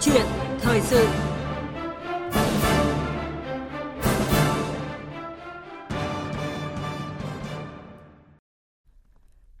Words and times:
chuyện 0.00 0.26
thời 0.60 0.80
sự. 0.80 1.06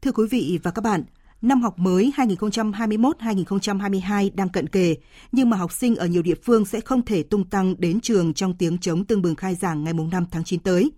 Thưa 0.02 0.12
quý 0.12 0.24
vị 0.30 0.58
và 0.62 0.70
các 0.70 0.82
bạn, 0.82 1.04
năm 1.42 1.62
học 1.62 1.78
mới 1.78 2.12
2021-2022 2.16 4.30
đang 4.34 4.48
cận 4.48 4.68
kề, 4.68 4.96
nhưng 5.32 5.50
mà 5.50 5.56
học 5.56 5.72
sinh 5.72 5.96
ở 5.96 6.06
nhiều 6.06 6.22
địa 6.22 6.34
phương 6.42 6.64
sẽ 6.64 6.80
không 6.80 7.04
thể 7.04 7.22
tung 7.22 7.44
tăng 7.44 7.74
đến 7.78 8.00
trường 8.00 8.34
trong 8.34 8.54
tiếng 8.54 8.78
chống 8.78 9.04
tương 9.04 9.22
bừng 9.22 9.34
khai 9.34 9.54
giảng 9.54 9.84
ngày 9.84 9.92
5 9.92 10.26
tháng 10.30 10.44
9 10.44 10.60
tới. 10.60 10.90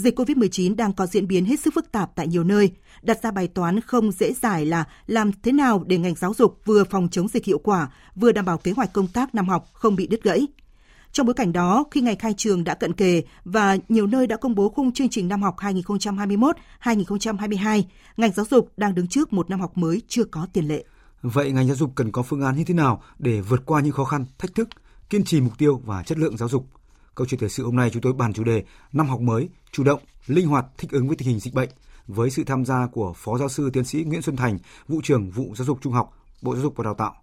Dịch 0.00 0.18
COVID-19 0.18 0.76
đang 0.76 0.92
có 0.92 1.06
diễn 1.06 1.26
biến 1.26 1.44
hết 1.44 1.60
sức 1.60 1.74
phức 1.74 1.92
tạp 1.92 2.10
tại 2.14 2.26
nhiều 2.26 2.44
nơi, 2.44 2.70
đặt 3.02 3.22
ra 3.22 3.30
bài 3.30 3.48
toán 3.48 3.80
không 3.80 4.12
dễ 4.12 4.32
giải 4.32 4.66
là 4.66 4.84
làm 5.06 5.30
thế 5.42 5.52
nào 5.52 5.84
để 5.86 5.98
ngành 5.98 6.14
giáo 6.14 6.34
dục 6.34 6.58
vừa 6.64 6.84
phòng 6.84 7.08
chống 7.10 7.28
dịch 7.28 7.44
hiệu 7.44 7.58
quả, 7.58 7.88
vừa 8.14 8.32
đảm 8.32 8.44
bảo 8.44 8.58
kế 8.58 8.72
hoạch 8.72 8.92
công 8.92 9.06
tác 9.06 9.34
năm 9.34 9.48
học 9.48 9.68
không 9.72 9.96
bị 9.96 10.06
đứt 10.06 10.22
gãy. 10.22 10.46
Trong 11.12 11.26
bối 11.26 11.34
cảnh 11.34 11.52
đó, 11.52 11.84
khi 11.90 12.00
ngày 12.00 12.16
khai 12.16 12.34
trường 12.36 12.64
đã 12.64 12.74
cận 12.74 12.92
kề 12.92 13.22
và 13.44 13.76
nhiều 13.88 14.06
nơi 14.06 14.26
đã 14.26 14.36
công 14.36 14.54
bố 14.54 14.68
khung 14.68 14.92
chương 14.92 15.08
trình 15.08 15.28
năm 15.28 15.42
học 15.42 15.56
2021-2022, 15.58 17.82
ngành 18.16 18.32
giáo 18.32 18.46
dục 18.50 18.72
đang 18.76 18.94
đứng 18.94 19.06
trước 19.06 19.32
một 19.32 19.50
năm 19.50 19.60
học 19.60 19.78
mới 19.78 20.02
chưa 20.08 20.24
có 20.24 20.46
tiền 20.52 20.68
lệ. 20.68 20.84
Vậy 21.22 21.52
ngành 21.52 21.66
giáo 21.66 21.76
dục 21.76 21.92
cần 21.94 22.12
có 22.12 22.22
phương 22.22 22.42
án 22.42 22.56
như 22.56 22.64
thế 22.64 22.74
nào 22.74 23.02
để 23.18 23.40
vượt 23.40 23.66
qua 23.66 23.80
những 23.80 23.92
khó 23.92 24.04
khăn, 24.04 24.24
thách 24.38 24.54
thức, 24.54 24.68
kiên 25.10 25.24
trì 25.24 25.40
mục 25.40 25.58
tiêu 25.58 25.80
và 25.84 26.02
chất 26.02 26.18
lượng 26.18 26.36
giáo 26.36 26.48
dục? 26.48 26.66
Câu 27.14 27.26
chuyện 27.26 27.40
thời 27.40 27.48
sự 27.48 27.64
hôm 27.64 27.76
nay 27.76 27.90
chúng 27.90 28.02
tôi 28.02 28.12
bàn 28.12 28.32
chủ 28.32 28.44
đề 28.44 28.62
năm 28.92 29.06
học 29.06 29.20
mới, 29.20 29.48
chủ 29.72 29.84
động, 29.84 30.00
linh 30.26 30.46
hoạt 30.46 30.64
thích 30.78 30.90
ứng 30.90 31.08
với 31.08 31.16
tình 31.16 31.28
hình 31.28 31.40
dịch 31.40 31.54
bệnh 31.54 31.68
với 32.06 32.30
sự 32.30 32.44
tham 32.44 32.64
gia 32.64 32.86
của 32.86 33.12
Phó 33.16 33.38
Giáo 33.38 33.48
sư 33.48 33.70
Tiến 33.72 33.84
sĩ 33.84 34.04
Nguyễn 34.04 34.22
Xuân 34.22 34.36
Thành, 34.36 34.58
vụ 34.88 35.00
trưởng 35.02 35.30
vụ 35.30 35.54
giáo 35.54 35.66
dục 35.66 35.78
trung 35.80 35.92
học, 35.92 36.12
Bộ 36.42 36.54
Giáo 36.54 36.62
dục 36.62 36.76
và 36.76 36.84
Đào 36.84 36.94
tạo. 36.94 37.14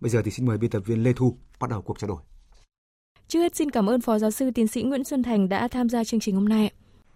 Bây 0.00 0.10
giờ 0.10 0.22
thì 0.24 0.30
xin 0.30 0.46
mời 0.46 0.58
biên 0.58 0.70
tập 0.70 0.82
viên 0.86 1.02
Lê 1.02 1.12
Thu 1.16 1.36
bắt 1.60 1.70
đầu 1.70 1.82
cuộc 1.82 1.98
trao 1.98 2.08
đổi. 2.08 2.18
Trước 3.28 3.40
hết 3.40 3.56
xin 3.56 3.70
cảm 3.70 3.90
ơn 3.90 4.00
Phó 4.00 4.18
Giáo 4.18 4.30
sư 4.30 4.50
Tiến 4.54 4.66
sĩ 4.66 4.82
Nguyễn 4.82 5.04
Xuân 5.04 5.22
Thành 5.22 5.48
đã 5.48 5.68
tham 5.68 5.88
gia 5.88 6.04
chương 6.04 6.20
trình 6.20 6.34
hôm 6.34 6.48
nay. 6.48 6.70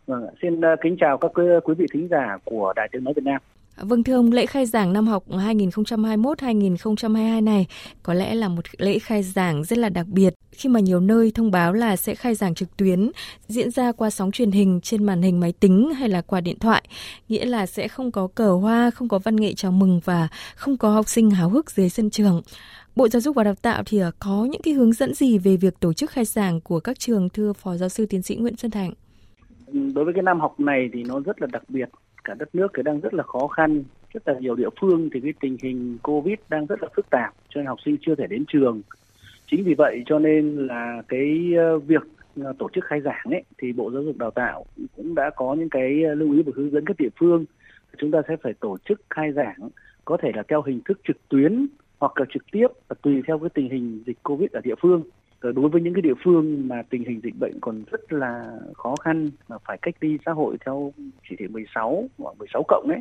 Vâng, 0.07 0.27
xin 0.43 0.61
ờ, 0.61 0.77
kính 0.83 0.97
chào 1.01 1.19
các 1.19 1.31
quý 1.65 1.75
vị 1.79 1.87
thính 1.93 2.09
giả 2.11 2.39
của 2.45 2.73
Đài 2.77 2.89
Tiếng 2.93 3.05
nói 3.05 3.15
Việt 3.17 3.25
Nam. 3.25 3.41
Vâng 3.81 4.05
thưa 4.05 4.15
ông, 4.15 4.33
lễ 4.33 4.47
khai 4.47 4.67
giảng 4.67 4.93
năm 4.93 5.07
học 5.07 5.25
2021-2022 5.29 7.45
này 7.45 7.67
có 8.03 8.15
lẽ 8.15 8.35
là 8.35 8.49
một 8.49 8.65
lễ 8.79 8.99
khai 8.99 9.23
giảng 9.23 9.65
rất 9.65 9.79
là 9.79 9.89
đặc 9.89 10.07
biệt 10.07 10.35
khi 10.53 10.69
mà 10.69 10.81
nhiều 10.81 11.01
nơi 11.01 11.33
thông 11.35 11.51
báo 11.51 11.73
là 11.73 11.97
sẽ 11.97 12.15
khai 12.15 12.35
giảng 12.35 12.55
trực 12.55 12.77
tuyến 12.77 13.11
diễn 13.47 13.71
ra 13.71 13.93
qua 13.93 14.11
sóng 14.11 14.31
truyền 14.31 14.51
hình 14.51 14.81
trên 14.83 15.05
màn 15.05 15.23
hình 15.23 15.41
máy 15.41 15.53
tính 15.61 15.93
hay 15.95 16.09
là 16.09 16.21
qua 16.21 16.41
điện 16.41 16.59
thoại, 16.59 16.83
nghĩa 17.29 17.45
là 17.45 17.67
sẽ 17.67 17.89
không 17.89 18.13
có 18.13 18.29
cờ 18.35 18.53
hoa, 18.53 18.91
không 18.91 19.09
có 19.09 19.19
văn 19.19 19.37
nghệ 19.37 19.55
chào 19.55 19.73
mừng 19.73 20.01
và 20.05 20.29
không 20.55 20.77
có 20.77 20.91
học 20.91 21.09
sinh 21.09 21.31
háo 21.31 21.49
hức 21.49 21.71
dưới 21.71 21.89
sân 21.89 22.11
trường. 22.11 22.43
Bộ 22.97 23.09
Giáo 23.09 23.21
dục 23.21 23.37
và 23.37 23.45
Đào 23.45 23.55
tạo 23.55 23.83
thì 23.87 23.99
à, 23.99 24.11
có 24.19 24.49
những 24.51 24.63
cái 24.63 24.75
hướng 24.75 24.93
dẫn 24.93 25.15
gì 25.15 25.39
về 25.39 25.57
việc 25.57 25.81
tổ 25.81 25.93
chức 25.93 26.11
khai 26.11 26.25
giảng 26.25 26.61
của 26.61 26.81
các 26.81 26.99
trường 26.99 27.29
thưa 27.29 27.53
Phó 27.53 27.77
Giáo 27.77 27.89
sư 27.89 28.07
Tiến 28.07 28.23
sĩ 28.23 28.37
Nguyễn 28.37 28.57
Xuân 28.57 28.71
Thành? 28.71 28.93
Đối 29.73 30.05
với 30.05 30.15
cái 30.15 30.23
năm 30.23 30.41
học 30.41 30.61
này 30.61 30.89
thì 30.93 31.03
nó 31.03 31.21
rất 31.21 31.41
là 31.41 31.47
đặc 31.53 31.63
biệt, 31.69 31.89
cả 32.29 32.35
đất 32.35 32.55
nước 32.55 32.69
thì 32.77 32.83
đang 32.83 33.01
rất 33.01 33.15
là 33.15 33.23
khó 33.23 33.47
khăn, 33.47 33.85
rất 34.15 34.29
là 34.29 34.35
nhiều 34.41 34.55
địa 34.55 34.69
phương 34.81 35.09
thì 35.15 35.21
cái 35.21 35.33
tình 35.41 35.57
hình 35.63 35.99
Covid 36.03 36.39
đang 36.49 36.67
rất 36.67 36.83
là 36.83 36.89
phức 36.97 37.11
tạp 37.11 37.35
cho 37.49 37.59
nên 37.59 37.67
học 37.67 37.79
sinh 37.85 37.97
chưa 38.01 38.15
thể 38.15 38.27
đến 38.27 38.45
trường. 38.49 38.83
Chính 39.47 39.65
vì 39.65 39.75
vậy 39.75 40.03
cho 40.07 40.19
nên 40.19 40.67
là 40.67 41.03
cái 41.09 41.53
ờ, 41.57 41.79
việc 41.79 42.03
ờ, 42.43 42.53
tổ 42.59 42.69
chức 42.75 42.85
khai 42.85 43.01
giảng 43.01 43.25
ấy 43.25 43.43
thì 43.59 43.73
Bộ 43.73 43.91
Giáo 43.91 44.03
dục 44.03 44.17
Đào 44.17 44.31
tạo 44.31 44.65
cũng 44.97 45.15
đã 45.15 45.31
có 45.37 45.55
những 45.55 45.71
cái 45.71 46.03
ờ, 46.03 46.15
lưu 46.15 46.33
ý 46.33 46.43
và 46.43 46.53
hướng 46.57 46.71
dẫn 46.71 46.85
các 46.85 46.97
địa 46.99 47.09
phương. 47.21 47.45
Chúng 47.99 48.11
ta 48.11 48.19
sẽ 48.29 48.37
phải 48.43 48.53
tổ 48.61 48.77
chức 48.89 49.01
khai 49.11 49.33
giảng 49.33 49.69
có 50.05 50.17
thể 50.23 50.33
là 50.35 50.43
theo 50.49 50.63
hình 50.63 50.81
thức 50.85 51.01
trực 51.09 51.29
tuyến 51.29 51.67
hoặc 51.99 52.13
là 52.17 52.27
trực 52.35 52.43
tiếp 52.53 52.67
và 52.89 52.97
tùy 53.03 53.23
theo 53.27 53.39
cái 53.39 53.49
tình 53.55 53.69
hình 53.71 54.03
dịch 54.07 54.19
covid 54.23 54.51
ở 54.51 54.61
địa 54.61 54.75
phương. 54.81 55.03
Ờ, 55.41 55.53
đối 55.53 55.69
với 55.69 55.81
những 55.81 55.95
cái 55.95 56.03
địa 56.03 56.15
phương 56.25 56.69
mà 56.69 56.83
tình 56.91 57.05
hình 57.05 57.21
dịch 57.23 57.35
bệnh 57.41 57.61
còn 57.61 57.83
rất 57.91 58.13
là 58.13 58.59
khó 58.75 58.95
khăn 58.97 59.31
mà 59.49 59.57
phải 59.65 59.79
cách 59.83 59.95
ly 60.01 60.19
xã 60.27 60.33
hội 60.33 60.57
theo 60.67 60.93
chỉ 61.29 61.37
thị 61.39 61.47
16 61.49 62.09
hoặc 62.19 62.39
16 62.39 62.63
cộng 62.69 62.89
ấy 62.89 63.01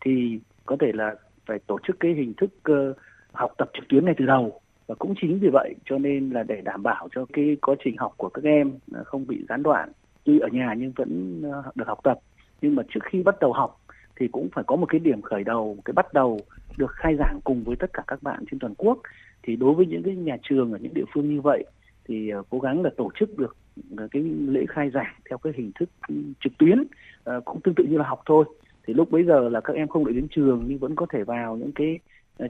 thì 0.00 0.38
có 0.66 0.76
thể 0.80 0.92
là 0.94 1.14
phải 1.46 1.58
tổ 1.66 1.78
chức 1.86 2.00
cái 2.00 2.12
hình 2.12 2.34
thức 2.36 2.50
uh, 2.70 2.96
học 3.32 3.52
tập 3.58 3.70
trực 3.74 3.88
tuyến 3.88 4.04
ngay 4.04 4.14
từ 4.18 4.26
đầu. 4.26 4.60
Và 4.86 4.94
cũng 4.94 5.14
chính 5.20 5.38
vì 5.38 5.48
vậy 5.52 5.74
cho 5.84 5.98
nên 5.98 6.30
là 6.30 6.42
để 6.42 6.60
đảm 6.60 6.82
bảo 6.82 7.08
cho 7.14 7.26
cái 7.32 7.56
quá 7.62 7.74
trình 7.84 7.96
học 7.96 8.14
của 8.16 8.28
các 8.28 8.44
em 8.44 8.72
ờ, 8.92 9.04
không 9.04 9.26
bị 9.26 9.44
gián 9.48 9.62
đoạn 9.62 9.92
tuy 10.24 10.38
ở 10.38 10.48
nhà 10.52 10.74
nhưng 10.78 10.92
vẫn 10.96 11.42
được 11.74 11.88
học 11.88 12.00
tập. 12.02 12.18
Nhưng 12.62 12.74
mà 12.74 12.82
trước 12.88 13.00
khi 13.04 13.22
bắt 13.22 13.40
đầu 13.40 13.52
học 13.52 13.80
thì 14.16 14.28
cũng 14.28 14.48
phải 14.52 14.64
có 14.66 14.76
một 14.76 14.86
cái 14.88 14.98
điểm 14.98 15.22
khởi 15.22 15.44
đầu 15.44 15.76
cái 15.84 15.92
bắt 15.92 16.12
đầu 16.12 16.40
được 16.76 16.90
khai 16.90 17.16
giảng 17.18 17.40
cùng 17.44 17.64
với 17.64 17.76
tất 17.76 17.92
cả 17.92 18.02
các 18.06 18.22
bạn 18.22 18.44
trên 18.50 18.58
toàn 18.58 18.74
quốc. 18.74 18.98
Thì 19.42 19.56
đối 19.56 19.74
với 19.74 19.86
những 19.86 20.02
cái 20.02 20.16
nhà 20.16 20.36
trường 20.42 20.72
ở 20.72 20.78
những 20.82 20.94
địa 20.94 21.04
phương 21.14 21.34
như 21.34 21.40
vậy 21.40 21.64
thì 22.08 22.28
ờ, 22.28 22.42
cố 22.50 22.58
gắng 22.58 22.82
là 22.82 22.90
tổ 22.96 23.10
chức 23.20 23.38
được 23.38 23.56
ờ, 23.96 24.08
cái 24.10 24.22
lễ 24.48 24.64
khai 24.68 24.90
giảng 24.90 25.14
theo 25.28 25.38
cái 25.38 25.52
hình 25.56 25.72
thức 25.80 25.88
trực 26.44 26.52
tuyến 26.58 26.84
ờ, 27.24 27.40
cũng 27.44 27.60
tương 27.60 27.74
tự 27.74 27.84
như 27.84 27.98
là 27.98 28.08
học 28.08 28.22
thôi. 28.26 28.44
Thì 28.86 28.94
lúc 28.94 29.10
bấy 29.10 29.24
giờ 29.24 29.48
là 29.48 29.60
các 29.60 29.76
em 29.76 29.88
không 29.88 30.04
được 30.04 30.12
đến 30.12 30.26
trường 30.30 30.64
nhưng 30.68 30.78
vẫn 30.78 30.94
có 30.94 31.06
thể 31.12 31.24
vào 31.24 31.56
những 31.56 31.72
cái 31.72 31.98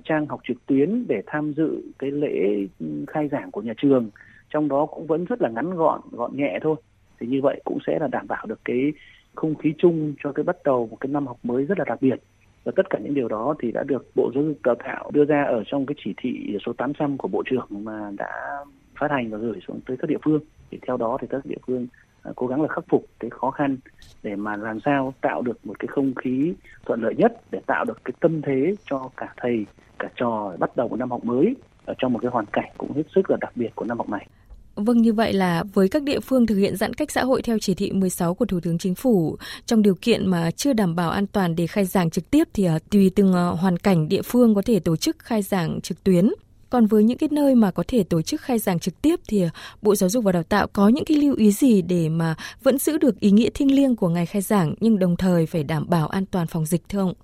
trang 0.04 0.26
học 0.26 0.40
trực 0.48 0.66
tuyến 0.66 1.04
để 1.08 1.22
tham 1.26 1.52
dự 1.56 1.82
cái 1.98 2.10
lễ 2.10 2.66
ừ, 2.80 2.86
khai 3.06 3.28
giảng 3.28 3.50
của 3.50 3.62
nhà 3.62 3.72
trường. 3.76 4.10
Trong 4.50 4.68
đó 4.68 4.86
cũng 4.86 5.06
vẫn 5.06 5.24
rất 5.24 5.42
là 5.42 5.48
ngắn 5.48 5.70
gọn 5.70 6.00
gọn 6.12 6.36
nhẹ 6.36 6.58
thôi. 6.62 6.76
Thì 7.20 7.26
như 7.26 7.40
vậy 7.42 7.60
cũng 7.64 7.78
sẽ 7.86 7.98
là 7.98 8.08
đảm 8.08 8.26
bảo 8.28 8.46
được 8.46 8.60
cái 8.64 8.92
không 9.34 9.54
khí 9.54 9.74
chung 9.78 10.14
cho 10.24 10.32
cái 10.32 10.44
bắt 10.44 10.56
đầu 10.64 10.88
một 10.90 10.96
cái 11.00 11.08
năm 11.08 11.26
học 11.26 11.38
mới 11.42 11.64
rất 11.64 11.78
là 11.78 11.84
đặc 11.84 12.02
biệt. 12.02 12.20
Và 12.64 12.72
tất 12.76 12.90
cả 12.90 12.98
những 12.98 13.14
điều 13.14 13.28
đó 13.28 13.54
thì 13.62 13.72
đã 13.72 13.82
được 13.82 14.10
Bộ 14.14 14.30
Giáo 14.34 14.44
dục 14.44 14.58
Đào 14.64 14.74
tạo 14.74 15.10
đưa 15.14 15.24
ra 15.24 15.42
ở 15.42 15.62
trong 15.66 15.86
cái 15.86 15.94
chỉ 16.04 16.14
thị 16.16 16.56
số 16.66 16.72
800 16.72 17.18
của 17.18 17.28
Bộ 17.28 17.42
trưởng 17.46 17.66
mà 17.70 18.10
đã 18.16 18.58
phát 19.00 19.10
hành 19.10 19.30
và 19.30 19.38
gửi 19.38 19.60
xuống 19.68 19.80
tới 19.86 19.96
các 19.96 20.10
địa 20.10 20.18
phương. 20.24 20.40
Thì 20.70 20.78
theo 20.86 20.96
đó 20.96 21.18
thì 21.20 21.26
các 21.30 21.46
địa 21.46 21.58
phương 21.66 21.86
à, 22.22 22.32
cố 22.36 22.46
gắng 22.46 22.62
là 22.62 22.68
khắc 22.68 22.84
phục 22.88 23.06
cái 23.20 23.30
khó 23.30 23.50
khăn 23.50 23.76
để 24.22 24.36
mà 24.36 24.56
làm 24.56 24.80
sao 24.80 25.14
tạo 25.20 25.42
được 25.42 25.66
một 25.66 25.78
cái 25.78 25.86
không 25.86 26.14
khí 26.14 26.54
thuận 26.86 27.02
lợi 27.02 27.14
nhất 27.14 27.32
để 27.50 27.60
tạo 27.66 27.84
được 27.84 28.00
cái 28.04 28.12
tâm 28.20 28.42
thế 28.42 28.74
cho 28.90 29.10
cả 29.16 29.34
thầy, 29.36 29.66
cả 29.98 30.08
trò 30.16 30.52
bắt 30.58 30.76
đầu 30.76 30.88
một 30.88 30.96
năm 30.96 31.10
học 31.10 31.24
mới 31.24 31.54
ở 31.84 31.94
trong 31.98 32.12
một 32.12 32.18
cái 32.22 32.30
hoàn 32.30 32.46
cảnh 32.52 32.70
cũng 32.78 32.92
hết 32.92 33.02
sức 33.14 33.30
là 33.30 33.36
đặc 33.40 33.52
biệt 33.56 33.70
của 33.74 33.84
năm 33.84 33.98
học 33.98 34.08
này. 34.08 34.26
Vâng 34.74 35.02
như 35.02 35.12
vậy 35.12 35.32
là 35.32 35.64
với 35.74 35.88
các 35.88 36.02
địa 36.02 36.20
phương 36.20 36.46
thực 36.46 36.56
hiện 36.56 36.76
giãn 36.76 36.94
cách 36.94 37.10
xã 37.10 37.24
hội 37.24 37.42
theo 37.42 37.58
chỉ 37.58 37.74
thị 37.74 37.92
16 37.92 38.34
của 38.34 38.44
Thủ 38.44 38.60
tướng 38.60 38.78
Chính 38.78 38.94
phủ, 38.94 39.36
trong 39.66 39.82
điều 39.82 39.94
kiện 39.94 40.26
mà 40.26 40.50
chưa 40.50 40.72
đảm 40.72 40.96
bảo 40.96 41.10
an 41.10 41.26
toàn 41.26 41.56
để 41.56 41.66
khai 41.66 41.84
giảng 41.84 42.10
trực 42.10 42.30
tiếp 42.30 42.44
thì 42.54 42.64
à, 42.64 42.78
tùy 42.90 43.10
từng 43.16 43.32
à, 43.32 43.46
hoàn 43.46 43.76
cảnh 43.76 44.08
địa 44.08 44.22
phương 44.22 44.54
có 44.54 44.62
thể 44.62 44.80
tổ 44.80 44.96
chức 44.96 45.18
khai 45.18 45.42
giảng 45.42 45.80
trực 45.80 46.04
tuyến. 46.04 46.28
Còn 46.70 46.86
với 46.86 47.04
những 47.04 47.18
cái 47.18 47.28
nơi 47.32 47.54
mà 47.54 47.70
có 47.70 47.82
thể 47.88 48.04
tổ 48.10 48.22
chức 48.22 48.40
khai 48.40 48.58
giảng 48.58 48.78
trực 48.78 49.02
tiếp 49.02 49.16
thì 49.28 49.42
à, 49.42 49.50
Bộ 49.82 49.94
Giáo 49.94 50.10
dục 50.10 50.24
và 50.24 50.32
Đào 50.32 50.42
tạo 50.42 50.66
có 50.72 50.88
những 50.88 51.04
cái 51.04 51.16
lưu 51.16 51.34
ý 51.36 51.50
gì 51.50 51.82
để 51.82 52.08
mà 52.08 52.34
vẫn 52.62 52.78
giữ 52.78 52.98
được 52.98 53.20
ý 53.20 53.30
nghĩa 53.30 53.48
thiêng 53.54 53.76
liêng 53.76 53.96
của 53.96 54.08
ngày 54.08 54.26
khai 54.26 54.42
giảng 54.42 54.74
nhưng 54.80 54.98
đồng 54.98 55.16
thời 55.16 55.46
phải 55.46 55.64
đảm 55.64 55.86
bảo 55.90 56.08
an 56.08 56.24
toàn 56.30 56.46
phòng 56.46 56.64
dịch 56.64 56.82
thưa 56.88 57.00
ông? 57.00 57.14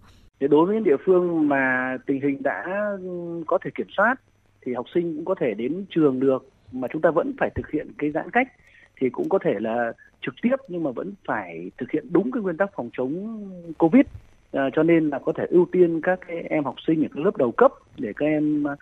Đối 0.41 0.67
với 0.67 0.75
những 0.75 0.85
địa 0.85 0.97
phương 1.07 1.49
mà 1.49 1.97
tình 2.07 2.21
hình 2.21 2.43
đã 2.43 2.65
có 3.47 3.59
thể 3.65 3.71
kiểm 3.75 3.87
soát 3.97 4.15
thì 4.67 4.75
học 4.75 4.87
sinh 4.95 5.17
cũng 5.17 5.25
có 5.25 5.35
thể 5.41 5.55
đến 5.55 5.85
trường 5.91 6.21
được 6.21 6.49
mà 6.73 6.89
chúng 6.93 7.03
ta 7.03 7.11
vẫn 7.11 7.33
phải 7.39 7.51
thực 7.55 7.71
hiện 7.71 7.89
cái 7.99 8.11
giãn 8.11 8.31
cách 8.31 8.49
thì 9.01 9.11
cũng 9.11 9.29
có 9.29 9.39
thể 9.45 9.55
là 9.61 9.93
trực 10.27 10.35
tiếp 10.43 10.57
nhưng 10.69 10.83
mà 10.83 10.91
vẫn 10.91 11.13
phải 11.27 11.71
thực 11.79 11.91
hiện 11.91 12.07
đúng 12.11 12.31
cái 12.33 12.43
nguyên 12.43 12.57
tắc 12.57 12.71
phòng 12.77 12.91
chống 12.97 13.41
covid 13.79 14.03
à, 14.53 14.71
cho 14.73 14.83
nên 14.83 15.09
là 15.09 15.19
có 15.19 15.33
thể 15.37 15.45
ưu 15.51 15.67
tiên 15.73 16.01
các 16.03 16.19
cái 16.29 16.37
em 16.51 16.65
học 16.65 16.75
sinh 16.87 17.03
ở 17.05 17.09
các 17.15 17.25
lớp 17.25 17.37
đầu 17.37 17.53
cấp 17.53 17.73
để 17.99 18.13
các 18.17 18.27
em 18.27 18.69
à, 18.69 18.75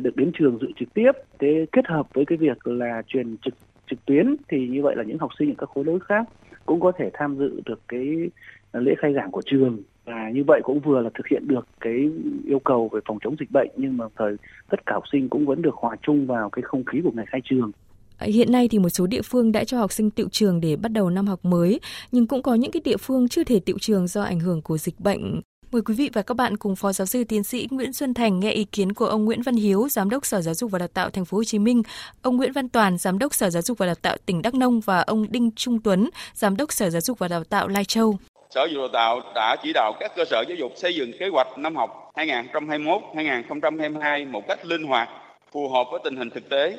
được 0.00 0.16
đến 0.16 0.30
trường 0.38 0.58
dự 0.60 0.66
trực 0.78 0.94
tiếp 0.94 1.12
thế 1.38 1.66
kết 1.72 1.86
hợp 1.86 2.06
với 2.14 2.24
cái 2.24 2.38
việc 2.38 2.66
là 2.66 3.02
truyền 3.06 3.36
trực 3.44 3.54
trực 3.90 4.06
tuyến 4.06 4.36
thì 4.48 4.68
như 4.68 4.82
vậy 4.82 4.96
là 4.96 5.02
những 5.02 5.18
học 5.18 5.30
sinh 5.38 5.50
ở 5.50 5.54
các 5.58 5.68
khối 5.68 5.84
lớp 5.84 5.98
khác 6.08 6.28
cũng 6.66 6.80
có 6.80 6.92
thể 6.98 7.10
tham 7.14 7.38
dự 7.38 7.60
được 7.64 7.80
cái 7.88 8.30
à, 8.72 8.80
lễ 8.80 8.94
khai 8.98 9.14
giảng 9.14 9.30
của 9.30 9.42
trường 9.46 9.82
và 10.04 10.30
như 10.34 10.44
vậy 10.46 10.60
cũng 10.64 10.80
vừa 10.80 11.00
là 11.00 11.10
thực 11.14 11.26
hiện 11.26 11.48
được 11.48 11.66
cái 11.80 12.10
yêu 12.44 12.58
cầu 12.58 12.88
về 12.92 13.00
phòng 13.08 13.18
chống 13.24 13.36
dịch 13.40 13.50
bệnh 13.50 13.68
nhưng 13.76 13.96
mà 13.96 14.04
thời 14.16 14.36
tất 14.70 14.86
cả 14.86 14.94
học 14.94 15.04
sinh 15.12 15.28
cũng 15.28 15.46
vẫn 15.46 15.62
được 15.62 15.74
hòa 15.74 15.96
chung 16.02 16.26
vào 16.26 16.50
cái 16.50 16.62
không 16.62 16.84
khí 16.84 17.00
của 17.04 17.10
ngày 17.14 17.26
khai 17.28 17.40
trường. 17.44 17.70
À, 18.18 18.26
hiện 18.26 18.52
nay 18.52 18.68
thì 18.68 18.78
một 18.78 18.88
số 18.88 19.06
địa 19.06 19.22
phương 19.22 19.52
đã 19.52 19.64
cho 19.64 19.78
học 19.78 19.92
sinh 19.92 20.10
tiệu 20.10 20.28
trường 20.28 20.60
để 20.60 20.76
bắt 20.76 20.92
đầu 20.92 21.10
năm 21.10 21.26
học 21.26 21.44
mới, 21.44 21.80
nhưng 22.12 22.26
cũng 22.26 22.42
có 22.42 22.54
những 22.54 22.70
cái 22.70 22.82
địa 22.84 22.96
phương 22.96 23.28
chưa 23.28 23.44
thể 23.44 23.60
tiệu 23.60 23.76
trường 23.80 24.06
do 24.06 24.22
ảnh 24.22 24.40
hưởng 24.40 24.62
của 24.62 24.78
dịch 24.78 25.00
bệnh. 25.00 25.40
Mời 25.72 25.82
quý 25.82 25.94
vị 25.94 26.10
và 26.12 26.22
các 26.22 26.34
bạn 26.34 26.56
cùng 26.56 26.76
Phó 26.76 26.92
Giáo 26.92 27.06
sư 27.06 27.24
Tiến 27.24 27.42
sĩ 27.42 27.68
Nguyễn 27.70 27.92
Xuân 27.92 28.14
Thành 28.14 28.40
nghe 28.40 28.50
ý 28.50 28.64
kiến 28.64 28.92
của 28.92 29.06
ông 29.06 29.24
Nguyễn 29.24 29.42
Văn 29.42 29.54
Hiếu, 29.54 29.88
Giám 29.88 30.10
đốc 30.10 30.26
Sở 30.26 30.40
Giáo 30.40 30.54
dục 30.54 30.70
và 30.70 30.78
Đào 30.78 30.88
tạo 30.88 31.10
Thành 31.10 31.24
phố 31.24 31.36
Hồ 31.36 31.44
Chí 31.44 31.58
Minh, 31.58 31.82
ông 32.22 32.36
Nguyễn 32.36 32.52
Văn 32.52 32.68
Toàn, 32.68 32.98
Giám 32.98 33.18
đốc 33.18 33.34
Sở 33.34 33.50
Giáo 33.50 33.62
dục 33.62 33.78
và 33.78 33.86
Đào 33.86 33.94
tạo 33.94 34.16
tỉnh 34.26 34.42
Đắk 34.42 34.54
Nông 34.54 34.80
và 34.80 35.00
ông 35.00 35.26
Đinh 35.30 35.50
Trung 35.56 35.80
Tuấn, 35.80 36.10
Giám 36.34 36.56
đốc 36.56 36.72
Sở 36.72 36.90
Giáo 36.90 37.00
dục 37.00 37.18
và 37.18 37.28
Đào 37.28 37.44
tạo 37.44 37.68
Lai 37.68 37.84
Châu. 37.84 38.18
Sở 38.50 38.60
Giáo 38.60 38.66
dục 38.66 38.92
Đào 38.92 39.20
tạo 39.20 39.32
đã 39.34 39.56
chỉ 39.62 39.72
đạo 39.72 39.92
các 40.00 40.12
cơ 40.16 40.24
sở 40.24 40.44
giáo 40.48 40.56
dục 40.56 40.72
xây 40.76 40.94
dựng 40.94 41.12
kế 41.18 41.28
hoạch 41.28 41.58
năm 41.58 41.76
học 41.76 42.12
2021-2022 42.14 44.30
một 44.30 44.48
cách 44.48 44.66
linh 44.66 44.84
hoạt, 44.84 45.08
phù 45.52 45.68
hợp 45.68 45.86
với 45.90 46.00
tình 46.04 46.16
hình 46.16 46.30
thực 46.30 46.48
tế, 46.48 46.78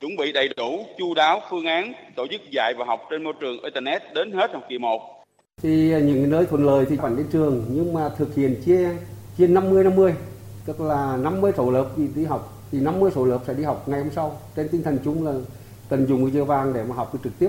chuẩn 0.00 0.16
bị 0.16 0.32
đầy 0.32 0.48
đủ, 0.56 0.86
chu 0.98 1.14
đáo 1.14 1.42
phương 1.50 1.66
án 1.66 1.92
tổ 2.16 2.26
chức 2.26 2.50
dạy 2.50 2.74
và 2.78 2.84
học 2.84 3.06
trên 3.10 3.24
môi 3.24 3.34
trường 3.40 3.62
Internet 3.62 4.14
đến 4.14 4.32
hết 4.32 4.52
học 4.52 4.62
kỳ 4.68 4.78
1. 4.78 5.23
Thì 5.64 5.92
à, 5.92 5.98
những 5.98 6.30
nơi 6.30 6.46
thuận 6.46 6.66
lợi 6.66 6.86
thì 6.90 6.96
vẫn 6.96 7.16
đến 7.16 7.26
trường 7.32 7.64
nhưng 7.68 7.92
mà 7.92 8.08
thực 8.18 8.34
hiện 8.34 8.62
chia 8.64 8.88
chia 9.38 9.46
50 9.46 9.84
50 9.84 10.14
tức 10.64 10.80
là 10.80 11.16
50 11.16 11.52
số 11.56 11.70
lớp 11.70 11.86
đi 12.14 12.24
học 12.24 12.62
thì 12.72 12.80
50 12.80 13.10
số 13.14 13.24
lớp 13.24 13.38
sẽ 13.46 13.54
đi 13.54 13.64
học 13.64 13.88
ngày 13.88 14.00
hôm 14.00 14.10
sau. 14.14 14.38
Trên 14.56 14.68
tinh 14.68 14.82
thần 14.82 14.98
chung 15.04 15.26
là 15.26 15.32
tận 15.88 16.06
dụng 16.06 16.24
cái 16.24 16.34
giờ 16.34 16.44
vàng 16.44 16.72
để 16.72 16.84
mà 16.84 16.94
học 16.94 17.12
trực 17.24 17.38
tiếp. 17.38 17.48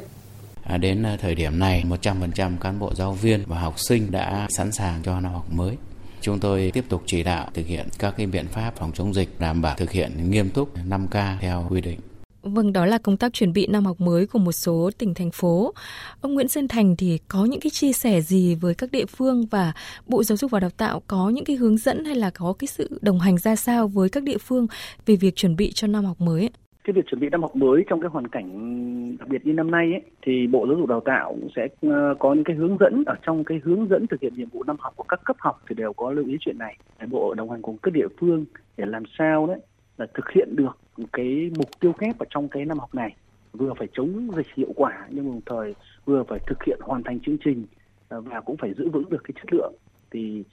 À, 0.63 0.77
đến 0.77 1.03
à, 1.03 1.17
thời 1.21 1.35
điểm 1.35 1.59
này, 1.59 1.83
100% 1.89 2.57
cán 2.57 2.79
bộ 2.79 2.91
giáo 2.95 3.13
viên 3.13 3.43
và 3.47 3.59
học 3.59 3.79
sinh 3.79 4.11
đã 4.11 4.47
sẵn 4.49 4.71
sàng 4.71 5.01
cho 5.03 5.19
năm 5.19 5.33
học 5.33 5.45
mới. 5.51 5.77
Chúng 6.21 6.39
tôi 6.39 6.71
tiếp 6.73 6.85
tục 6.89 7.01
chỉ 7.05 7.23
đạo 7.23 7.47
thực 7.53 7.65
hiện 7.65 7.87
các 7.99 8.13
cái 8.17 8.25
biện 8.25 8.47
pháp 8.47 8.73
phòng 8.75 8.91
chống 8.93 9.13
dịch 9.13 9.39
đảm 9.39 9.61
bảo 9.61 9.75
thực 9.77 9.91
hiện 9.91 10.31
nghiêm 10.31 10.49
túc 10.49 10.69
5K 10.89 11.37
theo 11.39 11.67
quy 11.69 11.81
định. 11.81 11.99
Vâng, 12.45 12.73
đó 12.73 12.85
là 12.85 12.97
công 12.97 13.17
tác 13.17 13.33
chuẩn 13.33 13.53
bị 13.53 13.67
năm 13.67 13.85
học 13.85 14.01
mới 14.01 14.27
của 14.27 14.39
một 14.39 14.51
số 14.51 14.89
tỉnh 14.97 15.13
thành 15.13 15.31
phố. 15.33 15.73
Ông 16.21 16.33
Nguyễn 16.33 16.47
Xuân 16.47 16.67
Thành 16.67 16.95
thì 16.97 17.19
có 17.27 17.45
những 17.45 17.59
cái 17.59 17.69
chia 17.69 17.91
sẻ 17.91 18.21
gì 18.21 18.55
với 18.55 18.73
các 18.77 18.91
địa 18.91 19.05
phương 19.05 19.45
và 19.51 19.73
Bộ 20.07 20.23
Giáo 20.23 20.37
dục 20.37 20.51
và 20.51 20.59
Đào 20.59 20.69
tạo 20.69 21.01
có 21.07 21.29
những 21.29 21.45
cái 21.45 21.55
hướng 21.55 21.77
dẫn 21.77 22.05
hay 22.05 22.15
là 22.15 22.31
có 22.39 22.53
cái 22.59 22.67
sự 22.67 22.99
đồng 23.01 23.19
hành 23.19 23.37
ra 23.37 23.55
sao 23.55 23.87
với 23.87 24.09
các 24.09 24.23
địa 24.23 24.37
phương 24.37 24.67
về 25.05 25.15
việc 25.15 25.35
chuẩn 25.35 25.55
bị 25.55 25.71
cho 25.73 25.87
năm 25.87 26.05
học 26.05 26.21
mới? 26.21 26.49
Cái 26.83 26.93
việc 26.93 27.05
chuẩn 27.09 27.21
bị 27.21 27.29
năm 27.29 27.41
học 27.41 27.55
mới 27.55 27.83
trong 27.89 28.01
cái 28.01 28.09
hoàn 28.09 28.27
cảnh 28.27 29.17
đặc 29.19 29.27
biệt 29.27 29.45
như 29.45 29.53
năm 29.53 29.71
nay 29.71 29.91
ấy, 29.91 30.01
thì 30.25 30.47
Bộ 30.47 30.65
Giáo 30.67 30.77
dục 30.77 30.89
Đào 30.89 31.01
tạo 31.05 31.37
sẽ 31.55 31.67
ờ, 31.81 32.15
có 32.19 32.33
những 32.33 32.43
cái 32.43 32.55
hướng 32.55 32.77
dẫn 32.77 33.03
ở 33.05 33.15
trong 33.25 33.43
cái 33.43 33.59
hướng 33.63 33.87
dẫn 33.89 34.07
thực 34.07 34.21
hiện 34.21 34.33
nhiệm 34.35 34.49
vụ 34.49 34.63
năm 34.63 34.75
học 34.79 34.93
của 34.95 35.05
các 35.07 35.19
cấp 35.25 35.35
học 35.39 35.61
thì 35.69 35.75
đều 35.75 35.93
có 35.93 36.11
lưu 36.11 36.25
ý 36.25 36.37
chuyện 36.39 36.57
này. 36.57 36.77
Bộ 37.07 37.33
đồng 37.33 37.51
hành 37.51 37.61
cùng 37.61 37.77
các 37.83 37.93
địa 37.93 38.07
phương 38.19 38.45
để 38.77 38.85
làm 38.87 39.03
sao 39.17 39.47
đấy 39.47 39.59
là 39.97 40.07
thực 40.13 40.25
hiện 40.35 40.55
được 40.55 40.77
cái 41.13 41.51
mục 41.57 41.69
tiêu 41.79 41.93
kép 41.93 42.19
ở 42.19 42.25
trong 42.29 42.47
cái 42.47 42.65
năm 42.65 42.79
học 42.79 42.95
này 42.95 43.15
vừa 43.53 43.73
phải 43.79 43.87
chống 43.93 44.29
dịch 44.35 44.47
hiệu 44.55 44.73
quả 44.75 45.07
nhưng 45.09 45.25
đồng 45.25 45.41
thời 45.45 45.75
vừa 46.05 46.23
phải 46.23 46.39
thực 46.47 46.63
hiện 46.63 46.79
hoàn 46.81 47.03
thành 47.03 47.19
chương 47.19 47.37
trình 47.43 47.65
à, 48.09 48.19
và 48.19 48.41
cũng 48.41 48.57
phải 48.57 48.73
giữ 48.77 48.89
vững 48.89 49.09
được 49.09 49.23
cái 49.23 49.33
chất 49.35 49.53
lượng. 49.53 49.73
Thì 50.11 50.43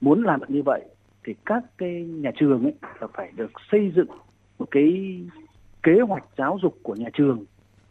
muốn 0.00 0.24
làm 0.24 0.40
được 0.40 0.50
như 0.50 0.62
vậy 0.62 0.82
thì 1.24 1.34
các 1.46 1.64
cái 1.78 2.02
nhà 2.02 2.30
trường 2.36 2.62
ấy 2.62 2.74
là 3.00 3.06
phải 3.14 3.32
được 3.36 3.52
xây 3.72 3.92
dựng 3.96 4.08
một 4.58 4.66
cái 4.70 5.20
kế 5.82 6.00
hoạch 6.00 6.24
giáo 6.36 6.58
dục 6.62 6.78
của 6.82 6.94
nhà 6.94 7.08
trường 7.12 7.44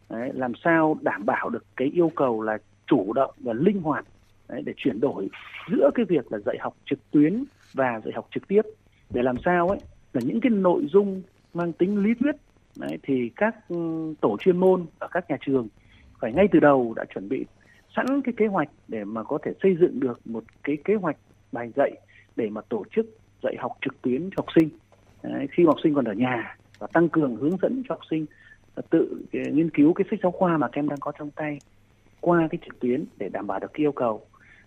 đấy, 0.08 0.30
làm 0.34 0.52
sao 0.64 0.96
đảm 1.00 1.26
bảo 1.26 1.50
được 1.50 1.64
cái 1.76 1.88
yêu 1.88 2.12
cầu 2.16 2.42
là 2.42 2.58
chủ 2.86 3.12
động 3.12 3.34
và 3.38 3.52
linh 3.52 3.82
hoạt 3.82 4.04
đấy, 4.48 4.62
để 4.64 4.72
chuyển 4.76 5.00
đổi 5.00 5.28
giữa 5.70 5.90
cái 5.94 6.06
việc 6.08 6.32
là 6.32 6.38
dạy 6.38 6.56
học 6.60 6.76
trực 6.84 7.10
tuyến 7.10 7.44
và 7.74 8.00
dạy 8.04 8.12
học 8.14 8.28
trực 8.34 8.48
tiếp. 8.48 8.62
Để 9.10 9.22
làm 9.22 9.36
sao 9.44 9.68
ấy 9.68 9.78
là 10.12 10.20
những 10.24 10.40
cái 10.40 10.50
nội 10.50 10.86
dung 10.92 11.22
mang 11.54 11.72
tính 11.72 12.02
lý 12.02 12.14
thuyết 12.14 12.36
đấy, 12.76 12.98
thì 13.02 13.30
các 13.36 13.54
ừ, 13.68 13.76
tổ 14.20 14.36
chuyên 14.40 14.56
môn 14.56 14.86
ở 14.98 15.08
các 15.10 15.30
nhà 15.30 15.36
trường 15.46 15.68
phải 16.20 16.32
ngay 16.32 16.48
từ 16.52 16.60
đầu 16.60 16.94
đã 16.96 17.04
chuẩn 17.14 17.28
bị 17.28 17.44
sẵn 17.96 18.22
cái 18.22 18.34
kế 18.36 18.46
hoạch 18.46 18.68
để 18.88 19.04
mà 19.04 19.22
có 19.22 19.38
thể 19.42 19.52
xây 19.62 19.76
dựng 19.80 20.00
được 20.00 20.26
một 20.26 20.44
cái 20.64 20.76
kế 20.84 20.94
hoạch 20.94 21.16
bài 21.52 21.70
dạy 21.76 21.92
để 22.36 22.48
mà 22.50 22.60
tổ 22.68 22.84
chức 22.96 23.06
dạy 23.42 23.56
học 23.58 23.72
trực 23.80 24.02
tuyến 24.02 24.30
cho 24.30 24.34
học 24.36 24.46
sinh. 24.54 24.68
Đấy, 25.22 25.46
khi 25.50 25.64
học 25.66 25.76
sinh 25.82 25.94
còn 25.94 26.04
ở 26.04 26.12
nhà 26.12 26.56
và 26.78 26.86
tăng 26.86 27.08
cường 27.08 27.36
hướng 27.36 27.56
dẫn 27.62 27.82
cho 27.88 27.94
học 27.94 28.02
sinh 28.10 28.26
tự 28.90 29.22
ờ, 29.32 29.40
nghiên 29.52 29.70
cứu 29.70 29.92
cái 29.92 30.04
sách 30.10 30.20
giáo 30.22 30.32
khoa 30.32 30.56
mà 30.56 30.68
các 30.68 30.78
em 30.78 30.88
đang 30.88 30.98
có 31.00 31.12
trong 31.18 31.30
tay 31.30 31.58
qua 32.20 32.48
cái 32.50 32.58
trực 32.64 32.80
tuyến 32.80 33.04
để 33.18 33.28
đảm 33.28 33.46
bảo 33.46 33.58
được 33.58 33.70
cái 33.72 33.84
yêu 33.84 33.92
cầu. 33.92 34.20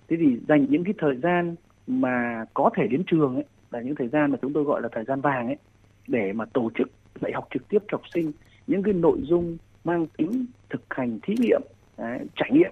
Thế 0.08 0.18
thì 0.20 0.38
dành 0.48 0.66
những 0.70 0.84
cái 0.84 0.94
thời 0.98 1.16
gian 1.16 1.56
mà 1.88 2.46
có 2.54 2.70
thể 2.76 2.88
đến 2.88 3.04
trường 3.08 3.36
ấy 3.36 3.44
là 3.72 3.82
những 3.82 3.96
thời 3.96 4.08
gian 4.08 4.32
mà 4.32 4.38
chúng 4.42 4.54
tôi 4.54 4.64
gọi 4.64 4.82
là 4.82 4.90
thời 4.92 5.04
gian 5.04 5.22
vàng 5.22 5.48
ấy 5.48 5.58
để 6.08 6.34
mà 6.34 6.46
tổ 6.46 6.72
chức 6.78 6.92
dạy 7.22 7.32
học 7.36 7.48
trực 7.54 7.70
tiếp 7.70 7.80
cho 7.88 7.98
học 7.98 8.08
sinh. 8.14 8.32
Những 8.68 8.84
cái 8.84 8.94
nội 8.94 9.18
dung 9.24 9.58
mang 9.84 10.08
tính 10.18 10.46
thực 10.70 10.82
hành 10.90 11.20
thí 11.24 11.36
nghiệm 11.40 11.62
đấy, 11.98 12.20
trải 12.36 12.50
nghiệm 12.54 12.72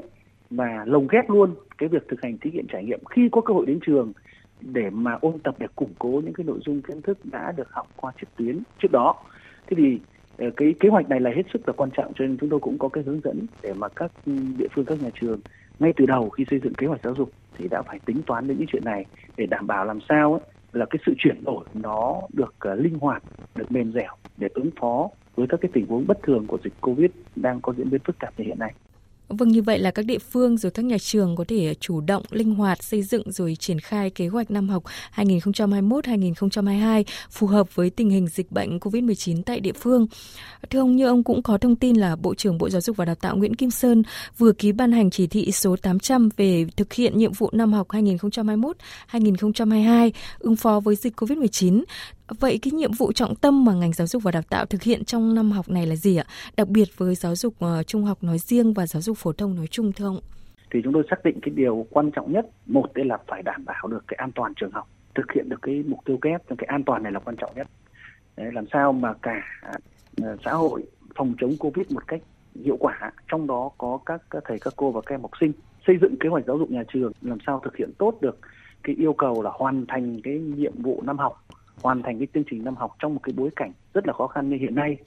và 0.49 0.83
lồng 0.85 1.07
ghép 1.07 1.29
luôn 1.29 1.55
cái 1.77 1.89
việc 1.89 2.07
thực 2.07 2.21
hành 2.21 2.37
thí 2.37 2.51
nghiệm 2.51 2.67
trải 2.67 2.83
nghiệm. 2.83 2.99
Khi 3.09 3.29
có 3.31 3.41
cơ 3.41 3.53
hội 3.53 3.65
đến 3.65 3.79
trường 3.85 4.13
để 4.61 4.89
mà 4.89 5.17
ôn 5.21 5.39
tập 5.39 5.55
để 5.59 5.67
củng 5.75 5.93
cố 5.99 6.21
những 6.25 6.33
cái 6.33 6.43
nội 6.43 6.59
dung 6.65 6.81
kiến 6.81 7.01
thức 7.01 7.17
đã 7.23 7.51
được 7.51 7.71
học 7.71 7.87
qua 7.95 8.11
trực 8.19 8.35
tuyến 8.35 8.59
trước 8.79 8.91
đó. 8.91 9.15
Thế 9.67 9.75
thì 9.77 9.99
ờ, 10.37 10.49
cái 10.57 10.73
kế 10.79 10.89
hoạch 10.89 11.09
này 11.09 11.19
là 11.19 11.31
hết 11.35 11.43
sức 11.53 11.67
là 11.67 11.73
quan 11.77 11.89
trọng 11.97 12.13
cho 12.15 12.25
nên 12.25 12.37
chúng 12.37 12.49
tôi 12.49 12.59
cũng 12.59 12.77
có 12.77 12.89
cái 12.89 13.03
hướng 13.03 13.21
dẫn 13.23 13.45
để 13.61 13.73
mà 13.73 13.87
các 13.89 14.11
địa 14.57 14.67
phương 14.71 14.85
các 14.85 15.01
nhà 15.01 15.09
trường 15.21 15.39
ngay 15.79 15.93
từ 15.97 16.05
đầu 16.05 16.29
khi 16.29 16.45
xây 16.49 16.59
dựng 16.59 16.73
kế 16.73 16.87
hoạch 16.87 17.03
giáo 17.03 17.15
dục 17.15 17.31
thì 17.57 17.67
đã 17.67 17.81
phải 17.81 17.99
tính 18.05 18.21
toán 18.25 18.47
đến 18.47 18.57
những 18.57 18.67
chuyện 18.71 18.85
này 18.85 19.05
để 19.37 19.45
đảm 19.45 19.67
bảo 19.67 19.85
làm 19.85 19.99
sao 20.09 20.33
ấy, 20.33 20.41
là 20.73 20.85
cái 20.85 20.99
sự 21.05 21.13
chuyển 21.17 21.43
đổi 21.43 21.65
nó 21.73 22.21
được 22.33 22.55
uh, 22.71 22.79
linh 22.79 22.97
hoạt, 22.99 23.23
được 23.55 23.71
mềm 23.71 23.91
dẻo 23.91 24.15
để 24.37 24.47
ứng 24.53 24.69
phó 24.79 25.09
với 25.35 25.47
các 25.49 25.59
cái 25.61 25.71
tình 25.73 25.87
huống 25.87 26.07
bất 26.07 26.17
thường 26.23 26.47
của 26.47 26.57
dịch 26.63 26.73
Covid 26.81 27.11
đang 27.35 27.61
có 27.61 27.73
diễn 27.73 27.89
biến 27.89 28.01
phức 28.05 28.19
tạp 28.19 28.39
như 28.39 28.45
hiện 28.45 28.59
nay. 28.59 28.73
Vâng 29.37 29.49
như 29.49 29.61
vậy 29.61 29.79
là 29.79 29.91
các 29.91 30.05
địa 30.05 30.19
phương 30.19 30.57
rồi 30.57 30.71
các 30.71 30.85
nhà 30.85 30.97
trường 30.97 31.35
có 31.35 31.45
thể 31.47 31.73
chủ 31.79 32.01
động, 32.01 32.23
linh 32.29 32.55
hoạt 32.55 32.83
xây 32.83 33.03
dựng 33.03 33.31
rồi 33.31 33.55
triển 33.59 33.79
khai 33.79 34.09
kế 34.09 34.27
hoạch 34.27 34.51
năm 34.51 34.69
học 34.69 34.83
2021-2022 35.15 37.03
phù 37.29 37.47
hợp 37.47 37.75
với 37.75 37.89
tình 37.89 38.09
hình 38.09 38.27
dịch 38.27 38.51
bệnh 38.51 38.79
COVID-19 38.79 39.43
tại 39.43 39.59
địa 39.59 39.73
phương. 39.73 40.07
Thưa 40.69 40.79
ông, 40.79 40.95
như 40.95 41.07
ông 41.07 41.23
cũng 41.23 41.43
có 41.43 41.57
thông 41.57 41.75
tin 41.75 41.95
là 41.95 42.15
Bộ 42.15 42.35
trưởng 42.35 42.57
Bộ 42.57 42.69
Giáo 42.69 42.81
dục 42.81 42.97
và 42.97 43.05
Đào 43.05 43.15
tạo 43.15 43.37
Nguyễn 43.37 43.55
Kim 43.55 43.71
Sơn 43.71 44.03
vừa 44.37 44.51
ký 44.51 44.71
ban 44.71 44.91
hành 44.91 45.09
chỉ 45.09 45.27
thị 45.27 45.51
số 45.51 45.75
800 45.75 46.29
về 46.37 46.65
thực 46.77 46.93
hiện 46.93 47.17
nhiệm 47.17 47.31
vụ 47.31 47.49
năm 47.53 47.73
học 47.73 47.87
2021-2022 47.89 50.11
ứng 50.39 50.55
phó 50.55 50.79
với 50.79 50.95
dịch 50.95 51.21
COVID-19. 51.21 51.83
Vậy 52.39 52.59
cái 52.61 52.71
nhiệm 52.71 52.91
vụ 52.91 53.11
trọng 53.11 53.35
tâm 53.35 53.65
mà 53.65 53.73
ngành 53.73 53.93
giáo 53.93 54.07
dục 54.07 54.23
và 54.23 54.31
đào 54.31 54.41
tạo 54.49 54.65
thực 54.65 54.83
hiện 54.83 55.05
trong 55.05 55.35
năm 55.35 55.51
học 55.51 55.69
này 55.69 55.87
là 55.87 55.95
gì 55.95 56.17
ạ? 56.17 56.25
Đặc 56.57 56.67
biệt 56.67 56.97
với 56.97 57.15
giáo 57.15 57.35
dục 57.35 57.53
uh, 57.65 57.87
trung 57.87 58.03
học 58.03 58.23
nói 58.23 58.37
riêng 58.37 58.73
và 58.73 58.87
giáo 58.87 59.01
dục 59.01 59.17
phổ 59.17 59.31
thông 59.31 59.55
nói 59.55 59.67
chung 59.67 59.91
thưa 59.91 60.05
ông? 60.05 60.19
Thì 60.71 60.79
chúng 60.83 60.93
tôi 60.93 61.03
xác 61.09 61.23
định 61.23 61.39
cái 61.41 61.53
điều 61.55 61.85
quan 61.89 62.11
trọng 62.11 62.31
nhất, 62.31 62.45
một 62.65 62.93
đây 62.93 63.05
là 63.05 63.17
phải 63.27 63.43
đảm 63.43 63.65
bảo 63.65 63.87
được 63.87 64.03
cái 64.07 64.15
an 64.15 64.31
toàn 64.31 64.53
trường 64.53 64.71
học, 64.71 64.89
thực 65.15 65.31
hiện 65.35 65.49
được 65.49 65.61
cái 65.61 65.83
mục 65.87 65.99
tiêu 66.05 66.17
kép, 66.17 66.41
cái 66.47 66.67
an 66.67 66.83
toàn 66.83 67.03
này 67.03 67.11
là 67.11 67.19
quan 67.19 67.35
trọng 67.35 67.51
nhất. 67.55 67.67
Đấy, 68.37 68.51
làm 68.53 68.65
sao 68.73 68.93
mà 68.93 69.13
cả 69.21 69.43
ờ, 70.21 70.37
xã 70.45 70.51
hội 70.53 70.83
phòng 71.15 71.33
chống 71.41 71.57
Covid 71.59 71.91
một 71.91 72.07
cách 72.07 72.21
hiệu 72.65 72.77
quả, 72.79 73.11
trong 73.31 73.47
đó 73.47 73.71
có 73.77 73.99
các, 74.05 74.21
các 74.29 74.43
thầy, 74.47 74.59
các 74.59 74.73
cô 74.75 74.91
và 74.91 75.01
các 75.01 75.15
em 75.15 75.21
học 75.21 75.31
sinh 75.39 75.51
xây 75.87 75.97
dựng 76.01 76.15
kế 76.19 76.29
hoạch 76.29 76.45
giáo 76.47 76.57
dục 76.57 76.71
nhà 76.71 76.83
trường 76.93 77.11
làm 77.21 77.37
sao 77.47 77.61
thực 77.63 77.77
hiện 77.77 77.91
tốt 77.97 78.17
được 78.21 78.39
cái 78.83 78.95
yêu 78.95 79.13
cầu 79.13 79.41
là 79.41 79.49
hoàn 79.53 79.85
thành 79.87 80.21
cái 80.23 80.39
nhiệm 80.39 80.81
vụ 80.81 81.01
năm 81.05 81.17
học 81.17 81.45
hoàn 81.81 82.03
thành 82.03 82.17
cái 82.17 82.27
chương 82.33 82.43
trình 82.51 82.63
năm 82.63 82.75
học 82.75 82.95
trong 82.99 83.13
một 83.13 83.19
cái 83.23 83.33
bối 83.37 83.49
cảnh 83.55 83.71
rất 83.93 84.07
là 84.07 84.13
khó 84.13 84.27
khăn 84.27 84.49
như 84.49 84.57
hiện 84.57 84.75
nay 84.75 84.97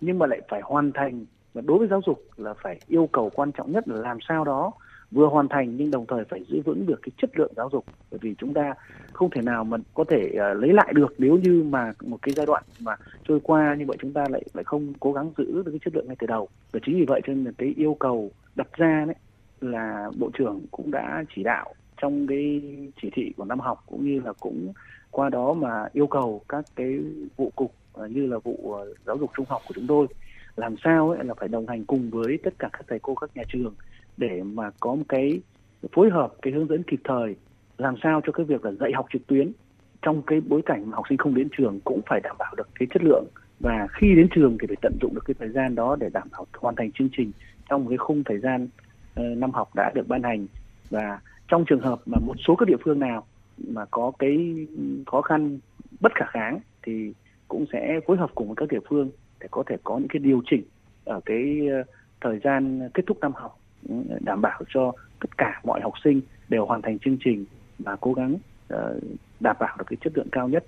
nhưng 0.00 0.18
mà 0.18 0.26
lại 0.26 0.40
phải 0.48 0.60
hoàn 0.64 0.92
thành 0.92 1.24
và 1.54 1.62
đối 1.66 1.78
với 1.78 1.88
giáo 1.88 2.00
dục 2.06 2.24
là 2.36 2.54
phải 2.62 2.80
yêu 2.86 3.08
cầu 3.12 3.30
quan 3.34 3.52
trọng 3.52 3.72
nhất 3.72 3.88
là 3.88 3.96
làm 3.96 4.18
sao 4.28 4.44
đó 4.44 4.72
vừa 5.10 5.26
hoàn 5.26 5.48
thành 5.48 5.76
nhưng 5.76 5.90
đồng 5.90 6.06
thời 6.06 6.24
phải 6.24 6.44
giữ 6.48 6.60
vững 6.64 6.86
được 6.86 7.00
cái 7.02 7.10
chất 7.22 7.38
lượng 7.38 7.52
giáo 7.56 7.68
dục. 7.72 7.84
Bởi 8.10 8.18
vì 8.22 8.34
chúng 8.38 8.54
ta 8.54 8.74
không 9.12 9.30
thể 9.30 9.42
nào 9.42 9.64
mà 9.64 9.76
có 9.94 10.04
thể 10.04 10.30
uh, 10.32 10.62
lấy 10.62 10.72
lại 10.72 10.92
được 10.94 11.14
nếu 11.18 11.38
như 11.42 11.62
mà 11.62 11.92
một 12.04 12.18
cái 12.22 12.32
giai 12.36 12.46
đoạn 12.46 12.62
mà 12.80 12.96
trôi 13.28 13.40
qua 13.42 13.74
như 13.74 13.84
vậy 13.86 13.96
chúng 14.00 14.12
ta 14.12 14.24
lại 14.30 14.42
lại 14.54 14.64
không 14.64 14.92
cố 15.00 15.12
gắng 15.12 15.30
giữ 15.38 15.62
được 15.62 15.70
cái 15.70 15.80
chất 15.84 15.94
lượng 15.94 16.06
ngay 16.06 16.16
từ 16.18 16.26
đầu. 16.26 16.48
Và 16.72 16.80
chính 16.86 16.98
vì 16.98 17.04
vậy 17.04 17.20
cho 17.26 17.32
nên 17.32 17.44
là 17.44 17.50
cái 17.58 17.74
yêu 17.76 17.96
cầu 18.00 18.30
đặt 18.56 18.68
ra 18.72 19.04
đấy 19.06 19.16
là 19.60 20.10
bộ 20.18 20.30
trưởng 20.38 20.60
cũng 20.70 20.90
đã 20.90 21.24
chỉ 21.36 21.42
đạo 21.42 21.74
trong 22.00 22.26
cái 22.26 22.62
chỉ 23.02 23.10
thị 23.12 23.32
của 23.36 23.44
năm 23.44 23.60
học 23.60 23.82
cũng 23.86 24.04
như 24.04 24.20
là 24.20 24.32
cũng 24.32 24.72
qua 25.10 25.28
đó 25.28 25.52
mà 25.52 25.84
yêu 25.92 26.06
cầu 26.06 26.42
các 26.48 26.64
cái 26.76 26.98
vụ 27.36 27.52
cục 27.56 27.74
à, 27.94 28.06
như 28.06 28.26
là 28.26 28.38
vụ 28.38 28.74
à, 28.74 28.82
giáo 29.06 29.16
dục 29.16 29.30
trung 29.36 29.46
học 29.48 29.62
của 29.68 29.74
chúng 29.74 29.86
tôi, 29.86 30.06
làm 30.56 30.74
sao 30.84 31.10
ấy 31.10 31.24
là 31.24 31.34
phải 31.34 31.48
đồng 31.48 31.66
hành 31.66 31.84
cùng 31.84 32.10
với 32.10 32.38
tất 32.44 32.54
cả 32.58 32.68
các 32.72 32.82
thầy 32.88 32.98
cô, 32.98 33.14
các 33.14 33.30
nhà 33.34 33.42
trường 33.48 33.74
để 34.16 34.42
mà 34.42 34.70
có 34.80 34.94
một 34.94 35.04
cái 35.08 35.40
phối 35.92 36.10
hợp, 36.10 36.32
cái 36.42 36.52
hướng 36.52 36.68
dẫn 36.68 36.82
kịp 36.82 37.00
thời, 37.04 37.36
làm 37.78 37.94
sao 38.02 38.20
cho 38.26 38.32
cái 38.32 38.46
việc 38.46 38.64
là 38.64 38.72
dạy 38.72 38.92
học 38.94 39.06
trực 39.12 39.26
tuyến 39.26 39.52
trong 40.02 40.22
cái 40.22 40.40
bối 40.40 40.62
cảnh 40.66 40.90
mà 40.90 40.96
học 40.96 41.04
sinh 41.08 41.18
không 41.18 41.34
đến 41.34 41.48
trường 41.56 41.80
cũng 41.84 42.00
phải 42.06 42.20
đảm 42.20 42.36
bảo 42.38 42.54
được 42.56 42.68
cái 42.74 42.88
chất 42.90 43.02
lượng. 43.02 43.24
Và 43.60 43.86
khi 43.90 44.14
đến 44.14 44.28
trường 44.34 44.58
thì 44.60 44.66
phải 44.66 44.76
tận 44.82 44.92
dụng 45.00 45.14
được 45.14 45.24
cái 45.24 45.34
thời 45.38 45.48
gian 45.48 45.74
đó 45.74 45.96
để 46.00 46.08
đảm 46.12 46.28
bảo 46.32 46.46
hoàn 46.58 46.74
thành 46.76 46.92
chương 46.92 47.08
trình 47.16 47.32
trong 47.68 47.84
một 47.84 47.88
cái 47.88 47.98
khung 47.98 48.24
thời 48.24 48.38
gian 48.38 48.68
ờ, 49.14 49.24
năm 49.24 49.50
học 49.50 49.74
đã 49.74 49.92
được 49.94 50.08
ban 50.08 50.22
hành. 50.22 50.46
Và 50.90 51.20
trong 51.48 51.64
trường 51.64 51.80
hợp 51.80 51.98
mà 52.06 52.18
một 52.26 52.34
số 52.46 52.56
các 52.56 52.68
địa 52.68 52.76
phương 52.84 52.98
nào 52.98 53.26
mà 53.66 53.84
có 53.90 54.12
cái 54.18 54.66
khó 55.06 55.22
khăn 55.22 55.58
bất 56.00 56.12
khả 56.14 56.26
kháng 56.30 56.60
thì 56.82 57.12
cũng 57.48 57.64
sẽ 57.72 58.00
phối 58.06 58.16
hợp 58.16 58.30
cùng 58.34 58.46
với 58.46 58.56
các 58.56 58.68
địa 58.68 58.86
phương 58.88 59.10
để 59.40 59.48
có 59.50 59.62
thể 59.66 59.76
có 59.84 59.98
những 59.98 60.08
cái 60.08 60.20
điều 60.20 60.42
chỉnh 60.50 60.62
ở 61.04 61.20
cái 61.24 61.68
ờ, 61.70 61.82
thời 62.20 62.38
gian 62.44 62.88
kết 62.94 63.02
thúc 63.06 63.18
năm 63.20 63.32
học 63.34 63.58
ừ, 63.88 63.94
đảm 64.20 64.42
bảo 64.42 64.62
cho 64.68 64.92
tất 65.20 65.38
cả 65.38 65.60
mọi 65.64 65.80
học 65.80 65.92
sinh 66.04 66.20
đều 66.48 66.66
hoàn 66.66 66.82
thành 66.82 66.98
chương 66.98 67.16
trình 67.24 67.44
và 67.78 67.96
cố 68.00 68.12
gắng 68.12 68.36
ờ, 68.68 69.00
đảm 69.40 69.56
bảo 69.60 69.76
được 69.78 69.84
cái 69.86 69.96
chất 70.00 70.12
lượng 70.16 70.28
cao 70.32 70.48
nhất. 70.48 70.64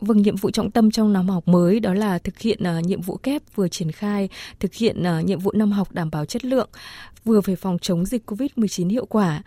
Vâng, 0.00 0.22
nhiệm 0.22 0.36
vụ 0.36 0.50
trọng 0.50 0.70
tâm 0.70 0.90
trong 0.90 1.12
năm 1.12 1.28
học 1.28 1.48
mới 1.48 1.80
đó 1.80 1.94
là 1.94 2.18
thực 2.18 2.38
hiện 2.38 2.58
uh, 2.78 2.84
nhiệm 2.84 3.00
vụ 3.00 3.16
kép 3.16 3.42
vừa 3.54 3.68
triển 3.68 3.92
khai, 3.92 4.28
thực 4.60 4.74
hiện 4.74 4.96
uh, 5.00 5.24
nhiệm 5.24 5.38
vụ 5.38 5.52
năm 5.54 5.70
học 5.70 5.88
đảm 5.92 6.10
bảo 6.12 6.24
chất 6.24 6.44
lượng, 6.44 6.68
vừa 7.24 7.40
phải 7.40 7.56
phòng 7.56 7.78
chống 7.78 8.04
dịch 8.04 8.30
Covid-19 8.30 8.88
hiệu 8.88 9.06
quả. 9.06 9.42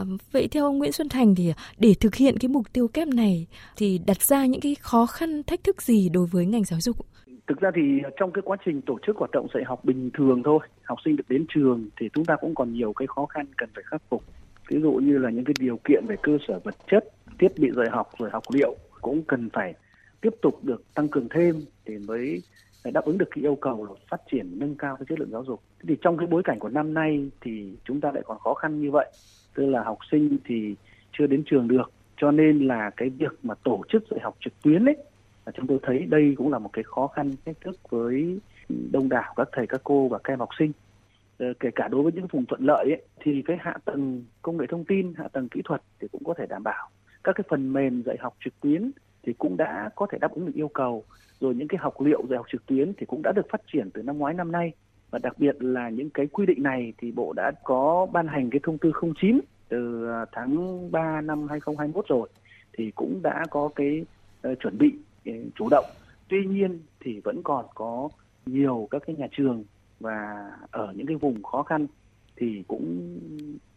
Uh, 0.00 0.08
vậy 0.32 0.48
theo 0.48 0.64
ông 0.64 0.78
Nguyễn 0.78 0.92
Xuân 0.92 1.08
Thành 1.08 1.34
thì 1.34 1.52
để 1.78 1.94
thực 2.00 2.14
hiện 2.14 2.38
cái 2.38 2.48
mục 2.48 2.72
tiêu 2.72 2.88
kép 2.88 3.08
này 3.08 3.46
thì 3.76 4.00
đặt 4.06 4.22
ra 4.22 4.46
những 4.46 4.60
cái 4.60 4.76
khó 4.80 5.06
khăn, 5.06 5.42
thách 5.42 5.64
thức 5.64 5.82
gì 5.82 6.08
đối 6.08 6.26
với 6.26 6.46
ngành 6.46 6.64
giáo 6.64 6.80
dục? 6.80 6.96
Thực 7.48 7.60
ra 7.60 7.70
thì 7.74 7.82
trong 8.16 8.32
cái 8.32 8.42
quá 8.44 8.56
trình 8.64 8.80
tổ 8.80 8.98
chức 9.06 9.16
hoạt 9.16 9.30
động 9.30 9.46
dạy 9.54 9.64
học 9.66 9.84
bình 9.84 10.10
thường 10.14 10.42
thôi, 10.44 10.58
học 10.84 10.98
sinh 11.04 11.16
được 11.16 11.28
đến 11.28 11.46
trường 11.54 11.88
thì 12.00 12.08
chúng 12.14 12.24
ta 12.24 12.36
cũng 12.40 12.54
còn 12.54 12.72
nhiều 12.72 12.92
cái 12.92 13.06
khó 13.06 13.26
khăn 13.26 13.46
cần 13.56 13.68
phải 13.74 13.84
khắc 13.86 14.02
phục. 14.10 14.22
Ví 14.68 14.80
dụ 14.82 14.92
như 14.92 15.18
là 15.18 15.30
những 15.30 15.44
cái 15.44 15.54
điều 15.60 15.78
kiện 15.88 16.06
về 16.06 16.16
cơ 16.22 16.32
sở 16.48 16.60
vật 16.64 16.74
chất, 16.90 17.04
thiết 17.38 17.58
bị 17.58 17.68
dạy 17.76 17.86
học 17.90 18.10
rồi 18.18 18.30
học 18.32 18.42
liệu 18.52 18.76
cũng 19.00 19.22
cần 19.22 19.48
phải 19.52 19.74
tiếp 20.24 20.34
tục 20.42 20.64
được 20.64 20.94
tăng 20.94 21.08
cường 21.08 21.28
thêm 21.28 21.54
thì 21.84 21.98
mới 21.98 22.42
đáp 22.92 23.04
ứng 23.04 23.18
được 23.18 23.28
cái 23.30 23.44
yêu 23.44 23.54
cầu 23.60 23.84
là 23.84 23.92
phát 24.10 24.20
triển 24.30 24.58
nâng 24.58 24.74
cao 24.74 24.96
cái 24.96 25.06
chất 25.08 25.18
lượng 25.18 25.30
giáo 25.30 25.44
dục. 25.44 25.60
Thế 25.78 25.84
thì 25.88 25.96
trong 26.02 26.16
cái 26.18 26.26
bối 26.26 26.42
cảnh 26.42 26.58
của 26.58 26.68
năm 26.68 26.94
nay 26.94 27.30
thì 27.40 27.72
chúng 27.84 28.00
ta 28.00 28.12
lại 28.12 28.22
còn 28.26 28.38
khó 28.38 28.54
khăn 28.54 28.80
như 28.80 28.90
vậy, 28.90 29.12
tức 29.54 29.66
là 29.66 29.82
học 29.82 29.98
sinh 30.10 30.36
thì 30.44 30.74
chưa 31.12 31.26
đến 31.26 31.42
trường 31.46 31.68
được, 31.68 31.92
cho 32.16 32.30
nên 32.30 32.66
là 32.66 32.90
cái 32.96 33.08
việc 33.08 33.32
mà 33.42 33.54
tổ 33.54 33.82
chức 33.88 34.04
dạy 34.10 34.20
học 34.22 34.36
trực 34.40 34.52
tuyến 34.62 34.84
ấy 34.84 34.96
là 35.46 35.52
chúng 35.56 35.66
tôi 35.66 35.78
thấy 35.82 35.98
đây 35.98 36.34
cũng 36.36 36.52
là 36.52 36.58
một 36.58 36.70
cái 36.72 36.84
khó 36.84 37.06
khăn 37.06 37.30
thách 37.46 37.60
thức 37.60 37.76
với 37.90 38.38
đông 38.92 39.08
đảo 39.08 39.34
các 39.36 39.48
thầy 39.52 39.66
các 39.66 39.80
cô 39.84 40.08
và 40.08 40.18
các 40.24 40.32
em 40.32 40.38
học 40.38 40.48
sinh. 40.58 40.72
Ờ, 41.38 41.46
kể 41.60 41.70
cả 41.74 41.88
đối 41.88 42.02
với 42.02 42.12
những 42.12 42.26
vùng 42.26 42.46
thuận 42.46 42.64
lợi 42.64 42.84
ấy, 42.84 43.02
thì 43.20 43.42
cái 43.46 43.56
hạ 43.60 43.74
tầng 43.84 44.24
công 44.42 44.56
nghệ 44.56 44.66
thông 44.68 44.84
tin 44.84 45.14
hạ 45.14 45.28
tầng 45.32 45.48
kỹ 45.48 45.60
thuật 45.64 45.82
thì 46.00 46.08
cũng 46.12 46.24
có 46.24 46.34
thể 46.34 46.46
đảm 46.46 46.62
bảo. 46.62 46.88
Các 47.24 47.32
cái 47.36 47.44
phần 47.48 47.72
mềm 47.72 48.02
dạy 48.02 48.16
học 48.20 48.36
trực 48.44 48.60
tuyến 48.60 48.90
thì 49.26 49.32
cũng 49.32 49.56
đã 49.56 49.90
có 49.96 50.06
thể 50.10 50.18
đáp 50.18 50.34
ứng 50.34 50.46
được 50.46 50.52
yêu 50.54 50.68
cầu. 50.68 51.04
Rồi 51.40 51.54
những 51.54 51.68
cái 51.68 51.78
học 51.78 52.00
liệu 52.00 52.22
dạy 52.30 52.36
học 52.36 52.46
trực 52.52 52.66
tuyến 52.66 52.92
thì 52.98 53.06
cũng 53.06 53.22
đã 53.22 53.32
được 53.32 53.46
phát 53.50 53.60
triển 53.72 53.90
từ 53.90 54.02
năm 54.02 54.18
ngoái 54.18 54.34
năm 54.34 54.52
nay. 54.52 54.72
Và 55.10 55.18
đặc 55.18 55.38
biệt 55.38 55.62
là 55.62 55.88
những 55.88 56.10
cái 56.10 56.26
quy 56.26 56.46
định 56.46 56.62
này 56.62 56.92
thì 56.98 57.12
bộ 57.12 57.32
đã 57.32 57.52
có 57.64 58.06
ban 58.12 58.26
hành 58.26 58.50
cái 58.50 58.60
thông 58.62 58.78
tư 58.78 58.92
09 59.20 59.40
từ 59.68 60.08
à, 60.10 60.24
tháng 60.32 60.90
3 60.92 61.20
năm 61.20 61.48
2021 61.48 62.04
rồi. 62.08 62.28
Thì 62.72 62.90
cũng 62.90 63.20
đã 63.22 63.44
có 63.50 63.70
cái 63.74 64.04
uh, 64.48 64.58
chuẩn 64.60 64.78
bị 64.78 64.92
uh, 65.30 65.36
chủ 65.54 65.68
động. 65.70 65.84
Tuy 66.28 66.46
nhiên 66.46 66.80
thì 67.00 67.20
vẫn 67.20 67.42
còn 67.42 67.64
có 67.74 68.08
nhiều 68.46 68.88
các 68.90 69.02
cái 69.06 69.16
nhà 69.16 69.26
trường 69.32 69.64
và 70.00 70.50
ở 70.70 70.92
những 70.96 71.06
cái 71.06 71.16
vùng 71.16 71.42
khó 71.42 71.62
khăn 71.62 71.86
thì 72.36 72.62
cũng 72.68 73.18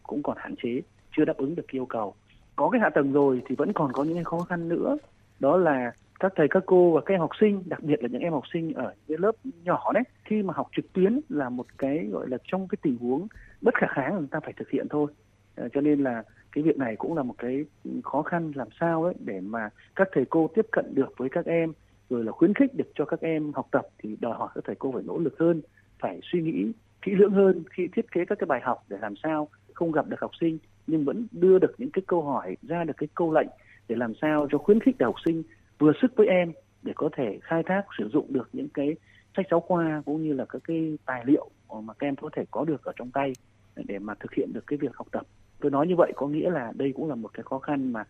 cũng 0.04 0.24
còn 0.24 0.38
hạn 0.40 0.56
chế 0.64 0.82
chưa 1.18 1.26
đáp 1.26 1.38
ứng 1.38 1.56
được 1.56 1.68
yêu 1.72 1.86
cầu. 1.86 2.16
Có 2.56 2.70
cái 2.70 2.82
hạ 2.82 2.90
tầng 2.90 3.12
rồi 3.12 3.42
thì 3.48 3.56
vẫn 3.56 3.74
còn 3.74 3.92
có 3.94 4.04
những 4.04 4.14
cái 4.14 4.24
khó 4.24 4.40
khăn 4.40 4.70
nữa 4.70 4.98
đó 5.40 5.58
là 5.58 5.92
các 6.20 6.34
thầy 6.36 6.48
các 6.48 6.64
cô 6.66 6.92
và 6.92 7.02
các 7.02 7.14
em 7.14 7.20
học 7.20 7.32
sinh 7.40 7.64
đặc 7.66 7.84
biệt 7.84 8.04
là 8.04 8.10
những 8.12 8.22
em 8.22 8.34
học 8.34 8.44
sinh 8.54 8.74
ở 8.74 8.94
những 9.08 9.20
lớp 9.20 9.32
nhỏ 9.64 9.92
đấy 9.94 10.04
khi 10.26 10.44
mà 10.44 10.54
học 10.54 10.68
trực 10.76 10.94
tuyến 10.94 11.20
là 11.30 11.50
một 11.50 11.66
cái 11.78 12.08
gọi 12.12 12.30
là 12.30 12.38
trong 12.44 12.68
cái 12.68 12.78
tình 12.82 12.98
huống 12.98 13.28
bất 13.62 13.74
khả 13.76 13.88
kháng 13.90 14.18
người 14.18 14.28
ta 14.32 14.40
phải 14.40 14.54
thực 14.54 14.70
hiện 14.70 14.88
thôi. 14.90 15.12
À, 15.56 15.68
cho 15.74 15.82
nên 15.82 16.04
là 16.04 16.24
cái 16.52 16.64
việc 16.64 16.78
này 16.78 16.96
cũng 16.96 17.18
là 17.18 17.24
một 17.24 17.36
cái 17.38 17.66
khó 18.04 18.22
khăn 18.22 18.52
làm 18.56 18.68
sao 18.80 19.04
đấy 19.04 19.14
để 19.20 19.42
mà 19.42 19.70
các 19.96 20.08
thầy 20.14 20.26
cô 20.30 20.50
tiếp 20.56 20.66
cận 20.72 20.96
được 20.96 21.14
với 21.18 21.30
các 21.30 21.46
em 21.46 21.74
rồi 22.10 22.24
là 22.24 22.32
khuyến 22.32 22.54
khích 22.54 22.76
được 22.76 22.92
cho 22.96 23.06
các 23.06 23.22
em 23.22 23.54
học 23.54 23.68
tập 23.72 23.88
thì 23.98 24.18
đòi 24.20 24.34
hỏi 24.34 24.50
các 24.56 24.64
thầy 24.68 24.76
cô 24.80 24.92
phải 24.92 25.04
nỗ 25.06 25.18
lực 25.18 25.40
hơn 25.40 25.62
phải 26.00 26.20
suy 26.32 26.42
nghĩ 26.42 26.72
kỹ 27.02 27.12
lưỡng 27.16 27.32
hơn 27.32 27.64
khi 27.70 27.88
thiết 27.96 28.12
kế 28.12 28.26
các 28.26 28.40
cái 28.40 28.46
bài 28.46 28.62
học 28.64 28.84
để 28.90 28.98
làm 29.02 29.16
sao 29.24 29.48
không 29.74 29.92
gặp 29.92 30.08
được 30.08 30.20
học 30.22 30.32
sinh 30.40 30.58
nhưng 30.88 31.06
vẫn 31.06 31.28
đưa 31.32 31.60
được 31.60 31.76
những 31.78 31.92
cái 31.92 32.04
câu 32.08 32.22
hỏi 32.22 32.58
ra 32.62 32.84
được 32.84 32.94
cái 32.98 33.10
câu 33.16 33.34
lệnh 33.34 33.48
để 33.88 33.96
làm 33.96 34.14
sao 34.22 34.48
cho 34.52 34.58
khuyến 34.58 34.80
khích 34.80 34.96
học 35.00 35.16
sinh 35.26 35.44
vừa 35.80 35.92
sức 36.02 36.12
với 36.16 36.28
em 36.28 36.52
để 36.84 36.94
có 36.96 37.10
thể 37.18 37.40
khai 37.42 37.64
thác 37.66 37.84
sử 37.98 38.10
dụng 38.14 38.34
được 38.34 38.50
những 38.54 38.70
cái 38.74 38.96
sách 39.38 39.46
giáo 39.52 39.60
khoa 39.60 40.02
cũng 40.06 40.24
như 40.24 40.34
là 40.34 40.46
các 40.46 40.62
cái 40.68 40.98
tài 41.06 41.24
liệu 41.26 41.50
mà 41.82 41.94
các 41.94 42.08
em 42.08 42.16
có 42.16 42.30
thể 42.36 42.44
có 42.52 42.66
được 42.66 42.84
ở 42.84 42.92
trong 42.96 43.12
tay 43.12 43.34
để 43.76 44.00
mà 44.00 44.14
thực 44.20 44.34
hiện 44.34 44.54
được 44.54 44.68
cái 44.68 44.78
việc 44.78 44.96
học 44.96 45.08
tập. 45.12 45.24
Tôi 45.60 45.72
nói 45.72 45.88
như 45.88 45.96
vậy 45.98 46.12
có 46.16 46.28
nghĩa 46.28 46.50
là 46.50 46.72
đây 46.76 46.94
cũng 46.96 47.10
là 47.10 47.16
một 47.16 47.30
cái 47.34 47.44
khó 47.44 47.60
khăn 47.60 47.94
mà 47.94 48.04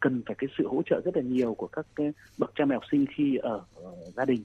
cần 0.00 0.22
phải 0.26 0.34
cái 0.38 0.48
sự 0.58 0.68
hỗ 0.68 0.82
trợ 0.86 1.00
rất 1.04 1.16
là 1.16 1.22
nhiều 1.22 1.54
của 1.54 1.66
các 1.66 1.86
cái 1.96 2.12
bậc 2.38 2.52
cha 2.54 2.64
mẹ 2.64 2.74
học 2.74 2.82
sinh 2.90 3.06
khi 3.16 3.36
ở, 3.36 3.60
gia 4.16 4.24
đình. 4.24 4.44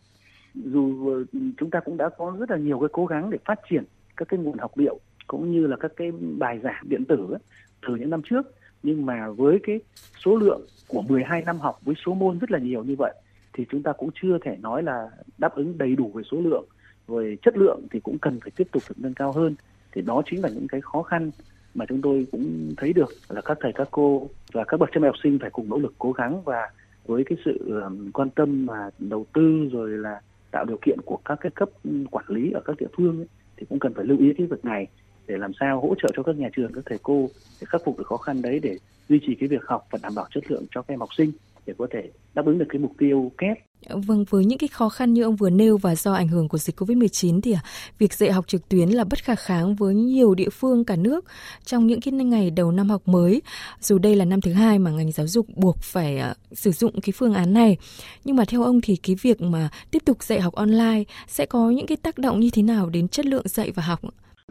Dù 0.53 1.09
ờ, 1.11 1.23
chúng 1.57 1.69
ta 1.69 1.79
cũng 1.79 1.97
đã 1.97 2.09
có 2.17 2.35
rất 2.39 2.51
là 2.51 2.57
nhiều 2.57 2.79
cái 2.79 2.89
cố 2.91 3.05
gắng 3.05 3.29
để 3.29 3.37
phát 3.45 3.59
triển 3.69 3.83
các 4.17 4.27
cái 4.27 4.39
nguồn 4.39 4.57
học 4.57 4.77
liệu 4.77 4.99
cũng 5.27 5.51
như 5.51 5.67
là 5.67 5.77
các 5.79 5.91
cái 5.95 6.11
bài 6.11 6.59
giảng 6.63 6.83
điện 6.89 7.05
tử 7.05 7.27
ấy, 7.31 7.39
từ 7.81 7.95
những 7.95 8.09
năm 8.09 8.21
trước 8.29 8.41
nhưng 8.83 9.05
mà 9.05 9.29
với 9.29 9.59
cái 9.63 9.79
số 10.25 10.35
lượng 10.35 10.61
của 10.87 11.01
12 11.01 11.41
năm 11.41 11.59
học 11.59 11.79
với 11.85 11.95
số 12.05 12.13
môn 12.13 12.39
rất 12.39 12.51
là 12.51 12.59
nhiều 12.59 12.83
như 12.83 12.95
vậy 12.95 13.13
thì 13.57 13.65
chúng 13.71 13.83
ta 13.83 13.93
cũng 13.93 14.09
chưa 14.21 14.37
thể 14.41 14.57
nói 14.61 14.83
là 14.83 15.09
đáp 15.37 15.55
ứng 15.55 15.77
đầy 15.77 15.95
đủ 15.95 16.11
về 16.13 16.23
số 16.31 16.37
lượng. 16.41 16.65
Về 17.07 17.35
chất 17.41 17.57
lượng 17.57 17.81
thì 17.91 17.99
cũng 17.99 18.17
cần 18.19 18.39
phải 18.39 18.51
tiếp 18.55 18.67
tục 18.71 18.83
được 18.89 18.95
nâng 18.97 19.13
cao 19.13 19.31
hơn. 19.31 19.55
Thì 19.91 20.01
đó 20.01 20.21
chính 20.25 20.41
là 20.41 20.49
những 20.49 20.67
cái 20.67 20.81
khó 20.81 21.03
khăn 21.03 21.31
mà 21.75 21.85
chúng 21.85 22.01
tôi 22.01 22.27
cũng 22.31 22.73
thấy 22.77 22.93
được 22.93 23.09
là 23.29 23.41
các 23.41 23.57
thầy 23.61 23.71
các 23.75 23.87
cô 23.91 24.29
và 24.53 24.63
các 24.63 24.79
bậc 24.79 24.89
cha 24.93 24.99
mẹ 24.99 25.07
học 25.07 25.15
sinh 25.23 25.39
phải 25.41 25.49
cùng 25.49 25.69
nỗ 25.69 25.77
lực 25.77 25.93
cố 25.97 26.11
gắng 26.11 26.41
và 26.41 26.69
với 27.05 27.23
cái 27.23 27.37
sự 27.45 27.81
quan 28.13 28.29
tâm 28.29 28.65
mà 28.65 28.89
đầu 28.99 29.25
tư 29.33 29.69
rồi 29.71 29.89
là 29.89 30.21
tạo 30.51 30.65
điều 30.65 30.77
kiện 30.81 31.01
của 31.05 31.17
các 31.25 31.39
cái 31.41 31.51
cấp 31.55 31.69
quản 32.11 32.25
lý 32.27 32.51
ở 32.51 32.61
các 32.65 32.75
địa 32.79 32.87
phương 32.97 33.19
ấy, 33.19 33.27
thì 33.57 33.65
cũng 33.69 33.79
cần 33.79 33.93
phải 33.93 34.05
lưu 34.05 34.17
ý 34.17 34.33
cái 34.37 34.47
việc 34.47 34.65
này 34.65 34.87
để 35.27 35.37
làm 35.37 35.51
sao 35.59 35.81
hỗ 35.81 35.95
trợ 36.01 36.09
cho 36.15 36.23
các 36.23 36.35
nhà 36.35 36.49
trường 36.55 36.73
các 36.73 36.83
thầy 36.85 36.97
cô 37.03 37.29
để 37.61 37.65
khắc 37.69 37.81
phục 37.85 37.97
được 37.97 38.07
khó 38.07 38.17
khăn 38.17 38.41
đấy 38.41 38.59
để 38.63 38.77
duy 39.09 39.19
trì 39.27 39.35
cái 39.39 39.49
việc 39.49 39.63
học 39.67 39.87
và 39.91 39.99
đảm 40.03 40.15
bảo 40.15 40.27
chất 40.33 40.51
lượng 40.51 40.65
cho 40.71 40.81
các 40.81 40.93
em 40.93 40.99
học 40.99 41.09
sinh 41.17 41.31
để 41.65 41.73
có 41.77 41.87
thể 41.91 42.09
đáp 42.33 42.45
ứng 42.45 42.57
được 42.57 42.65
cái 42.69 42.79
mục 42.79 42.91
tiêu 42.97 43.31
kép. 43.37 43.57
Vâng, 43.89 44.25
với 44.29 44.45
những 44.45 44.57
cái 44.57 44.67
khó 44.67 44.89
khăn 44.89 45.13
như 45.13 45.23
ông 45.23 45.35
vừa 45.35 45.49
nêu 45.49 45.77
và 45.77 45.95
do 45.95 46.13
ảnh 46.13 46.27
hưởng 46.27 46.49
của 46.49 46.57
dịch 46.57 46.75
Covid-19 46.79 47.41
thì 47.41 47.51
à, 47.51 47.61
việc 47.99 48.13
dạy 48.13 48.31
học 48.31 48.47
trực 48.47 48.69
tuyến 48.69 48.89
là 48.89 49.03
bất 49.03 49.23
khả 49.23 49.35
kháng 49.35 49.75
với 49.75 49.95
nhiều 49.95 50.35
địa 50.35 50.49
phương 50.49 50.85
cả 50.85 50.95
nước 50.95 51.25
trong 51.65 51.87
những 51.87 52.01
cái 52.01 52.11
ngày 52.11 52.51
đầu 52.51 52.71
năm 52.71 52.89
học 52.89 53.01
mới. 53.05 53.41
Dù 53.81 53.97
đây 53.97 54.15
là 54.15 54.25
năm 54.25 54.41
thứ 54.41 54.53
hai 54.53 54.79
mà 54.79 54.91
ngành 54.91 55.11
giáo 55.11 55.27
dục 55.27 55.45
buộc 55.55 55.77
phải 55.81 56.17
à, 56.17 56.33
sử 56.51 56.71
dụng 56.71 57.01
cái 57.01 57.13
phương 57.15 57.33
án 57.33 57.53
này, 57.53 57.77
nhưng 58.23 58.35
mà 58.35 58.45
theo 58.47 58.63
ông 58.63 58.81
thì 58.81 58.95
cái 58.95 59.15
việc 59.21 59.41
mà 59.41 59.69
tiếp 59.91 59.99
tục 60.05 60.23
dạy 60.23 60.41
học 60.41 60.55
online 60.55 61.03
sẽ 61.27 61.45
có 61.45 61.69
những 61.69 61.87
cái 61.87 61.97
tác 61.97 62.17
động 62.17 62.39
như 62.39 62.49
thế 62.53 62.61
nào 62.61 62.89
đến 62.89 63.07
chất 63.07 63.25
lượng 63.25 63.47
dạy 63.47 63.71
và 63.71 63.83
học? 63.83 63.99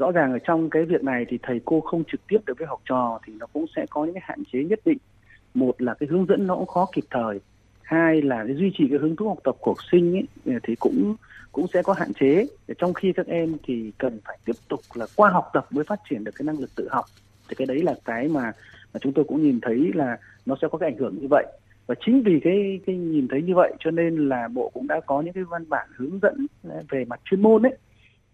Rõ 0.01 0.11
ràng 0.13 0.33
ở 0.33 0.39
trong 0.39 0.71
cái 0.71 0.85
việc 0.85 1.05
này 1.05 1.27
thì 1.29 1.39
thầy 1.43 1.61
cô 1.65 1.81
không 1.81 2.05
trực 2.05 2.21
tiếp 2.29 2.39
được 2.47 2.59
với 2.59 2.67
học 2.67 2.81
trò 2.85 3.19
thì 3.27 3.33
nó 3.39 3.47
cũng 3.47 3.67
sẽ 3.77 3.87
có 3.91 4.05
những 4.05 4.15
cái 4.15 4.23
hạn 4.25 4.43
chế 4.53 4.65
nhất 4.65 4.81
định. 4.85 4.99
Một 5.55 5.83
là 5.83 5.95
cái 5.95 6.07
hướng 6.11 6.27
dẫn 6.27 6.47
nó 6.47 6.57
cũng 6.57 6.67
khó 6.67 6.87
kịp 6.93 7.05
thời. 7.11 7.41
Hai 7.83 8.23
là 8.23 8.45
cái 8.47 8.57
duy 8.57 8.71
trì 8.79 8.85
cái 8.91 8.99
hứng 8.99 9.17
thú 9.17 9.29
học 9.29 9.39
tập 9.45 9.57
của 9.61 9.71
học 9.71 9.79
sinh 9.93 10.17
ấy, 10.17 10.59
thì 10.63 10.75
cũng 10.75 11.17
cũng 11.53 11.67
sẽ 11.75 11.83
có 11.83 11.93
hạn 11.93 12.13
chế. 12.21 12.47
Trong 12.79 12.95
khi 12.95 13.13
các 13.13 13.27
em 13.27 13.57
thì 13.63 13.93
cần 13.99 14.19
phải 14.25 14.39
tiếp 14.45 14.53
tục 14.69 14.81
là 14.95 15.07
qua 15.17 15.31
học 15.31 15.51
tập 15.53 15.67
mới 15.71 15.85
phát 15.85 16.01
triển 16.11 16.25
được 16.25 16.33
cái 16.35 16.45
năng 16.45 16.59
lực 16.59 16.71
tự 16.75 16.89
học. 16.91 17.05
Thì 17.49 17.55
cái 17.55 17.67
đấy 17.67 17.83
là 17.83 17.95
cái 18.05 18.29
mà 18.29 18.53
mà 18.95 19.01
chúng 19.01 19.13
tôi 19.13 19.25
cũng 19.25 19.43
nhìn 19.43 19.59
thấy 19.63 19.91
là 19.95 20.19
nó 20.47 20.57
sẽ 20.63 20.69
có 20.73 20.79
cái 20.79 20.91
ảnh 20.91 20.99
hưởng 20.99 21.19
như 21.21 21.27
vậy. 21.31 21.47
Và 21.87 21.95
chính 22.07 22.23
vì 22.23 22.41
cái 22.45 22.81
cái 22.87 22.97
nhìn 22.97 23.29
thấy 23.29 23.43
như 23.43 23.55
vậy 23.55 23.73
cho 23.79 23.91
nên 23.91 24.29
là 24.29 24.49
bộ 24.49 24.71
cũng 24.75 24.87
đã 24.87 25.01
có 25.07 25.21
những 25.21 25.35
cái 25.35 25.45
văn 25.45 25.65
bản 25.69 25.89
hướng 25.97 26.19
dẫn 26.23 26.47
về 26.91 27.05
mặt 27.05 27.21
chuyên 27.25 27.43
môn 27.43 27.67
ấy 27.67 27.77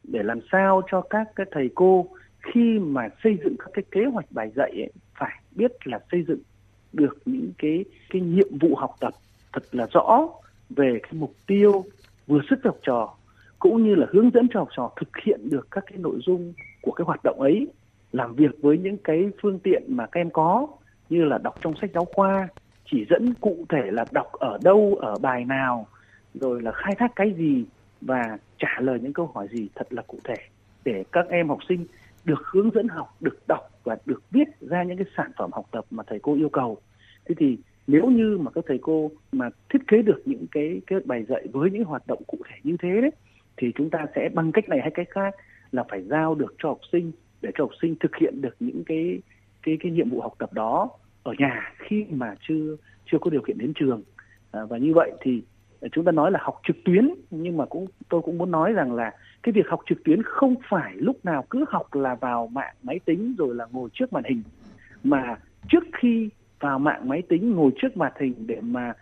để 0.05 0.23
làm 0.23 0.39
sao 0.53 0.83
cho 0.91 1.01
các 1.01 1.29
cái 1.37 1.47
thầy 1.51 1.71
cô 1.75 2.07
khi 2.43 2.79
mà 2.79 3.09
xây 3.25 3.39
dựng 3.45 3.57
các 3.59 3.69
cái 3.73 3.85
kế 3.91 4.05
hoạch 4.05 4.27
bài 4.31 4.51
dạy 4.57 4.71
ấy, 4.71 4.91
phải 5.19 5.41
biết 5.51 5.73
là 5.85 5.99
xây 6.13 6.25
dựng 6.29 6.41
được 6.93 7.19
những 7.25 7.53
cái 7.59 7.85
cái 8.11 8.23
nhiệm 8.23 8.59
vụ 8.61 8.75
học 8.77 8.97
tập 9.01 9.15
thật 9.53 9.63
là 9.73 9.87
rõ 9.93 10.29
về 10.71 10.99
cái 11.03 11.13
mục 11.13 11.35
tiêu 11.47 11.85
vừa 12.27 12.41
sức 12.51 12.59
học 12.65 12.77
trò 12.83 13.15
cũng 13.59 13.85
như 13.85 13.95
là 13.95 14.07
hướng 14.11 14.31
dẫn 14.31 14.49
cho 14.55 14.61
học 14.61 14.69
trò 14.77 14.93
thực 14.97 15.09
hiện 15.25 15.51
được 15.51 15.69
các 15.71 15.85
cái 15.87 15.99
nội 15.99 16.19
dung 16.27 16.53
của 16.81 16.93
cái 16.93 17.05
hoạt 17.05 17.21
động 17.25 17.41
ấy 17.41 17.67
làm 18.13 18.35
việc 18.35 18.51
với 18.63 18.79
những 18.79 18.97
cái 19.05 19.31
phương 19.43 19.59
tiện 19.59 19.83
mà 19.89 20.07
các 20.07 20.21
em 20.21 20.31
có 20.31 20.67
như 21.11 21.25
là 21.25 21.39
đọc 21.39 21.55
trong 21.61 21.75
sách 21.81 21.91
giáo 21.95 22.05
khoa 22.05 22.49
chỉ 22.91 23.07
dẫn 23.11 23.35
cụ 23.35 23.65
thể 23.69 23.91
là 23.91 24.05
đọc 24.11 24.33
ở 24.33 24.59
đâu 24.63 24.99
ở 25.01 25.19
bài 25.19 25.45
nào 25.45 25.87
rồi 26.35 26.63
là 26.63 26.73
khai 26.73 26.95
thác 26.99 27.13
cái 27.17 27.33
gì 27.33 27.65
và 28.07 28.39
trả 28.59 28.81
lời 28.81 28.99
những 29.03 29.13
câu 29.13 29.31
hỏi 29.35 29.49
gì 29.53 29.69
thật 29.75 29.93
là 29.93 30.03
cụ 30.03 30.19
thể 30.25 30.37
để 30.85 31.05
các 31.13 31.27
em 31.29 31.49
học 31.49 31.59
sinh 31.69 31.87
được 32.25 32.43
hướng 32.45 32.71
dẫn 32.71 32.89
học 32.89 33.17
được 33.21 33.39
đọc 33.49 33.71
và 33.85 33.97
được 34.07 34.23
viết 34.31 34.49
ra 34.61 34.83
những 34.83 34.97
cái 34.97 35.07
sản 35.17 35.31
phẩm 35.37 35.51
học 35.53 35.67
tập 35.71 35.85
mà 35.91 36.03
thầy 36.07 36.19
cô 36.23 36.35
yêu 36.35 36.49
cầu. 36.49 36.79
Thế 37.25 37.35
thì 37.39 37.59
nếu 37.87 38.07
như 38.11 38.39
mà 38.39 38.51
các 38.51 38.65
thầy 38.69 38.79
cô 38.83 39.11
mà 39.33 39.49
thiết 39.69 39.79
kế 39.89 40.03
được 40.03 40.23
những 40.25 40.47
cái 40.51 40.81
cái 40.87 41.01
bài 41.05 41.25
dạy 41.29 41.47
với 41.53 41.71
những 41.71 41.85
hoạt 41.85 42.07
động 42.07 42.23
cụ 42.27 42.39
thể 42.49 42.57
như 42.63 42.77
thế 42.83 43.01
đấy 43.01 43.11
thì 43.57 43.73
chúng 43.75 43.91
ta 43.91 44.07
sẽ 44.15 44.29
bằng 44.35 44.53
cách 44.53 44.69
này 44.69 44.79
hay 44.81 44.91
cách 44.95 45.09
khác 45.11 45.35
là 45.73 45.85
phải 45.91 46.03
giao 46.03 46.35
được 46.35 46.55
cho 46.59 46.69
học 46.69 46.81
sinh 46.93 47.13
để 47.43 47.51
cho 47.55 47.65
học 47.65 47.71
sinh 47.83 47.95
thực 48.01 48.17
hiện 48.17 48.41
được 48.41 48.57
những 48.61 48.85
cái 48.87 49.19
cái 49.63 49.77
cái 49.81 49.93
nhiệm 49.93 50.11
vụ 50.11 50.21
học 50.21 50.35
tập 50.39 50.53
đó 50.53 50.91
ở 51.23 51.33
nhà 51.39 51.73
khi 51.79 52.05
mà 52.11 52.35
chưa 52.49 52.77
chưa 53.11 53.19
có 53.21 53.31
điều 53.31 53.43
kiện 53.43 53.59
đến 53.59 53.73
trường. 53.75 54.03
À, 54.51 54.65
và 54.65 54.79
như 54.79 54.95
vậy 54.95 55.13
thì 55.21 55.43
chúng 55.93 56.05
ta 56.05 56.13
nói 56.13 56.31
là 56.31 56.39
học 56.43 56.61
trực 56.67 56.77
tuyến, 56.85 57.15
nhưng 57.31 57.57
mà 57.57 57.65
cũng, 57.65 57.87
tôi 58.09 58.23
cũng 58.23 58.39
muốn 58.39 58.51
nói 58.51 58.73
rằng 58.73 58.93
là 58.93 59.13
cái 59.43 59.53
việc 59.53 59.69
học 59.69 59.81
trực 59.89 60.05
tuyến 60.05 60.23
không 60.23 60.55
phải 60.69 60.93
lúc 60.97 61.25
nào 61.25 61.45
cứ 61.51 61.65
học 61.69 61.95
là 61.95 62.15
vào 62.15 62.47
mạng 62.47 62.75
máy 62.83 63.01
tính 63.05 63.35
rồi 63.39 63.55
là 63.55 63.67
ngồi 63.73 63.89
trước 63.93 64.13
màn 64.13 64.25
hình. 64.25 64.43
Mà 65.05 65.37
trước 65.69 65.85
khi 65.93 66.29
vào 66.61 66.79
mạng 66.79 67.09
máy 67.09 67.23
tính, 67.29 67.55
ngồi 67.55 67.71
trước 67.83 67.97
màn 67.97 68.13
hình 68.21 68.35
để 68.47 68.61
mà 68.61 68.93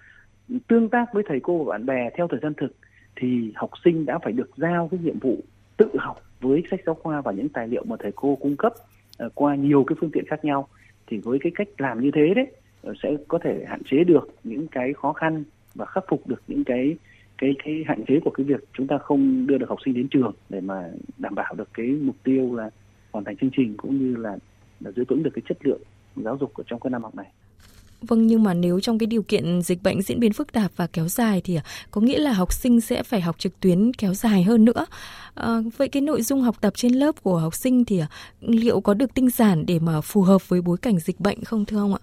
tương 0.68 0.88
tác 0.88 1.14
với 1.14 1.22
thầy 1.26 1.40
cô 1.40 1.64
và 1.64 1.72
bạn 1.72 1.86
bè 1.86 2.10
theo 2.16 2.28
thời 2.28 2.40
gian 2.42 2.54
thực, 2.54 2.72
thì 3.16 3.52
học 3.54 3.70
sinh 3.84 4.06
đã 4.06 4.18
phải 4.18 4.32
được 4.32 4.50
giao 4.56 4.88
cái 4.90 5.00
nhiệm 5.02 5.18
vụ 5.18 5.36
tự 5.76 5.88
học 5.98 6.22
với 6.40 6.62
sách 6.70 6.80
giáo 6.86 6.94
khoa 6.94 7.20
và 7.20 7.32
những 7.32 7.48
tài 7.48 7.68
liệu 7.68 7.84
mà 7.84 7.96
thầy 7.98 8.12
cô 8.16 8.38
cung 8.40 8.56
cấp 8.56 8.72
ờ, 9.18 9.28
qua 9.34 9.54
nhiều 9.54 9.84
cái 9.84 9.96
phương 10.00 10.10
tiện 10.10 10.24
khác 10.26 10.44
nhau. 10.44 10.68
Thì 11.06 11.18
với 11.18 11.38
cái 11.42 11.52
cách 11.54 11.68
làm 11.78 12.00
như 12.00 12.10
thế 12.14 12.34
đấy 12.34 12.46
ờ, 12.82 12.94
sẽ 13.02 13.16
có 13.28 13.38
thể 13.38 13.64
hạn 13.68 13.82
chế 13.84 14.04
được 14.04 14.28
những 14.44 14.68
cái 14.68 14.92
khó 14.92 15.12
khăn 15.12 15.44
và 15.74 15.86
khắc 15.86 16.04
phục 16.08 16.26
được 16.26 16.42
những 16.48 16.64
cái 16.64 16.96
cái 17.38 17.54
cái 17.64 17.84
hạn 17.86 18.04
chế 18.08 18.20
của 18.24 18.30
cái 18.30 18.46
việc 18.46 18.64
chúng 18.72 18.86
ta 18.86 18.98
không 18.98 19.46
đưa 19.46 19.58
được 19.58 19.68
học 19.68 19.78
sinh 19.84 19.94
đến 19.94 20.08
trường 20.08 20.32
để 20.48 20.60
mà 20.60 20.90
đảm 21.18 21.34
bảo 21.34 21.54
được 21.54 21.68
cái 21.74 21.86
mục 21.86 22.16
tiêu 22.24 22.54
là 22.54 22.70
hoàn 23.12 23.24
thành 23.24 23.36
chương 23.36 23.50
trình 23.56 23.74
cũng 23.76 23.98
như 23.98 24.16
là 24.16 24.36
là 24.80 24.90
giữ 24.90 25.04
vững 25.08 25.22
được 25.22 25.30
cái 25.34 25.42
chất 25.48 25.58
lượng 25.66 25.80
giáo 26.16 26.36
dục 26.40 26.54
ở 26.54 26.64
trong 26.66 26.80
cái 26.80 26.90
năm 26.90 27.02
học 27.02 27.14
này. 27.14 27.26
Vâng 28.02 28.26
nhưng 28.26 28.42
mà 28.42 28.54
nếu 28.54 28.80
trong 28.80 28.98
cái 28.98 29.06
điều 29.06 29.22
kiện 29.22 29.62
dịch 29.62 29.82
bệnh 29.82 30.02
diễn 30.02 30.20
biến 30.20 30.32
phức 30.32 30.52
tạp 30.52 30.70
và 30.76 30.86
kéo 30.86 31.08
dài 31.08 31.40
thì 31.44 31.56
à, 31.56 31.64
có 31.90 32.00
nghĩa 32.00 32.18
là 32.18 32.32
học 32.32 32.52
sinh 32.52 32.80
sẽ 32.80 33.02
phải 33.02 33.20
học 33.20 33.38
trực 33.38 33.60
tuyến 33.60 33.92
kéo 33.92 34.14
dài 34.14 34.42
hơn 34.42 34.64
nữa. 34.64 34.86
À, 35.34 35.60
vậy 35.76 35.88
cái 35.88 36.02
nội 36.02 36.22
dung 36.22 36.42
học 36.42 36.60
tập 36.60 36.72
trên 36.76 36.92
lớp 36.92 37.22
của 37.22 37.38
học 37.38 37.54
sinh 37.54 37.84
thì 37.84 37.98
à, 37.98 38.08
liệu 38.40 38.80
có 38.80 38.94
được 38.94 39.14
tinh 39.14 39.30
giản 39.30 39.66
để 39.66 39.78
mà 39.78 40.00
phù 40.00 40.22
hợp 40.22 40.48
với 40.48 40.62
bối 40.62 40.76
cảnh 40.82 40.98
dịch 40.98 41.20
bệnh 41.20 41.44
không 41.44 41.64
thưa 41.64 41.78
ông 41.78 41.94
ạ? 41.94 42.00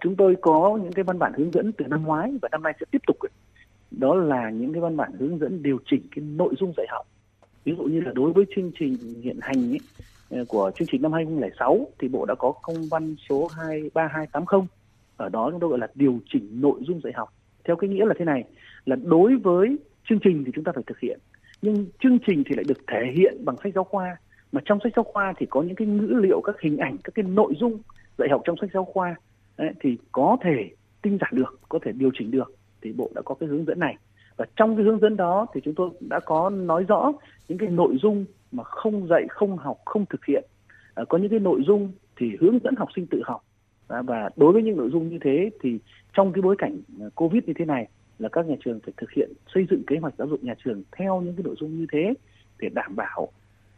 Chúng 0.00 0.16
tôi 0.16 0.36
có 0.40 0.78
những 0.82 0.92
cái 0.92 1.02
văn 1.02 1.18
bản 1.18 1.32
hướng 1.36 1.52
dẫn 1.52 1.72
từ 1.72 1.84
năm 1.88 2.02
ngoái 2.02 2.32
và 2.42 2.48
năm 2.52 2.62
nay 2.62 2.72
sẽ 2.80 2.86
tiếp 2.90 3.02
tục. 3.06 3.16
Đó 3.90 4.14
là 4.14 4.50
những 4.50 4.72
cái 4.72 4.80
văn 4.80 4.96
bản 4.96 5.12
hướng 5.18 5.38
dẫn 5.38 5.62
điều 5.62 5.78
chỉnh 5.90 6.02
cái 6.16 6.24
nội 6.24 6.54
dung 6.60 6.72
dạy 6.76 6.86
học. 6.90 7.06
Ví 7.64 7.74
dụ 7.78 7.84
như 7.84 8.00
là 8.00 8.12
đối 8.14 8.32
với 8.32 8.44
chương 8.56 8.70
trình 8.78 8.96
hiện 9.22 9.38
hành 9.42 9.72
ấy, 9.72 9.80
ờ, 10.30 10.44
của 10.48 10.70
chương 10.74 10.88
trình 10.90 11.02
năm 11.02 11.12
2006 11.12 11.86
thì 11.98 12.08
Bộ 12.08 12.24
đã 12.24 12.34
có 12.34 12.52
công 12.62 12.88
văn 12.90 13.16
số 13.28 13.48
23280 13.56 14.66
ở 15.18 15.28
đó 15.28 15.48
chúng 15.50 15.60
tôi 15.60 15.70
gọi 15.70 15.78
là 15.78 15.88
điều 15.94 16.18
chỉnh 16.32 16.60
nội 16.60 16.80
dung 16.86 17.00
dạy 17.04 17.12
học 17.16 17.32
theo 17.64 17.76
cái 17.76 17.90
nghĩa 17.90 18.06
là 18.06 18.14
thế 18.18 18.24
này 18.24 18.44
là 18.84 18.96
đối 18.96 19.36
với 19.36 19.78
chương 20.08 20.18
trình 20.24 20.44
thì 20.44 20.52
chúng 20.54 20.64
ta 20.64 20.72
phải 20.74 20.84
thực 20.86 21.00
hiện 21.00 21.18
nhưng 21.62 21.86
chương 22.02 22.18
trình 22.26 22.42
thì 22.46 22.54
lại 22.54 22.64
được 22.68 22.78
thể 22.86 23.12
hiện 23.16 23.44
bằng 23.44 23.56
sách 23.62 23.72
giáo 23.74 23.84
khoa 23.84 24.16
mà 24.52 24.60
trong 24.64 24.78
sách 24.84 24.92
giáo 24.96 25.04
khoa 25.04 25.32
thì 25.38 25.46
có 25.50 25.62
những 25.62 25.74
cái 25.74 25.88
ngữ 25.88 26.20
liệu 26.22 26.40
các 26.40 26.60
hình 26.60 26.76
ảnh 26.76 26.96
các 27.04 27.14
cái 27.14 27.22
nội 27.22 27.54
dung 27.60 27.78
dạy 28.18 28.28
học 28.30 28.42
trong 28.44 28.56
sách 28.60 28.70
giáo 28.74 28.84
khoa 28.84 29.16
đấy, 29.58 29.72
thì 29.80 29.98
có 30.12 30.36
thể 30.42 30.70
tinh 31.02 31.18
giản 31.20 31.30
được 31.34 31.60
có 31.68 31.78
thể 31.82 31.92
điều 31.92 32.10
chỉnh 32.18 32.30
được 32.30 32.52
thì 32.82 32.92
bộ 32.92 33.10
đã 33.14 33.22
có 33.24 33.34
cái 33.34 33.48
hướng 33.48 33.64
dẫn 33.64 33.78
này. 33.78 33.96
Và 34.36 34.46
trong 34.56 34.76
cái 34.76 34.84
hướng 34.84 35.00
dẫn 35.00 35.16
đó 35.16 35.46
thì 35.54 35.60
chúng 35.64 35.74
tôi 35.74 35.90
đã 36.00 36.20
có 36.20 36.50
nói 36.50 36.84
rõ 36.88 37.12
những 37.48 37.58
cái 37.58 37.68
nội 37.68 37.96
dung 38.02 38.24
mà 38.52 38.64
không 38.64 39.06
dạy 39.06 39.26
không 39.30 39.56
học 39.56 39.76
không 39.84 40.06
thực 40.06 40.24
hiện. 40.24 40.44
À, 40.94 41.04
có 41.08 41.18
những 41.18 41.30
cái 41.30 41.40
nội 41.40 41.62
dung 41.66 41.92
thì 42.16 42.36
hướng 42.40 42.58
dẫn 42.64 42.74
học 42.76 42.88
sinh 42.96 43.06
tự 43.06 43.22
học. 43.24 43.44
À, 43.88 44.02
và 44.02 44.30
đối 44.36 44.52
với 44.52 44.62
những 44.62 44.76
nội 44.76 44.90
dung 44.92 45.08
như 45.08 45.18
thế 45.20 45.50
thì 45.60 45.78
trong 46.12 46.32
cái 46.32 46.42
bối 46.42 46.56
cảnh 46.58 46.78
à, 47.00 47.06
covid 47.14 47.44
như 47.44 47.52
thế 47.56 47.64
này 47.64 47.88
là 48.18 48.28
các 48.28 48.46
nhà 48.46 48.54
trường 48.64 48.80
phải 48.80 48.92
thực 48.96 49.10
hiện 49.10 49.32
xây 49.54 49.66
dựng 49.70 49.82
kế 49.86 49.96
hoạch 49.96 50.14
giáo 50.18 50.28
dục 50.28 50.44
nhà 50.44 50.54
trường 50.64 50.82
theo 50.92 51.20
những 51.20 51.34
cái 51.36 51.44
nội 51.44 51.54
dung 51.60 51.78
như 51.78 51.86
thế 51.92 52.14
để 52.58 52.68
đảm 52.68 52.96
bảo 52.96 53.28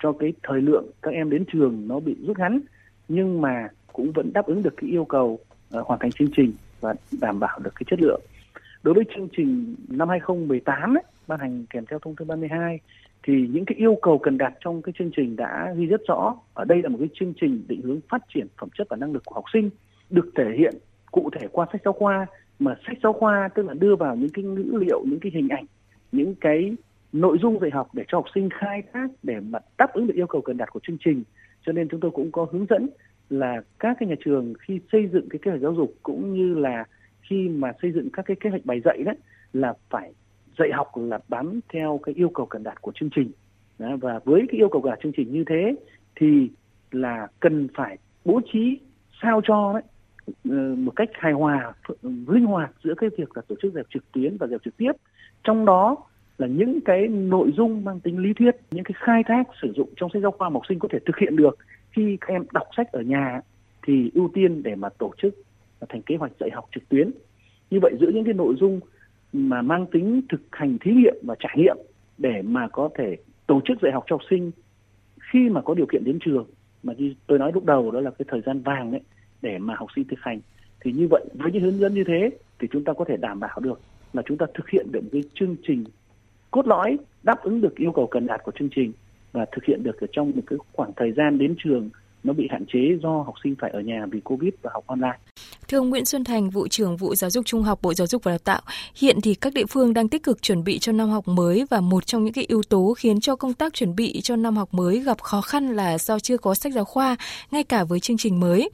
cho 0.03 0.13
cái 0.13 0.33
thời 0.43 0.61
lượng 0.61 0.91
các 1.03 1.11
em 1.11 1.31
đến 1.31 1.45
trường 1.53 1.89
nó 1.89 2.01
bị 2.01 2.17
rút 2.27 2.39
ngắn 2.39 2.61
nhưng 3.09 3.41
mà 3.41 3.69
cũng 3.93 4.13
vẫn 4.13 4.33
đáp 4.33 4.47
ứng 4.47 4.63
được 4.63 4.75
cái 4.77 4.91
yêu 4.91 5.05
cầu 5.05 5.39
Ờ, 5.71 5.83
hoàn 5.87 6.01
thành 6.01 6.13
chương 6.13 6.31
trình 6.37 6.53
và 6.81 6.95
đảm 7.21 7.41
bảo 7.41 7.59
được 7.59 7.71
cái 7.75 7.85
chất 7.91 8.01
lượng. 8.03 8.21
Đối 8.83 8.95
với 8.95 9.05
chương 9.15 9.29
trình 9.37 9.75
năm 9.89 10.09
2018 10.09 10.97
ấy, 10.97 11.03
ban 11.27 11.41
hành 11.41 11.65
kèm 11.71 11.87
theo 11.87 11.99
thông 11.99 12.17
tư 12.17 12.25
32 12.25 12.81
thì 13.23 13.49
những 13.53 13.65
cái 13.65 13.77
yêu 13.79 13.99
cầu 14.03 14.19
cần 14.19 14.39
đạt 14.39 14.53
trong 14.61 14.83
cái 14.83 14.93
chương 14.99 15.11
trình 15.17 15.37
đã 15.37 15.75
ghi 15.77 15.87
rất 15.87 16.01
rõ. 16.09 16.37
Ở 16.55 16.65
đây 16.65 16.83
là 16.83 16.89
một 16.89 16.97
cái 17.01 17.09
chương 17.15 17.33
trình 17.41 17.63
định 17.69 17.83
hướng 17.83 18.01
phát 18.09 18.23
triển 18.35 18.47
phẩm 18.61 18.69
chất 18.79 18.87
và 18.91 18.97
năng 18.97 19.13
lực 19.13 19.23
của 19.25 19.35
học 19.35 19.45
sinh 19.53 19.71
được 20.11 20.31
thể 20.37 20.45
hiện 20.59 20.75
cụ 21.11 21.31
thể 21.33 21.47
qua 21.53 21.67
sách 21.73 21.81
giáo 21.85 21.93
khoa 21.93 22.27
mà 22.59 22.75
sách 22.87 22.97
giáo 23.03 23.13
khoa 23.13 23.49
tức 23.55 23.67
là 23.67 23.75
đưa 23.75 23.97
vào 23.97 24.17
những 24.17 24.31
cái 24.31 24.45
ngữ 24.45 24.79
liệu 24.81 25.05
những 25.07 25.21
cái 25.21 25.33
hình 25.35 25.49
ảnh 25.49 25.65
những 26.13 26.35
cái 26.35 26.77
nội 27.13 27.39
dung 27.43 27.61
dạy 27.61 27.71
học 27.71 27.89
để 27.93 28.05
cho 28.09 28.19
học 28.19 28.27
sinh 28.35 28.49
khai 28.61 28.83
thác 28.93 29.09
để 29.23 29.41
mà 29.41 29.59
đáp 29.79 29.93
ứng 29.93 30.07
được 30.07 30.15
yêu 30.17 30.27
cầu 30.27 30.41
cần 30.41 30.57
đạt 30.57 30.71
của 30.71 30.81
chương 30.83 30.99
trình 31.05 31.23
cho 31.67 31.73
nên 31.73 31.89
chúng 31.89 32.01
tôi 32.01 32.11
cũng 32.11 32.33
có 32.33 32.47
hướng 32.53 32.67
dẫn 32.67 32.89
là 33.31 33.63
các 33.79 33.97
cái 34.01 34.09
nhà 34.09 34.15
trường 34.25 34.55
khi 34.61 34.81
xây 34.93 35.09
dựng 35.13 35.29
cái 35.29 35.39
kế 35.43 35.51
hoạch 35.51 35.63
giáo 35.63 35.75
dục 35.75 35.95
cũng 36.03 36.35
như 36.35 36.55
là 36.55 36.85
khi 37.23 37.49
mà 37.49 37.73
xây 37.83 37.93
dựng 37.93 38.11
các 38.13 38.27
cái 38.27 38.37
kế 38.41 38.51
hoạch 38.51 38.65
bài 38.65 38.81
dạy 38.85 39.03
đấy 39.03 39.17
là 39.53 39.75
phải 39.91 40.13
dạy 40.59 40.69
học 40.73 40.93
là 40.97 41.19
bám 41.29 41.61
theo 41.73 42.01
cái 42.03 42.15
yêu 42.15 42.29
cầu 42.29 42.47
cần 42.47 42.63
đạt 42.63 42.83
của 42.83 42.93
chương 42.95 43.11
trình. 43.15 43.31
Đó, 43.79 43.97
và 44.01 44.21
với 44.25 44.43
cái 44.49 44.59
yêu 44.59 44.69
cầu 44.69 44.83
cần 44.83 44.91
đạt 44.91 44.99
chương 45.03 45.13
trình 45.17 45.33
như 45.33 45.45
thế 45.47 45.75
thì 46.17 46.51
là 46.91 47.27
cần 47.41 47.69
phải 47.75 47.99
bố 48.25 48.41
trí 48.53 48.79
sao 49.23 49.41
cho 49.45 49.73
đấy 49.73 49.83
ờ, 50.51 50.75
một 50.75 50.93
cách 50.97 51.09
hài 51.13 51.33
hòa 51.33 51.73
linh 52.03 52.47
hoạt 52.47 52.71
giữa 52.85 52.95
cái 52.97 53.11
việc 53.19 53.37
là 53.37 53.43
tổ 53.49 53.55
chức 53.63 53.75
dạy 53.75 53.85
trực 53.95 54.13
tuyến 54.13 54.37
và 54.37 54.47
dạy 54.47 54.59
trực 54.65 54.77
tiếp. 54.77 54.93
Trong 55.45 55.65
đó 55.65 55.97
là 56.39 56.47
những 56.47 56.81
cái 56.81 57.09
nội 57.09 57.53
dung 57.57 57.85
mang 57.85 58.01
tính 58.01 58.19
lý 58.19 58.33
thuyết 58.33 58.57
những 58.71 58.85
cái 58.85 58.95
khai 58.97 59.23
thác 59.27 59.49
sử 59.63 59.73
dụng 59.77 59.89
trong 59.97 60.11
sách 60.13 60.23
giáo 60.23 60.31
khoa 60.31 60.49
học 60.49 60.63
sinh 60.69 60.79
có 60.79 60.89
thể 60.93 60.99
thực 61.07 61.17
hiện 61.17 61.37
được 61.37 61.59
khi 61.91 62.19
các 62.21 62.29
em 62.29 62.45
đọc 62.53 62.67
sách 62.77 62.93
ở 62.93 63.01
nhà 63.01 63.41
thì 63.87 64.11
ưu 64.15 64.31
tiên 64.35 64.63
để 64.63 64.75
mà 64.75 64.89
tổ 64.89 65.13
chức 65.23 65.35
thành 65.89 66.03
kế 66.03 66.17
hoạch 66.17 66.33
dạy 66.41 66.51
học 66.53 66.69
trực 66.75 66.89
tuyến. 66.89 67.11
Như 67.71 67.79
vậy 67.83 67.93
giữa 68.01 68.11
những 68.15 68.25
cái 68.25 68.35
nội 68.35 68.55
dung 68.61 68.81
mà 69.33 69.63
mang 69.63 69.87
tính 69.87 70.23
thực 70.29 70.41
hành 70.53 70.79
thí 70.81 70.93
nghiệm 70.93 71.15
và 71.23 71.35
trải 71.39 71.55
nghiệm 71.57 71.77
để 72.19 72.43
mà 72.43 72.69
có 72.69 72.89
thể 72.99 73.17
tổ 73.47 73.61
chức 73.65 73.81
dạy 73.83 73.93
học 73.93 74.05
cho 74.07 74.15
học 74.15 74.23
sinh 74.31 74.51
khi 75.33 75.49
mà 75.49 75.61
có 75.61 75.75
điều 75.75 75.87
kiện 75.87 76.05
đến 76.05 76.19
trường, 76.21 76.47
mà 76.83 76.93
như 76.97 77.15
tôi 77.27 77.39
nói 77.39 77.53
lúc 77.55 77.65
đầu 77.65 77.91
đó 77.91 78.01
là 78.01 78.11
cái 78.11 78.27
thời 78.29 78.41
gian 78.41 78.63
vàng 78.63 78.93
đấy 78.93 79.01
để 79.43 79.59
mà 79.59 79.75
học 79.75 79.89
sinh 79.97 80.05
thực 80.05 80.19
hành, 80.21 80.41
thì 80.81 80.93
như 80.93 81.09
vậy 81.11 81.25
với 81.35 81.53
những 81.53 81.63
hướng 81.63 81.79
dẫn 81.79 81.95
như 81.95 82.05
thế 82.05 82.31
thì 82.59 82.69
chúng 82.71 82.85
ta 82.85 82.93
có 82.93 83.05
thể 83.05 83.17
đảm 83.17 83.41
bảo 83.41 83.61
được 83.61 83.81
là 84.13 84.23
chúng 84.27 84.39
ta 84.39 84.47
thực 84.55 84.71
hiện 84.71 84.87
được 84.93 85.01
một 85.03 85.09
cái 85.13 85.23
chương 85.35 85.57
trình 85.63 85.85
cốt 86.51 86.67
lõi 86.67 86.99
đáp 87.23 87.43
ứng 87.43 87.61
được 87.61 87.77
yêu 87.77 87.93
cầu 87.93 88.07
cần 88.07 88.27
đạt 88.27 88.41
của 88.45 88.53
chương 88.59 88.69
trình 88.75 88.93
và 89.33 89.47
thực 89.53 89.65
hiện 89.65 89.83
được 89.83 90.01
ở 90.01 90.07
trong 90.13 90.33
một 90.37 90.43
cái 90.47 90.59
khoảng 90.73 90.93
thời 90.97 91.13
gian 91.13 91.39
đến 91.39 91.55
trường 91.65 91.91
nó 92.25 92.33
bị 92.33 92.49
hạn 92.51 92.65
chế 92.73 92.79
do 93.03 93.23
học 93.23 93.35
sinh 93.45 93.55
phải 93.61 93.71
ở 93.71 93.81
nhà 93.81 94.07
vì 94.11 94.21
Covid 94.21 94.53
và 94.63 94.71
học 94.75 94.85
online. 94.87 95.19
Thưa 95.69 95.79
ông 95.79 95.91
Nguyễn 95.91 96.05
Xuân 96.05 96.25
Thành, 96.25 96.51
vụ 96.51 96.69
trưởng 96.69 96.97
vụ 96.97 97.15
giáo 97.15 97.31
dục 97.31 97.47
trung 97.47 97.63
học 97.63 97.79
Bộ 97.83 97.95
Giáo 97.95 98.07
dục 98.07 98.25
và 98.25 98.33
Đào 98.33 98.39
tạo, 98.39 98.61
hiện 98.97 99.21
thì 99.23 99.35
các 99.35 99.53
địa 99.53 99.67
phương 99.67 99.95
đang 99.95 100.09
tích 100.09 100.23
cực 100.23 100.43
chuẩn 100.43 100.65
bị 100.65 100.79
cho 100.79 100.93
năm 100.93 101.09
học 101.09 101.29
mới 101.29 101.65
và 101.71 101.81
một 101.81 102.07
trong 102.07 102.25
những 102.25 102.35
cái 102.35 102.45
yếu 102.49 102.63
tố 102.63 102.95
khiến 102.99 103.21
cho 103.21 103.37
công 103.37 103.55
tác 103.55 103.75
chuẩn 103.75 103.97
bị 103.97 104.21
cho 104.21 104.37
năm 104.37 104.57
học 104.57 104.75
mới 104.75 105.01
gặp 105.01 105.21
khó 105.21 105.41
khăn 105.41 105.69
là 105.77 105.99
do 105.99 106.19
chưa 106.19 106.37
có 106.37 106.55
sách 106.55 106.73
giáo 106.73 106.85
khoa 106.85 107.17
ngay 107.51 107.65
cả 107.65 107.85
với 107.85 108.01
chương 108.01 108.17
trình 108.17 108.41
mới. 108.41 108.71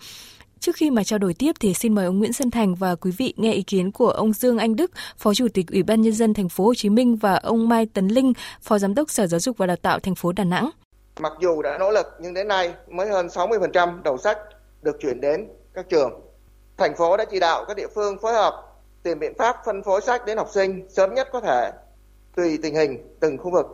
Trước 0.60 0.76
khi 0.76 0.90
mà 0.90 1.04
trao 1.04 1.18
đổi 1.18 1.34
tiếp 1.34 1.52
thì 1.60 1.74
xin 1.74 1.94
mời 1.94 2.06
ông 2.06 2.18
Nguyễn 2.18 2.32
Xuân 2.32 2.50
Thành 2.50 2.74
và 2.74 2.94
quý 2.94 3.10
vị 3.18 3.34
nghe 3.36 3.52
ý 3.52 3.62
kiến 3.62 3.92
của 3.92 4.08
ông 4.08 4.32
Dương 4.32 4.58
Anh 4.58 4.76
Đức, 4.76 4.90
Phó 5.16 5.34
Chủ 5.34 5.46
tịch 5.54 5.66
Ủy 5.72 5.82
ban 5.82 6.02
nhân 6.02 6.12
dân 6.12 6.34
thành 6.34 6.48
phố 6.48 6.64
Hồ 6.64 6.74
Chí 6.74 6.90
Minh 6.90 7.16
và 7.16 7.34
ông 7.34 7.68
Mai 7.68 7.86
Tấn 7.94 8.08
Linh, 8.08 8.32
Phó 8.62 8.78
Giám 8.78 8.94
đốc 8.94 9.10
Sở 9.10 9.26
Giáo 9.26 9.40
dục 9.40 9.58
và 9.58 9.66
Đào 9.66 9.76
tạo 9.76 10.00
thành 10.00 10.14
phố 10.14 10.32
Đà 10.32 10.44
Nẵng. 10.44 10.70
Mặc 11.20 11.32
dù 11.40 11.62
đã 11.62 11.78
nỗ 11.78 11.90
lực 11.90 12.06
nhưng 12.20 12.34
đến 12.34 12.48
nay 12.48 12.74
mới 12.88 13.08
hơn 13.08 13.26
60% 13.26 14.02
đầu 14.02 14.18
sách 14.18 14.38
được 14.82 14.96
chuyển 15.00 15.20
đến 15.20 15.48
các 15.74 15.88
trường. 15.88 16.20
Thành 16.76 16.96
phố 16.96 17.16
đã 17.16 17.24
chỉ 17.30 17.40
đạo 17.40 17.64
các 17.68 17.76
địa 17.76 17.88
phương 17.94 18.18
phối 18.22 18.32
hợp 18.32 18.62
tìm 19.02 19.18
biện 19.18 19.32
pháp 19.38 19.56
phân 19.66 19.82
phối 19.82 20.00
sách 20.00 20.26
đến 20.26 20.36
học 20.36 20.48
sinh 20.54 20.86
sớm 20.90 21.14
nhất 21.14 21.28
có 21.32 21.40
thể 21.40 21.70
tùy 22.36 22.58
tình 22.62 22.74
hình 22.74 23.16
từng 23.20 23.38
khu 23.38 23.50
vực. 23.50 23.66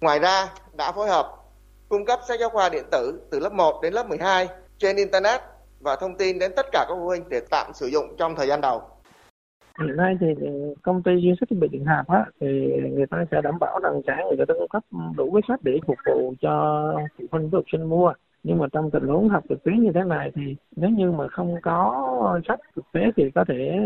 Ngoài 0.00 0.18
ra 0.18 0.48
đã 0.76 0.92
phối 0.92 1.08
hợp 1.08 1.36
cung 1.88 2.04
cấp 2.04 2.20
sách 2.28 2.40
giáo 2.40 2.50
khoa 2.50 2.68
điện 2.68 2.84
tử 2.90 3.20
từ 3.30 3.40
lớp 3.40 3.52
1 3.52 3.82
đến 3.82 3.92
lớp 3.92 4.08
12 4.08 4.48
trên 4.78 4.96
internet 4.96 5.40
và 5.80 5.96
thông 6.00 6.16
tin 6.18 6.38
đến 6.38 6.52
tất 6.56 6.66
cả 6.72 6.84
các 6.88 6.94
phụ 6.94 7.04
huynh 7.04 7.28
để 7.28 7.40
tạm 7.50 7.66
sử 7.74 7.86
dụng 7.86 8.04
trong 8.18 8.34
thời 8.36 8.46
gian 8.46 8.60
đầu. 8.60 8.82
Hiện 9.80 9.96
nay 9.96 10.16
thì 10.20 10.26
công 10.82 11.02
ty 11.02 11.12
duy 11.16 11.34
sách 11.40 11.48
thiết 11.50 11.58
bị 11.60 11.68
điện 11.68 11.84
hạt 11.84 12.04
á, 12.08 12.26
thì 12.40 12.46
người 12.92 13.06
ta 13.06 13.24
sẽ 13.30 13.40
đảm 13.42 13.58
bảo 13.60 13.80
rằng 13.82 14.02
trả 14.06 14.16
người 14.16 14.46
ta 14.48 14.54
cung 14.54 14.68
cấp 14.68 14.82
đủ 15.16 15.30
cái 15.32 15.42
sách 15.48 15.60
để 15.62 15.78
phục 15.86 15.96
vụ 16.06 16.34
cho 16.40 16.94
phụ 17.18 17.24
huynh 17.30 17.50
và 17.50 17.56
học 17.56 17.64
sinh 17.72 17.82
mua 17.82 18.12
nhưng 18.46 18.58
mà 18.58 18.66
trong 18.72 18.90
tình 18.90 19.06
huống 19.06 19.28
học 19.28 19.44
trực 19.48 19.64
tuyến 19.64 19.82
như 19.82 19.90
thế 19.94 20.00
này 20.06 20.30
thì 20.34 20.56
nếu 20.76 20.90
như 20.90 21.10
mà 21.10 21.28
không 21.28 21.54
có 21.62 22.40
sách 22.48 22.60
thực 22.76 22.84
tế 22.92 23.00
thì 23.16 23.30
có 23.34 23.44
thể 23.48 23.78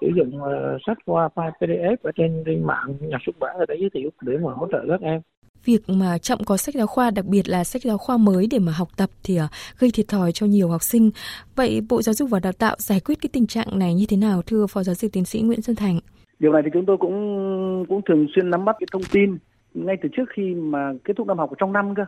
sử 0.00 0.06
dụng 0.16 0.42
ờ, 0.42 0.78
sách 0.86 0.98
qua 1.06 1.28
file 1.34 1.50
PDF 1.50 1.96
ở 2.02 2.10
trên 2.16 2.42
trên 2.46 2.64
mạng 2.64 2.96
nhà 3.00 3.18
xuất 3.26 3.38
bản 3.38 3.56
người 3.56 3.66
ta 3.66 3.74
giới 3.80 3.90
thiệu 3.94 4.10
để 4.20 4.38
mà 4.38 4.52
hỗ 4.52 4.66
trợ 4.72 4.84
các 4.88 5.00
em 5.00 5.20
việc 5.66 5.88
mà 5.88 6.18
chậm 6.18 6.38
có 6.46 6.56
sách 6.56 6.74
giáo 6.74 6.86
khoa, 6.86 7.10
đặc 7.10 7.24
biệt 7.24 7.48
là 7.48 7.64
sách 7.64 7.82
giáo 7.82 7.98
khoa 7.98 8.16
mới 8.16 8.46
để 8.50 8.58
mà 8.58 8.72
học 8.72 8.88
tập 8.96 9.10
thì 9.24 9.36
à, 9.36 9.48
gây 9.78 9.90
thiệt 9.94 10.08
thòi 10.08 10.32
cho 10.32 10.46
nhiều 10.46 10.68
học 10.68 10.82
sinh. 10.82 11.10
Vậy 11.56 11.80
Bộ 11.88 12.02
Giáo 12.02 12.14
dục 12.14 12.30
và 12.30 12.40
Đào 12.40 12.52
tạo 12.52 12.76
giải 12.78 13.00
quyết 13.00 13.18
cái 13.20 13.30
tình 13.32 13.46
trạng 13.46 13.78
này 13.78 13.94
như 13.94 14.04
thế 14.08 14.16
nào 14.16 14.42
thưa 14.42 14.66
Phó 14.66 14.82
Giáo 14.82 14.94
sư 14.94 15.08
Tiến 15.12 15.24
sĩ 15.24 15.40
Nguyễn 15.40 15.62
Xuân 15.62 15.76
Thành? 15.76 15.98
Điều 16.38 16.52
này 16.52 16.62
thì 16.64 16.70
chúng 16.72 16.86
tôi 16.86 16.96
cũng 16.96 17.84
cũng 17.88 18.00
thường 18.08 18.26
xuyên 18.34 18.50
nắm 18.50 18.64
bắt 18.64 18.76
cái 18.80 18.86
thông 18.92 19.02
tin 19.12 19.38
ngay 19.74 19.96
từ 20.02 20.08
trước 20.16 20.24
khi 20.36 20.54
mà 20.54 20.92
kết 21.04 21.14
thúc 21.16 21.26
năm 21.26 21.38
học 21.38 21.50
trong 21.58 21.72
năm 21.72 21.94
cơ 21.94 22.04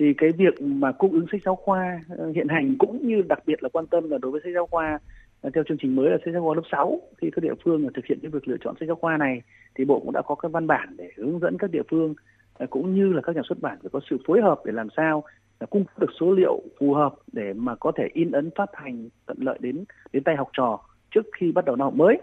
thì 0.00 0.14
cái 0.18 0.30
việc 0.38 0.62
mà 0.62 0.92
cung 0.92 1.12
ứng 1.12 1.26
sách 1.32 1.40
giáo 1.44 1.56
khoa 1.56 2.00
ờ, 2.08 2.32
hiện 2.34 2.48
hành 2.48 2.74
cũng 2.78 3.06
như 3.08 3.22
đặc 3.28 3.38
biệt 3.46 3.62
là 3.62 3.68
quan 3.68 3.86
tâm 3.86 4.10
là 4.10 4.18
đối 4.18 4.32
với 4.32 4.40
sách 4.44 4.52
giáo 4.54 4.66
khoa 4.66 4.98
ờ, 5.40 5.50
theo 5.54 5.64
chương 5.68 5.78
trình 5.82 5.96
mới 5.96 6.10
là 6.10 6.16
sách 6.24 6.34
giáo 6.34 6.42
khoa 6.42 6.54
lớp 6.54 6.62
6 6.72 7.00
khi 7.18 7.30
các 7.32 7.44
địa 7.44 7.54
phương 7.64 7.88
thực 7.94 8.06
hiện 8.06 8.18
cái 8.22 8.30
việc 8.30 8.48
lựa 8.48 8.56
chọn 8.64 8.74
sách 8.80 8.86
giáo 8.86 8.96
khoa 8.96 9.16
này 9.16 9.42
thì 9.74 9.84
bộ 9.84 10.00
cũng 10.00 10.12
đã 10.12 10.22
có 10.26 10.34
các 10.34 10.52
văn 10.52 10.66
bản 10.66 10.94
để 10.98 11.10
hướng 11.16 11.38
dẫn 11.38 11.56
các 11.58 11.70
địa 11.70 11.82
phương 11.90 12.14
Ờ, 12.60 12.66
cũng 12.70 12.94
như 12.94 13.12
là 13.12 13.22
các 13.22 13.36
nhà 13.36 13.42
xuất 13.48 13.60
bản 13.60 13.78
phải 13.82 13.90
có 13.92 14.00
sự 14.10 14.16
phối 14.26 14.40
hợp 14.40 14.60
để 14.64 14.72
làm 14.72 14.88
sao 14.96 15.24
là 15.60 15.66
cung 15.66 15.84
cấp 15.84 15.98
được 15.98 16.10
số 16.20 16.32
liệu 16.32 16.62
phù 16.78 16.94
hợp 16.94 17.14
để 17.32 17.52
mà 17.52 17.74
có 17.74 17.92
thể 17.96 18.08
in 18.12 18.30
ấn 18.30 18.50
phát 18.56 18.70
hành 18.72 19.08
tận 19.26 19.36
lợi 19.40 19.58
đến 19.60 19.84
đến 20.12 20.22
tay 20.24 20.36
học 20.36 20.48
trò 20.52 20.80
trước 21.10 21.26
khi 21.38 21.52
bắt 21.52 21.64
đầu 21.64 21.76
năm 21.76 21.84
học 21.84 21.94
mới. 21.94 22.18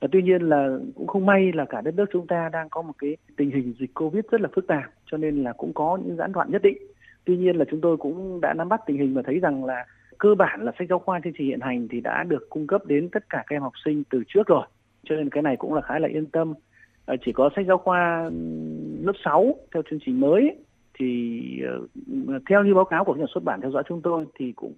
À, 0.00 0.08
tuy 0.12 0.22
nhiên 0.22 0.42
là 0.42 0.68
cũng 0.94 1.06
không 1.06 1.26
may 1.26 1.52
là 1.52 1.64
cả 1.64 1.80
đất 1.80 1.94
nước 1.94 2.04
chúng 2.12 2.26
ta 2.26 2.48
đang 2.52 2.68
có 2.68 2.82
một 2.82 2.92
cái 2.98 3.16
tình 3.36 3.50
hình 3.50 3.74
dịch 3.78 3.94
Covid 3.94 4.24
rất 4.30 4.40
là 4.40 4.48
phức 4.54 4.66
tạp 4.66 4.90
cho 5.10 5.16
nên 5.16 5.42
là 5.42 5.52
cũng 5.52 5.72
có 5.74 5.98
những 6.04 6.16
gián 6.16 6.32
đoạn 6.32 6.50
nhất 6.50 6.62
định. 6.62 6.78
Tuy 7.24 7.36
nhiên 7.36 7.56
là 7.56 7.64
chúng 7.70 7.80
tôi 7.80 7.96
cũng 7.96 8.40
đã 8.40 8.54
nắm 8.54 8.68
bắt 8.68 8.80
tình 8.86 8.98
hình 8.98 9.14
và 9.14 9.22
thấy 9.26 9.38
rằng 9.38 9.64
là 9.64 9.86
cơ 10.18 10.34
bản 10.34 10.60
là 10.64 10.72
sách 10.78 10.88
giáo 10.88 10.98
khoa 10.98 11.20
chương 11.24 11.32
trình 11.38 11.46
hiện 11.46 11.60
hành 11.60 11.88
thì 11.88 12.00
đã 12.00 12.24
được 12.24 12.50
cung 12.50 12.66
cấp 12.66 12.86
đến 12.86 13.08
tất 13.12 13.28
cả 13.28 13.44
các 13.46 13.56
em 13.56 13.62
học 13.62 13.72
sinh 13.84 14.02
từ 14.10 14.22
trước 14.28 14.46
rồi. 14.46 14.66
Cho 15.04 15.16
nên 15.16 15.30
cái 15.30 15.42
này 15.42 15.56
cũng 15.56 15.74
là 15.74 15.80
khá 15.80 15.98
là 15.98 16.08
yên 16.08 16.26
tâm. 16.26 16.54
Ờ, 17.10 17.16
chỉ 17.24 17.32
có 17.32 17.50
sách 17.56 17.66
giáo 17.66 17.78
khoa 17.78 18.30
lớp 19.02 19.12
6 19.24 19.54
theo 19.74 19.82
chương 19.90 19.98
trình 20.06 20.20
mới 20.20 20.56
thì 20.98 21.40
ờ, 21.66 22.38
theo 22.48 22.64
như 22.64 22.74
báo 22.74 22.84
cáo 22.84 23.04
của 23.04 23.14
nhà 23.14 23.24
xuất 23.34 23.44
bản 23.44 23.60
theo 23.60 23.70
dõi 23.70 23.82
chúng 23.88 24.02
tôi 24.02 24.26
thì 24.38 24.52
cũng 24.52 24.72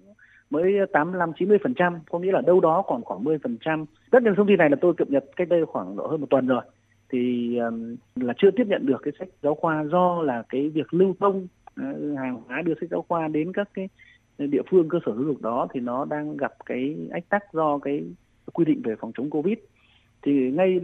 mới 0.49 0.73
85 0.93 1.31
90 1.39 1.57
phần 1.63 1.73
trăm 1.73 1.99
có 2.09 2.19
nghĩa 2.19 2.31
là 2.31 2.41
đâu 2.41 2.59
đó 2.59 2.81
còn 2.87 3.03
khoảng 3.03 3.23
10 3.23 3.37
phần 3.37 3.57
trăm. 3.61 3.85
Tất 4.11 4.23
nhiên 4.23 4.33
thông 4.37 4.47
tin 4.47 4.57
này 4.57 4.69
là 4.69 4.75
tôi 4.81 4.93
cập 4.93 5.09
nhật 5.09 5.25
cách 5.35 5.49
đây 5.49 5.65
khoảng 5.65 5.95
độ 5.95 6.07
hơn 6.07 6.21
một 6.21 6.27
tuần 6.29 6.47
rồi. 6.47 6.61
Thì 7.09 7.57
um, 7.57 7.95
là 8.15 8.33
chưa 8.37 8.51
tiếp 8.51 8.67
nhận 8.67 8.85
được 8.85 8.97
cái 9.03 9.13
sách 9.19 9.27
giáo 9.43 9.55
khoa 9.55 9.83
do 9.83 10.21
là 10.21 10.43
cái 10.49 10.69
việc 10.69 10.93
lưu 10.93 11.15
thông 11.19 11.47
uh, 11.81 12.17
hàng 12.17 12.41
hóa 12.47 12.61
đưa 12.61 12.73
sách 12.81 12.89
giáo 12.89 13.05
khoa 13.09 13.27
đến 13.27 13.53
các 13.53 13.69
cái 13.73 13.89
địa 14.37 14.61
phương 14.69 14.89
cơ 14.89 14.99
sở 15.05 15.11
giáo 15.15 15.23
dục 15.23 15.41
đó 15.41 15.67
thì 15.73 15.79
nó 15.79 16.05
đang 16.05 16.37
gặp 16.37 16.53
cái 16.65 16.95
ách 17.11 17.29
tắc 17.29 17.53
do 17.53 17.77
cái 17.77 18.03
quy 18.53 18.65
định 18.65 18.81
về 18.83 18.95
phòng 18.99 19.11
chống 19.17 19.29
covid 19.29 19.57
thì 20.23 20.51
ngay 20.51 20.79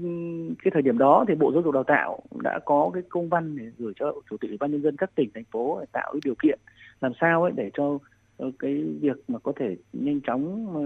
cái 0.63 0.71
thời 0.73 0.81
điểm 0.81 0.97
đó 0.97 1.25
thì 1.27 1.35
bộ 1.35 1.51
giáo 1.53 1.61
dục 1.61 1.73
đào 1.73 1.83
tạo 1.83 2.19
đã 2.43 2.59
có 2.65 2.91
cái 2.93 3.03
công 3.09 3.29
văn 3.29 3.57
để 3.57 3.65
gửi 3.77 3.93
cho 3.99 4.13
chủ 4.29 4.37
tịch 4.37 4.49
ủy 4.51 4.57
ban 4.57 4.71
nhân 4.71 4.81
dân 4.81 4.95
các 4.97 5.15
tỉnh, 5.15 5.29
thành 5.33 5.43
phố 5.51 5.77
để 5.79 5.85
tạo 5.91 6.09
cái 6.13 6.19
điều 6.23 6.35
kiện 6.43 6.59
làm 7.01 7.11
sao 7.21 7.43
ấy 7.43 7.51
để 7.55 7.69
cho 7.73 7.97
ờ, 8.37 8.51
cái 8.59 8.83
việc 9.01 9.17
mà 9.27 9.39
có 9.39 9.53
thể 9.55 9.75
nhanh 9.93 10.21
chóng 10.21 10.67
ờ, 10.75 10.83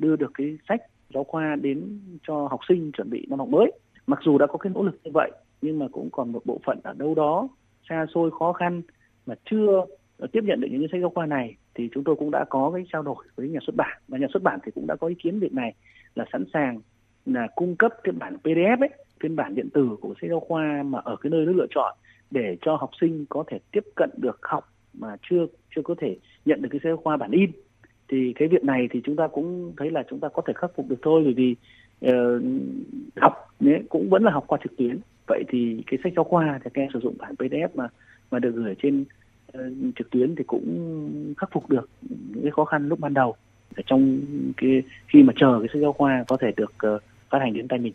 đưa 0.00 0.16
được 0.16 0.30
cái 0.34 0.58
sách 0.68 0.80
giáo 1.14 1.24
khoa 1.24 1.56
đến 1.56 2.00
cho 2.28 2.48
học 2.50 2.60
sinh 2.68 2.92
chuẩn 2.92 3.10
bị 3.10 3.26
năm 3.30 3.38
học 3.38 3.48
mới. 3.48 3.72
Mặc 4.06 4.18
dù 4.24 4.38
đã 4.38 4.46
có 4.46 4.58
cái 4.58 4.72
nỗ 4.74 4.82
lực 4.82 5.00
như 5.04 5.10
vậy, 5.14 5.30
nhưng 5.62 5.78
mà 5.78 5.86
cũng 5.92 6.08
còn 6.10 6.32
một 6.32 6.42
bộ 6.44 6.60
phận 6.66 6.80
ở 6.84 6.94
đâu 6.98 7.14
đó 7.14 7.48
xa 7.88 8.06
xôi 8.14 8.30
khó 8.30 8.52
khăn 8.52 8.82
mà 9.26 9.34
chưa 9.50 9.84
ờ, 10.18 10.26
tiếp 10.32 10.44
nhận 10.44 10.60
được 10.60 10.68
những 10.70 10.86
sách 10.92 11.00
giáo 11.00 11.10
khoa 11.10 11.26
này, 11.26 11.56
thì 11.74 11.88
chúng 11.94 12.04
tôi 12.04 12.16
cũng 12.16 12.30
đã 12.30 12.44
có 12.50 12.70
cái 12.74 12.84
trao 12.92 13.02
đổi 13.02 13.24
với 13.36 13.48
nhà 13.48 13.58
xuất 13.66 13.76
bản. 13.76 14.02
Và 14.08 14.18
nhà 14.18 14.26
xuất 14.32 14.42
bản 14.42 14.58
thì 14.64 14.72
cũng 14.74 14.86
đã 14.86 14.96
có 14.96 15.06
ý 15.06 15.14
kiến 15.14 15.38
việc 15.38 15.52
này 15.52 15.74
là 16.14 16.24
sẵn 16.32 16.44
sàng 16.52 16.80
là 17.26 17.48
cung 17.54 17.76
cấp 17.76 17.92
cái 18.04 18.12
bản 18.12 18.36
PDF 18.42 18.80
ấy, 18.80 18.90
phiên 19.20 19.36
bản 19.36 19.54
điện 19.54 19.70
tử 19.70 19.96
của 20.00 20.14
sách 20.20 20.30
giáo 20.30 20.40
khoa 20.40 20.82
mà 20.82 20.98
ở 21.04 21.16
cái 21.16 21.30
nơi 21.30 21.46
nó 21.46 21.52
lựa 21.52 21.66
chọn 21.70 21.96
để 22.30 22.56
cho 22.60 22.76
học 22.76 22.90
sinh 23.00 23.24
có 23.28 23.44
thể 23.46 23.58
tiếp 23.72 23.84
cận 23.94 24.10
được 24.16 24.38
học 24.42 24.72
mà 24.94 25.16
chưa 25.30 25.46
chưa 25.76 25.82
có 25.82 25.94
thể 25.98 26.16
nhận 26.44 26.62
được 26.62 26.68
cái 26.72 26.80
sách 26.82 26.90
giáo 26.90 26.96
khoa 26.96 27.16
bản 27.16 27.30
in. 27.30 27.50
Thì 28.08 28.32
cái 28.36 28.48
việc 28.48 28.64
này 28.64 28.88
thì 28.90 29.00
chúng 29.04 29.16
ta 29.16 29.28
cũng 29.28 29.72
thấy 29.76 29.90
là 29.90 30.02
chúng 30.10 30.20
ta 30.20 30.28
có 30.28 30.42
thể 30.46 30.52
khắc 30.56 30.70
phục 30.76 30.88
được 30.88 30.98
thôi 31.02 31.22
bởi 31.24 31.34
vì 31.34 31.56
uh, 32.06 32.42
học 33.16 33.54
ấy, 33.60 33.82
cũng 33.88 34.10
vẫn 34.10 34.22
là 34.24 34.30
học 34.30 34.44
qua 34.46 34.58
trực 34.62 34.76
tuyến. 34.76 34.98
Vậy 35.26 35.44
thì 35.48 35.82
cái 35.86 35.98
sách 36.04 36.12
giáo 36.16 36.24
khoa 36.24 36.60
thì 36.64 36.70
các 36.74 36.82
em 36.82 36.88
sử 36.94 37.00
dụng 37.00 37.14
bản 37.18 37.34
PDF 37.38 37.68
mà 37.74 37.88
mà 38.30 38.38
được 38.38 38.54
gửi 38.54 38.74
trên 38.82 39.04
uh, 39.58 39.62
trực 39.98 40.10
tuyến 40.10 40.34
thì 40.34 40.44
cũng 40.44 41.34
khắc 41.38 41.52
phục 41.52 41.70
được 41.70 41.90
những 42.02 42.42
cái 42.42 42.50
khó 42.50 42.64
khăn 42.64 42.88
lúc 42.88 43.00
ban 43.00 43.14
đầu. 43.14 43.34
Trong 43.86 44.20
cái 44.56 44.82
khi 45.08 45.22
mà 45.22 45.32
chờ 45.36 45.58
cái 45.58 45.68
sách 45.72 45.82
giáo 45.82 45.92
khoa 45.92 46.24
có 46.28 46.36
thể 46.36 46.52
được 46.56 46.72
uh, 46.94 47.02
phát 47.32 47.38
hành 47.40 47.54
đến 47.54 47.68
tay 47.68 47.78
mình. 47.78 47.94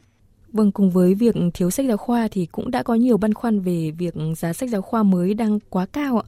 Vâng, 0.53 0.71
cùng 0.71 0.91
với 0.91 1.13
việc 1.13 1.36
thiếu 1.53 1.69
sách 1.69 1.86
giáo 1.86 1.97
khoa 1.97 2.27
thì 2.31 2.45
cũng 2.45 2.71
đã 2.71 2.83
có 2.83 2.95
nhiều 2.95 3.17
băn 3.17 3.33
khoăn 3.33 3.60
về 3.60 3.91
việc 3.91 4.13
giá 4.38 4.53
sách 4.53 4.69
giáo 4.69 4.81
khoa 4.81 5.03
mới 5.03 5.33
đang 5.33 5.60
quá 5.60 5.86
cao 5.86 6.17
ạ. 6.19 6.23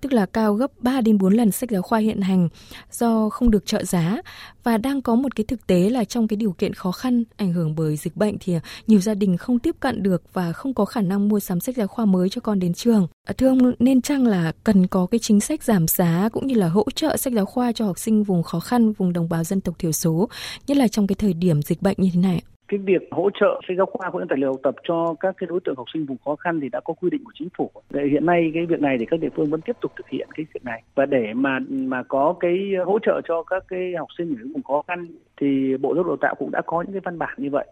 Tức 0.00 0.12
là 0.12 0.26
cao 0.26 0.54
gấp 0.54 0.70
3 0.78 1.00
đến 1.00 1.18
4 1.18 1.34
lần 1.34 1.50
sách 1.50 1.70
giáo 1.70 1.82
khoa 1.82 1.98
hiện 1.98 2.20
hành 2.20 2.48
do 2.92 3.28
không 3.28 3.50
được 3.50 3.66
trợ 3.66 3.84
giá 3.84 4.16
và 4.64 4.78
đang 4.78 5.02
có 5.02 5.14
một 5.14 5.36
cái 5.36 5.44
thực 5.44 5.66
tế 5.66 5.90
là 5.90 6.04
trong 6.04 6.28
cái 6.28 6.36
điều 6.36 6.52
kiện 6.52 6.74
khó 6.74 6.92
khăn 6.92 7.24
ảnh 7.36 7.52
hưởng 7.52 7.74
bởi 7.74 7.96
dịch 7.96 8.16
bệnh 8.16 8.36
thì 8.40 8.54
à, 8.54 8.60
nhiều 8.86 9.00
gia 9.00 9.14
đình 9.14 9.36
không 9.36 9.58
tiếp 9.58 9.76
cận 9.80 10.02
được 10.02 10.22
và 10.32 10.52
không 10.52 10.74
có 10.74 10.84
khả 10.84 11.00
năng 11.00 11.28
mua 11.28 11.40
sắm 11.40 11.60
sách 11.60 11.76
giáo 11.76 11.86
khoa 11.86 12.04
mới 12.04 12.28
cho 12.28 12.40
con 12.40 12.58
đến 12.58 12.74
trường. 12.74 13.08
À, 13.28 13.32
thưa 13.38 13.48
ông 13.48 13.72
nên 13.78 14.02
chăng 14.02 14.26
là 14.26 14.52
cần 14.64 14.86
có 14.86 15.06
cái 15.06 15.18
chính 15.18 15.40
sách 15.40 15.62
giảm 15.62 15.88
giá 15.88 16.28
cũng 16.32 16.46
như 16.46 16.54
là 16.54 16.68
hỗ 16.68 16.84
trợ 16.94 17.16
sách 17.16 17.32
giáo 17.32 17.46
khoa 17.46 17.72
cho 17.72 17.86
học 17.86 17.98
sinh 17.98 18.24
vùng 18.24 18.42
khó 18.42 18.60
khăn, 18.60 18.92
vùng 18.92 19.12
đồng 19.12 19.28
bào 19.28 19.44
dân 19.44 19.60
tộc 19.60 19.78
thiểu 19.78 19.92
số, 19.92 20.28
nhất 20.66 20.76
là 20.76 20.88
trong 20.88 21.06
cái 21.06 21.16
thời 21.18 21.32
điểm 21.32 21.62
dịch 21.62 21.82
bệnh 21.82 21.96
như 21.98 22.10
thế 22.14 22.20
này? 22.20 22.42
Cái 22.70 22.78
việc 22.78 23.08
hỗ 23.10 23.30
trợ 23.40 23.60
sách 23.68 23.76
giáo 23.76 23.86
khoa 23.86 24.10
cũng 24.10 24.20
như 24.20 24.26
tài 24.28 24.38
liệu 24.38 24.50
học 24.50 24.60
tập 24.62 24.74
cho 24.88 25.14
các 25.20 25.34
cái 25.38 25.46
đối 25.46 25.60
tượng 25.60 25.76
học 25.76 25.86
sinh 25.92 26.04
vùng 26.04 26.16
khó 26.24 26.36
khăn 26.36 26.60
thì 26.60 26.68
đã 26.68 26.80
có 26.80 26.94
quy 26.94 27.10
định 27.10 27.24
của 27.24 27.32
chính 27.34 27.48
phủ. 27.58 27.70
Để 27.90 28.06
hiện 28.06 28.26
nay 28.26 28.50
cái 28.54 28.66
việc 28.66 28.80
này 28.80 28.96
thì 28.98 29.06
các 29.06 29.20
địa 29.20 29.28
phương 29.36 29.50
vẫn 29.50 29.60
tiếp 29.60 29.76
tục 29.80 29.92
thực 29.96 30.08
hiện 30.08 30.28
cái 30.36 30.46
việc 30.54 30.64
này 30.64 30.82
và 30.94 31.06
để 31.06 31.32
mà 31.34 31.58
mà 31.68 32.02
có 32.02 32.34
cái 32.40 32.72
hỗ 32.84 32.98
trợ 32.98 33.20
cho 33.28 33.42
các 33.42 33.64
cái 33.68 33.94
học 33.98 34.08
sinh 34.18 34.36
ở 34.40 34.44
vùng 34.52 34.62
khó 34.62 34.82
khăn 34.88 35.06
thì 35.40 35.76
Bộ 35.76 35.94
Giáo 35.94 36.04
dục 36.04 36.06
Đào 36.06 36.16
tạo 36.20 36.34
cũng 36.34 36.50
đã 36.50 36.62
có 36.66 36.82
những 36.82 36.92
cái 36.92 37.00
văn 37.04 37.18
bản 37.18 37.34
như 37.36 37.50
vậy. 37.50 37.66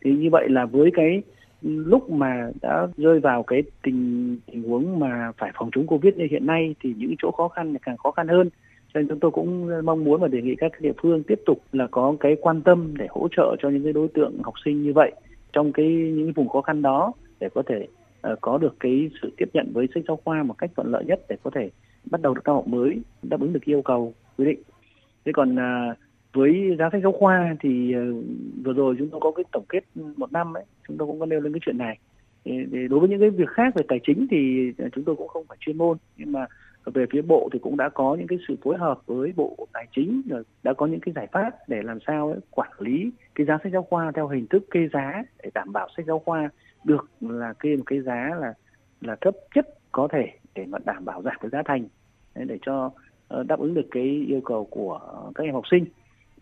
Thì 0.00 0.10
như 0.10 0.28
vậy 0.32 0.48
là 0.48 0.66
với 0.66 0.90
cái 0.94 1.22
lúc 1.62 2.10
mà 2.10 2.50
đã 2.62 2.86
rơi 2.96 3.20
vào 3.20 3.42
cái 3.42 3.62
tình 3.82 4.38
tình 4.46 4.62
huống 4.62 4.98
mà 4.98 5.32
phải 5.38 5.50
phòng 5.54 5.70
chống 5.72 5.86
Covid 5.86 6.14
như 6.14 6.26
hiện 6.30 6.46
nay 6.46 6.74
thì 6.80 6.94
những 6.96 7.14
chỗ 7.18 7.30
khó 7.30 7.48
khăn 7.48 7.74
càng 7.82 7.96
khó 7.96 8.10
khăn 8.10 8.28
hơn 8.28 8.50
cho 8.94 9.00
nên 9.00 9.08
chúng 9.08 9.20
tôi 9.20 9.30
cũng 9.30 9.70
mong 9.84 10.04
muốn 10.04 10.20
và 10.20 10.28
đề 10.28 10.42
nghị 10.42 10.54
các 10.54 10.72
địa 10.80 10.92
phương 11.02 11.22
tiếp 11.22 11.40
tục 11.46 11.62
là 11.72 11.86
có 11.90 12.14
cái 12.20 12.36
quan 12.40 12.62
tâm 12.62 12.94
để 12.96 13.06
hỗ 13.10 13.28
trợ 13.36 13.56
cho 13.62 13.68
những 13.68 13.84
cái 13.84 13.92
đối 13.92 14.08
tượng 14.08 14.42
học 14.42 14.54
sinh 14.64 14.82
như 14.82 14.92
vậy 14.92 15.12
trong 15.52 15.72
cái 15.72 15.86
những 15.86 16.32
vùng 16.32 16.48
khó 16.48 16.60
khăn 16.60 16.82
đó 16.82 17.12
để 17.40 17.48
có 17.54 17.62
thể 17.66 17.86
uh, 18.32 18.38
có 18.40 18.58
được 18.58 18.76
cái 18.80 19.10
sự 19.22 19.30
tiếp 19.36 19.48
nhận 19.52 19.70
với 19.72 19.88
sách 19.94 20.04
giáo 20.08 20.20
khoa 20.24 20.42
một 20.42 20.54
cách 20.58 20.70
thuận 20.76 20.92
lợi 20.92 21.04
nhất 21.04 21.20
để 21.28 21.36
có 21.42 21.50
thể 21.54 21.70
bắt 22.10 22.22
đầu 22.22 22.34
được 22.34 22.40
năm 22.44 22.54
học 22.54 22.68
mới 22.68 23.00
đáp 23.22 23.40
ứng 23.40 23.52
được 23.52 23.64
yêu 23.64 23.82
cầu 23.82 24.14
quy 24.38 24.44
định. 24.44 24.62
Thế 25.24 25.32
còn 25.34 25.54
uh, 25.54 25.96
với 26.32 26.76
giá 26.78 26.88
sách 26.92 27.02
giáo 27.02 27.12
khoa 27.12 27.56
thì 27.60 27.94
uh, 27.96 28.24
vừa 28.64 28.72
rồi 28.72 28.94
chúng 28.98 29.08
tôi 29.08 29.20
có 29.20 29.30
cái 29.30 29.44
tổng 29.52 29.64
kết 29.68 29.84
một 30.16 30.32
năm 30.32 30.56
ấy, 30.56 30.64
chúng 30.88 30.96
tôi 30.96 31.08
cũng 31.08 31.20
có 31.20 31.26
nêu 31.26 31.40
lên 31.40 31.52
cái 31.52 31.60
chuyện 31.62 31.78
này. 31.78 31.98
Thì, 32.44 32.52
thì 32.72 32.88
đối 32.88 33.00
với 33.00 33.08
những 33.08 33.20
cái 33.20 33.30
việc 33.30 33.48
khác 33.48 33.74
về 33.74 33.82
tài 33.88 34.00
chính 34.06 34.26
thì 34.30 34.72
ờ, 34.78 34.88
chúng 34.92 35.04
tôi 35.04 35.16
cũng 35.16 35.28
không 35.28 35.44
phải 35.48 35.58
chuyên 35.60 35.78
môn 35.78 35.96
nhưng 36.16 36.32
mà 36.32 36.46
về 36.84 37.06
phía 37.10 37.22
bộ 37.22 37.48
thì 37.52 37.58
cũng 37.58 37.76
đã 37.76 37.88
có 37.88 38.16
những 38.18 38.26
cái 38.26 38.38
sự 38.48 38.56
phối 38.62 38.78
hợp 38.78 39.06
với 39.06 39.32
bộ 39.36 39.66
tài 39.72 39.86
chính 39.96 40.22
rồi 40.28 40.42
đã 40.62 40.72
có 40.72 40.86
những 40.86 41.00
cái 41.00 41.12
giải 41.14 41.26
pháp 41.32 41.50
để 41.68 41.82
làm 41.82 41.98
sao 42.06 42.28
ấy, 42.28 42.40
quản 42.50 42.70
lý 42.78 43.10
cái 43.34 43.46
giá 43.46 43.58
sách 43.62 43.72
giáo 43.72 43.82
khoa 43.82 44.12
theo 44.14 44.28
hình 44.28 44.46
thức 44.46 44.62
kê 44.70 44.88
giá 44.92 45.22
để 45.42 45.50
đảm 45.54 45.72
bảo 45.72 45.88
sách 45.96 46.06
giáo 46.06 46.18
khoa 46.18 46.50
được 46.84 47.10
là 47.20 47.52
kê 47.52 47.76
một 47.76 47.82
cái 47.86 48.00
giá 48.00 48.30
là 48.40 48.54
là 49.00 49.16
thấp 49.20 49.34
nhất 49.54 49.66
có 49.92 50.08
thể 50.12 50.28
để 50.54 50.66
mà 50.66 50.78
đảm 50.84 51.04
bảo 51.04 51.22
giảm 51.22 51.36
cái 51.40 51.50
giá 51.50 51.62
thành. 51.64 51.84
Để 52.34 52.58
cho 52.62 52.90
ờ, 53.28 53.42
đáp 53.42 53.58
ứng 53.58 53.74
được 53.74 53.86
cái 53.90 54.24
yêu 54.28 54.40
cầu 54.44 54.64
của 54.64 55.00
các 55.34 55.44
em 55.44 55.54
học 55.54 55.64
sinh 55.70 55.84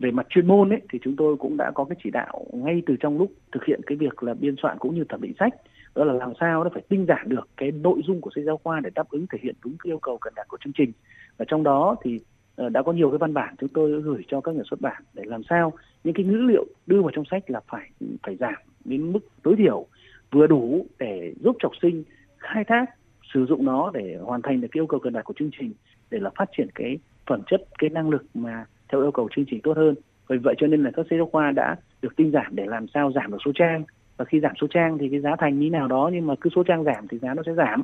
về 0.01 0.11
mặt 0.11 0.27
chuyên 0.29 0.47
môn 0.47 0.69
ấy, 0.69 0.81
thì 0.89 0.99
chúng 1.01 1.15
tôi 1.15 1.37
cũng 1.37 1.57
đã 1.57 1.71
có 1.71 1.83
cái 1.83 1.95
chỉ 2.03 2.09
đạo 2.09 2.45
ngay 2.53 2.81
từ 2.85 2.95
trong 2.99 3.17
lúc 3.17 3.31
thực 3.51 3.65
hiện 3.65 3.81
cái 3.87 3.97
việc 3.97 4.23
là 4.23 4.33
biên 4.33 4.55
soạn 4.61 4.77
cũng 4.79 4.95
như 4.95 5.03
thẩm 5.09 5.21
định 5.21 5.33
sách. 5.39 5.53
Đó 5.95 6.03
là 6.03 6.13
làm 6.13 6.33
sao 6.39 6.63
nó 6.63 6.69
phải 6.73 6.83
tinh 6.89 7.05
giản 7.07 7.29
được 7.29 7.47
cái 7.57 7.71
nội 7.71 8.01
dung 8.07 8.21
của 8.21 8.31
sách 8.35 8.43
giáo 8.43 8.57
khoa 8.63 8.79
để 8.79 8.89
đáp 8.95 9.09
ứng 9.09 9.25
thể 9.27 9.39
hiện 9.41 9.55
đúng 9.63 9.75
cái 9.83 9.91
yêu 9.91 9.99
cầu 9.99 10.17
cần 10.17 10.33
đạt 10.35 10.47
của 10.47 10.57
chương 10.63 10.73
trình. 10.73 10.91
Và 11.37 11.45
trong 11.47 11.63
đó 11.63 11.95
thì 12.03 12.19
ờ, 12.55 12.69
đã 12.69 12.81
có 12.81 12.91
nhiều 12.91 13.09
cái 13.11 13.17
văn 13.17 13.33
bản 13.33 13.55
chúng 13.59 13.69
tôi 13.69 14.01
gửi 14.01 14.23
cho 14.27 14.41
các 14.41 14.55
nhà 14.55 14.61
xuất 14.69 14.81
bản 14.81 15.03
để 15.13 15.23
làm 15.25 15.41
sao 15.49 15.73
những 16.03 16.13
cái 16.13 16.25
ngữ 16.25 16.37
liệu 16.37 16.65
đưa 16.87 17.01
vào 17.01 17.11
trong 17.13 17.25
sách 17.31 17.49
là 17.49 17.59
phải 17.67 17.89
phải 18.23 18.35
giảm 18.35 18.55
đến 18.85 19.11
mức 19.11 19.19
tối 19.43 19.55
thiểu, 19.57 19.85
vừa 20.31 20.47
đủ 20.47 20.85
để 20.99 21.33
giúp 21.43 21.57
học 21.63 21.71
sinh 21.81 22.03
khai 22.37 22.63
thác, 22.63 22.85
sử 23.33 23.45
dụng 23.45 23.65
nó 23.65 23.91
để 23.93 24.17
hoàn 24.21 24.41
thành 24.41 24.61
được 24.61 24.67
cái 24.71 24.79
yêu 24.79 24.87
cầu 24.87 24.99
cần 24.99 25.13
đạt 25.13 25.25
của 25.25 25.33
chương 25.39 25.51
trình, 25.59 25.73
để 26.09 26.19
là 26.19 26.29
phát 26.35 26.49
triển 26.57 26.67
cái 26.75 26.99
phẩm 27.27 27.41
chất, 27.47 27.61
cái 27.77 27.89
năng 27.89 28.09
lực 28.09 28.25
mà 28.33 28.65
theo 28.91 29.01
yêu 29.01 29.11
cầu 29.11 29.29
chương 29.35 29.45
trình 29.45 29.59
tốt 29.63 29.77
hơn. 29.77 29.95
Vì 30.29 30.37
vậy 30.37 30.55
cho 30.57 30.67
nên 30.67 30.83
là 30.83 30.91
các 30.91 31.05
sách 31.09 31.17
giáo 31.17 31.29
khoa 31.31 31.51
đã 31.51 31.75
được 32.01 32.15
tinh 32.15 32.31
giản 32.31 32.47
để 32.51 32.65
làm 32.65 32.87
sao 32.93 33.11
giảm 33.11 33.31
được 33.31 33.37
số 33.45 33.51
trang. 33.55 33.83
Và 34.17 34.25
khi 34.25 34.39
giảm 34.39 34.51
số 34.61 34.67
trang 34.67 34.97
thì 34.97 35.09
cái 35.09 35.19
giá 35.19 35.35
thành 35.39 35.59
như 35.59 35.69
nào 35.69 35.87
đó 35.87 36.09
nhưng 36.13 36.27
mà 36.27 36.33
cứ 36.41 36.49
số 36.55 36.63
trang 36.63 36.83
giảm 36.83 37.07
thì 37.07 37.17
giá 37.17 37.33
nó 37.33 37.43
sẽ 37.45 37.53
giảm. 37.53 37.83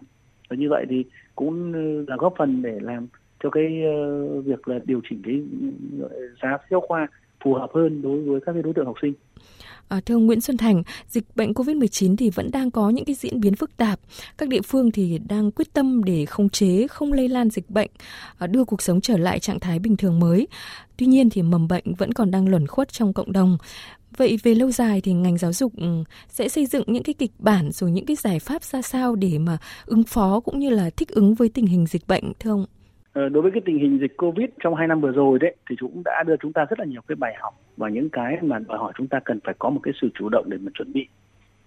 Và 0.49 0.55
như 0.55 0.69
vậy 0.69 0.85
thì 0.89 1.05
cũng 1.35 1.73
ờ, 1.73 2.03
là 2.07 2.15
góp 2.15 2.33
phần 2.37 2.61
để 2.61 2.79
làm 2.81 3.07
cho 3.43 3.49
cái 3.49 3.83
uh, 3.87 4.45
việc 4.45 4.67
là 4.67 4.79
điều 4.85 5.01
chỉnh 5.09 5.21
cái 5.25 5.43
ừ, 5.61 6.07
ừ, 6.09 6.29
giá 6.43 6.49
sách 6.51 6.67
giáo 6.69 6.81
khoa 6.81 7.07
phù 7.43 7.53
hợp 7.53 7.69
hơn 7.73 8.01
đối 8.01 8.21
với 8.21 8.39
các 8.45 8.53
cái 8.53 8.63
đối 8.63 8.73
tượng 8.73 8.85
học 8.85 8.95
sinh. 9.01 9.13
À, 9.87 10.01
thưa 10.05 10.15
ông 10.15 10.25
Nguyễn 10.25 10.41
Xuân 10.41 10.57
Thành, 10.57 10.83
dịch 11.07 11.23
bệnh 11.35 11.53
COVID-19 11.53 12.15
thì 12.15 12.29
vẫn 12.29 12.51
đang 12.51 12.71
có 12.71 12.89
những 12.89 13.05
cái 13.05 13.15
diễn 13.15 13.39
biến 13.39 13.55
phức 13.55 13.77
tạp. 13.77 13.99
Các 14.37 14.49
địa 14.49 14.61
phương 14.61 14.91
thì 14.91 15.19
đang 15.29 15.51
quyết 15.51 15.73
tâm 15.73 16.03
để 16.03 16.25
khống 16.25 16.49
chế, 16.49 16.87
không 16.87 17.13
lây 17.13 17.27
lan 17.27 17.49
dịch 17.49 17.69
bệnh, 17.69 17.89
à, 18.37 18.47
đưa 18.47 18.63
cuộc 18.63 18.81
sống 18.81 19.01
trở 19.01 19.17
lại 19.17 19.39
trạng 19.39 19.59
thái 19.59 19.79
bình 19.79 19.97
thường 19.97 20.19
mới. 20.19 20.47
Tuy 20.97 21.05
nhiên 21.05 21.29
thì 21.29 21.41
mầm 21.41 21.67
bệnh 21.67 21.93
vẫn 21.97 22.11
còn 22.11 22.31
đang 22.31 22.49
luẩn 22.49 22.67
khuất 22.67 22.91
trong 22.91 23.13
cộng 23.13 23.31
đồng. 23.31 23.57
Vậy 24.17 24.37
về 24.43 24.55
lâu 24.55 24.71
dài 24.71 25.01
thì 25.01 25.13
ngành 25.13 25.37
giáo 25.37 25.53
dục 25.53 25.73
ừ, 25.77 26.03
sẽ 26.29 26.49
xây 26.49 26.65
dựng 26.65 26.83
những 26.87 27.03
cái 27.03 27.13
kịch 27.13 27.31
bản 27.39 27.71
rồi 27.71 27.91
những 27.91 28.05
cái 28.05 28.15
giải 28.15 28.39
pháp 28.39 28.63
ra 28.63 28.81
sao 28.81 29.15
để 29.15 29.37
mà 29.37 29.57
ứng 29.85 30.03
phó 30.03 30.39
cũng 30.39 30.59
như 30.59 30.69
là 30.69 30.89
thích 30.89 31.09
ứng 31.09 31.33
với 31.33 31.49
tình 31.49 31.65
hình 31.65 31.85
dịch 31.85 32.07
bệnh 32.07 32.33
thưa 32.39 32.51
ông? 32.51 32.65
Ờ, 33.17 33.29
đối 33.29 33.41
với 33.43 33.51
cái 33.51 33.61
tình 33.65 33.79
hình 33.79 33.99
dịch 33.99 34.17
Covid 34.17 34.49
trong 34.63 34.75
hai 34.75 34.87
năm 34.87 35.01
vừa 35.01 35.11
rồi 35.11 35.39
đấy 35.39 35.55
thì 35.69 35.75
cũng 35.79 36.01
đã 36.05 36.23
đưa 36.27 36.35
chúng 36.37 36.53
ta 36.53 36.65
rất 36.69 36.79
là 36.79 36.85
nhiều 36.85 37.01
cái 37.07 37.15
bài 37.15 37.33
học 37.39 37.53
và 37.77 37.89
những 37.89 38.09
cái 38.09 38.37
mà 38.41 38.59
đòi 38.59 38.77
hỏi 38.77 38.93
chúng 38.97 39.07
ta 39.07 39.19
cần 39.25 39.39
phải 39.43 39.55
có 39.59 39.69
một 39.69 39.79
cái 39.83 39.93
sự 40.01 40.09
chủ 40.13 40.29
động 40.29 40.45
để 40.49 40.57
mà 40.61 40.71
chuẩn 40.73 40.93
bị 40.93 41.07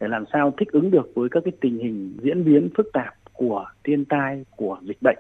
để 0.00 0.08
làm 0.08 0.24
sao 0.32 0.54
thích 0.58 0.68
ứng 0.72 0.90
được 0.90 1.10
với 1.14 1.28
các 1.28 1.42
cái 1.44 1.52
tình 1.60 1.78
hình 1.78 2.16
diễn 2.22 2.44
biến 2.44 2.68
phức 2.76 2.92
tạp 2.92 3.14
của 3.32 3.66
thiên 3.84 4.04
tai 4.04 4.44
của 4.56 4.78
dịch 4.82 5.02
bệnh. 5.02 5.18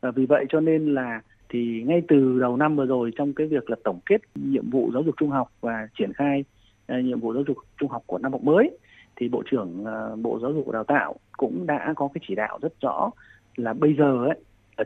Và 0.00 0.10
vì 0.10 0.26
vậy 0.26 0.44
cho 0.48 0.60
nên 0.60 0.94
là 0.94 1.20
thì 1.48 1.82
ngay 1.86 2.02
từ 2.08 2.38
đầu 2.40 2.56
năm 2.56 2.76
vừa 2.76 2.86
rồi 2.86 3.10
trong 3.16 3.32
cái 3.32 3.46
việc 3.46 3.70
là 3.70 3.76
tổng 3.84 4.00
kết 4.06 4.20
nhiệm 4.34 4.70
vụ 4.70 4.90
giáo 4.94 5.02
dục 5.02 5.14
trung 5.18 5.30
học 5.30 5.52
và 5.60 5.88
triển 5.98 6.12
khai 6.12 6.44
uh, 6.92 7.04
nhiệm 7.04 7.20
vụ 7.20 7.34
giáo 7.34 7.42
dục 7.46 7.56
trung 7.80 7.90
học 7.90 8.02
của 8.06 8.18
năm 8.18 8.32
học 8.32 8.42
mới 8.42 8.70
thì 9.16 9.28
bộ 9.28 9.42
trưởng 9.50 9.84
uh, 9.84 10.18
bộ 10.18 10.38
giáo 10.42 10.52
dục 10.52 10.66
và 10.66 10.72
đào 10.72 10.84
tạo 10.84 11.14
cũng 11.32 11.66
đã 11.66 11.92
có 11.96 12.08
cái 12.14 12.22
chỉ 12.28 12.34
đạo 12.34 12.58
rất 12.62 12.72
rõ 12.80 13.10
là 13.56 13.72
bây 13.72 13.94
giờ 13.98 14.24
ấy 14.24 14.38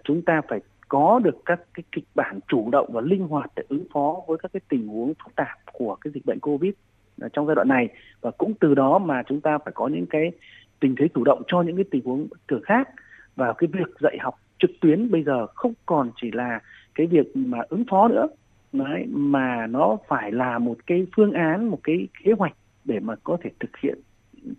chúng 0.05 0.23
ta 0.23 0.41
phải 0.49 0.61
có 0.89 1.21
được 1.25 1.37
các 1.45 1.61
cái 1.75 1.85
kịch 1.93 2.05
bản 2.15 2.41
chủ 2.49 2.71
động 2.73 2.91
và 2.93 3.01
linh 3.01 3.29
hoạt 3.29 3.51
để 3.57 3.63
ứng 3.69 3.85
phó 3.93 4.17
với 4.27 4.39
các 4.39 4.53
cái 4.53 4.61
tình 4.69 4.89
huống 4.89 5.15
phức 5.25 5.35
tạp 5.37 5.59
của 5.73 5.97
cái 6.01 6.13
dịch 6.15 6.27
bệnh 6.27 6.41
covid 6.41 6.73
à, 7.21 7.29
trong 7.33 7.47
giai 7.47 7.55
đoạn 7.55 7.69
này. 7.69 7.89
Và 8.21 8.31
cũng 8.31 8.55
từ 8.61 8.75
đó 8.75 8.99
mà 8.99 9.23
chúng 9.29 9.41
ta 9.41 9.59
phải 9.59 9.73
có 9.75 9.89
những 9.89 10.07
cái 10.07 10.33
tình 10.81 10.95
thế 10.99 11.09
chủ 11.15 11.25
động 11.25 11.43
cho 11.47 11.63
những 11.63 11.77
cái 11.77 11.85
tình 11.91 12.05
huống 12.05 12.27
thường 12.49 12.63
khác. 12.65 12.89
Và 13.37 13.53
cái 13.53 13.69
việc 13.73 13.89
dạy 14.01 14.17
học 14.21 14.35
trực 14.59 14.71
tuyến 14.81 15.11
bây 15.11 15.23
giờ 15.23 15.47
không 15.47 15.73
còn 15.87 16.11
chỉ 16.21 16.31
là 16.33 16.61
cái 16.95 17.07
việc 17.07 17.37
mà 17.37 17.59
ứng 17.69 17.85
phó 17.91 18.09
nữa. 18.09 18.27
Đấy, 18.73 19.07
mà 19.09 19.67
nó 19.67 19.97
phải 20.09 20.33
là 20.33 20.59
một 20.59 20.77
cái 20.87 21.07
phương 21.17 21.33
án 21.33 21.69
một 21.69 21.79
cái 21.85 22.09
kế 22.25 22.33
hoạch 22.39 22.55
để 22.85 23.01
mà 23.01 23.15
có 23.25 23.37
thể 23.43 23.51
thực 23.61 23.77
hiện 23.83 23.99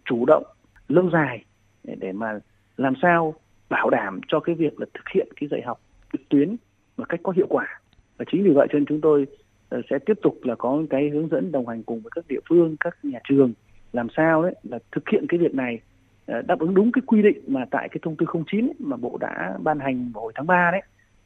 chủ 0.05 0.25
động 0.25 0.43
lâu 0.87 1.09
dài 1.09 1.43
để 1.83 2.11
mà 2.11 2.39
làm 2.77 2.93
sao 3.01 3.33
bảo 3.69 3.89
đảm 3.89 4.19
cho 4.27 4.39
cái 4.39 4.55
việc 4.55 4.79
là 4.79 4.85
thực 4.93 5.09
hiện 5.13 5.27
cái 5.35 5.49
dạy 5.51 5.61
học 5.65 5.79
trực 6.17 6.29
tuyến 6.29 6.55
một 6.97 7.09
cách 7.09 7.19
có 7.23 7.31
hiệu 7.35 7.47
quả. 7.49 7.79
Và 8.17 8.25
chính 8.31 8.43
vì 8.43 8.49
vậy 8.49 8.67
cho 8.71 8.79
nên 8.79 8.85
chúng 8.85 9.01
tôi 9.01 9.25
ờ, 9.69 9.81
sẽ 9.89 9.99
tiếp 10.05 10.13
tục 10.21 10.39
là 10.43 10.55
có 10.55 10.83
cái 10.89 11.09
hướng 11.09 11.29
dẫn 11.29 11.51
đồng 11.51 11.67
hành 11.67 11.83
cùng 11.83 12.01
với 12.01 12.11
các 12.15 12.25
địa 12.27 12.39
phương 12.49 12.75
các 12.79 12.97
nhà 13.03 13.19
trường 13.29 13.53
làm 13.93 14.07
sao 14.17 14.43
đấy 14.43 14.55
là 14.63 14.79
thực 14.91 15.09
hiện 15.09 15.25
cái 15.29 15.39
việc 15.39 15.55
này 15.55 15.79
ờ, 16.25 16.41
đáp 16.41 16.59
ứng 16.59 16.73
đúng 16.73 16.91
cái 16.91 17.01
quy 17.05 17.21
định 17.21 17.39
mà 17.47 17.65
tại 17.71 17.89
cái 17.89 17.99
thông 18.01 18.15
tư 18.15 18.25
09 18.47 18.65
ấy, 18.65 18.73
mà 18.79 18.97
bộ 18.97 19.17
đã 19.21 19.57
ban 19.63 19.79
hành 19.79 20.11
vào 20.13 20.23
hồi 20.23 20.31
tháng 20.35 20.47
3 20.47 20.71
đấy 20.71 20.81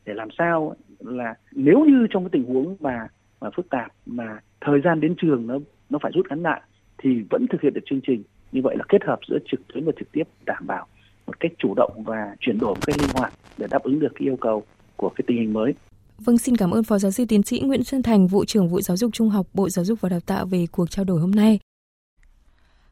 để 0.06 0.13
làm 0.13 0.28
sao 0.38 0.75
là 0.99 1.36
nếu 1.52 1.86
như 1.86 2.08
trong 2.10 2.23
cái 2.23 2.30
tình 2.32 2.43
huống 2.43 2.75
mà 2.80 3.08
mà 3.41 3.49
phức 3.56 3.69
tạp 3.69 3.91
mà 4.06 4.39
thời 4.62 4.82
gian 4.82 5.02
đến 5.02 5.15
trường 5.17 5.47
nó 5.47 5.60
nó 5.89 5.99
phải 6.02 6.12
rút 6.15 6.25
ngắn 6.30 6.41
lại 6.41 6.62
thì 6.97 7.23
vẫn 7.30 7.47
thực 7.47 7.62
hiện 7.62 7.73
được 7.73 7.82
chương 7.86 8.02
trình. 8.08 8.23
Như 8.52 8.62
vậy 8.62 8.75
là 8.78 8.84
kết 8.89 9.04
hợp 9.04 9.19
giữa 9.30 9.38
trực 9.52 9.67
tuyến 9.67 9.86
và 9.86 9.91
trực 9.99 10.12
tiếp 10.12 10.23
đảm 10.45 10.67
bảo 10.67 10.88
một 11.28 11.39
cách 11.39 11.52
chủ 11.58 11.73
động 11.75 12.04
và 12.06 12.36
chuyển 12.39 12.60
đổi 12.60 12.69
một 12.69 12.86
cách 12.86 12.95
linh 12.99 13.10
hoạt 13.15 13.34
để 13.58 13.67
đáp 13.71 13.84
ứng 13.84 13.99
được 13.99 14.12
cái 14.15 14.28
yêu 14.28 14.38
cầu 14.41 14.63
của 14.99 15.09
cái 15.15 15.25
tình 15.27 15.38
hình 15.38 15.53
mới. 15.53 15.73
Vâng, 16.17 16.38
xin 16.38 16.57
cảm 16.57 16.71
ơn 16.71 16.83
Phó 16.83 16.99
Giáo 16.99 17.12
sư 17.12 17.25
Tiến 17.25 17.43
sĩ 17.43 17.59
Nguyễn 17.59 17.83
Xuân 17.83 18.03
Thành, 18.03 18.27
vụ 18.27 18.45
trưởng 18.45 18.69
vụ 18.69 18.81
giáo 18.81 18.97
dục 18.97 19.13
trung 19.13 19.29
học, 19.29 19.47
Bộ 19.53 19.69
Giáo 19.69 19.85
dục 19.85 20.01
và 20.01 20.09
Đào 20.09 20.19
tạo 20.19 20.45
về 20.45 20.65
cuộc 20.71 20.91
trao 20.91 21.05
đổi 21.05 21.21
hôm 21.21 21.31
nay. 21.31 21.59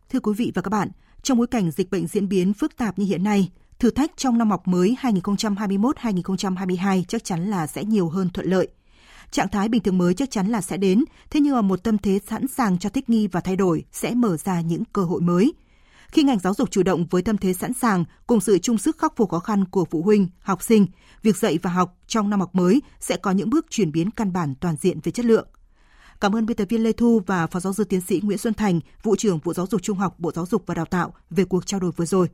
Thưa 0.09 0.19
quý 0.19 0.33
vị 0.37 0.51
và 0.55 0.61
các 0.61 0.69
bạn, 0.69 0.89
trong 1.21 1.37
bối 1.37 1.47
cảnh 1.47 1.71
dịch 1.71 1.91
bệnh 1.91 2.07
diễn 2.07 2.29
biến 2.29 2.53
phức 2.53 2.77
tạp 2.77 2.99
như 2.99 3.05
hiện 3.05 3.23
nay, 3.23 3.49
thử 3.79 3.91
thách 3.91 4.11
trong 4.17 4.37
năm 4.37 4.51
học 4.51 4.67
mới 4.67 4.97
2021-2022 5.01 7.03
chắc 7.07 7.23
chắn 7.23 7.49
là 7.49 7.67
sẽ 7.67 7.83
nhiều 7.83 8.09
hơn 8.09 8.29
thuận 8.29 8.47
lợi. 8.47 8.67
Trạng 9.31 9.49
thái 9.49 9.69
bình 9.69 9.83
thường 9.83 9.97
mới 9.97 10.13
chắc 10.13 10.31
chắn 10.31 10.47
là 10.47 10.61
sẽ 10.61 10.77
đến, 10.77 11.03
thế 11.29 11.39
nhưng 11.39 11.55
mà 11.55 11.61
một 11.61 11.83
tâm 11.83 11.97
thế 11.97 12.19
sẵn 12.27 12.47
sàng 12.47 12.77
cho 12.77 12.89
thích 12.89 13.09
nghi 13.09 13.27
và 13.27 13.41
thay 13.41 13.55
đổi 13.55 13.83
sẽ 13.91 14.15
mở 14.15 14.37
ra 14.37 14.61
những 14.61 14.83
cơ 14.93 15.03
hội 15.03 15.21
mới. 15.21 15.53
Khi 16.11 16.23
ngành 16.23 16.39
giáo 16.39 16.53
dục 16.53 16.71
chủ 16.71 16.83
động 16.83 17.05
với 17.09 17.21
tâm 17.21 17.37
thế 17.37 17.53
sẵn 17.53 17.73
sàng 17.73 18.05
cùng 18.27 18.41
sự 18.41 18.57
chung 18.57 18.77
sức 18.77 18.97
khắc 18.97 19.15
phục 19.15 19.29
khó 19.29 19.39
khăn 19.39 19.65
của 19.65 19.85
phụ 19.85 20.01
huynh, 20.01 20.27
học 20.39 20.63
sinh, 20.63 20.87
việc 21.23 21.37
dạy 21.37 21.59
và 21.61 21.69
học 21.69 21.97
trong 22.07 22.29
năm 22.29 22.39
học 22.39 22.55
mới 22.55 22.81
sẽ 22.99 23.17
có 23.17 23.31
những 23.31 23.49
bước 23.49 23.65
chuyển 23.69 23.91
biến 23.91 24.11
căn 24.11 24.33
bản 24.33 24.55
toàn 24.55 24.75
diện 24.81 24.99
về 25.03 25.11
chất 25.11 25.25
lượng. 25.25 25.47
Cảm 26.21 26.35
ơn 26.35 26.45
biên 26.45 26.57
tập 26.57 26.65
viên 26.69 26.83
Lê 26.83 26.91
Thu 26.91 27.21
và 27.25 27.47
Phó 27.47 27.59
giáo 27.59 27.73
sư 27.73 27.83
tiến 27.83 28.01
sĩ 28.01 28.21
Nguyễn 28.23 28.37
Xuân 28.37 28.53
Thành, 28.53 28.79
vụ 29.03 29.15
trưởng 29.15 29.39
vụ 29.39 29.53
giáo 29.53 29.67
dục 29.71 29.81
trung 29.81 29.97
học 29.97 30.19
Bộ 30.19 30.31
Giáo 30.31 30.45
dục 30.45 30.63
và 30.65 30.73
Đào 30.73 30.85
tạo 30.85 31.13
về 31.29 31.45
cuộc 31.45 31.65
trao 31.65 31.79
đổi 31.79 31.91
vừa 31.91 32.05
rồi. 32.05 32.29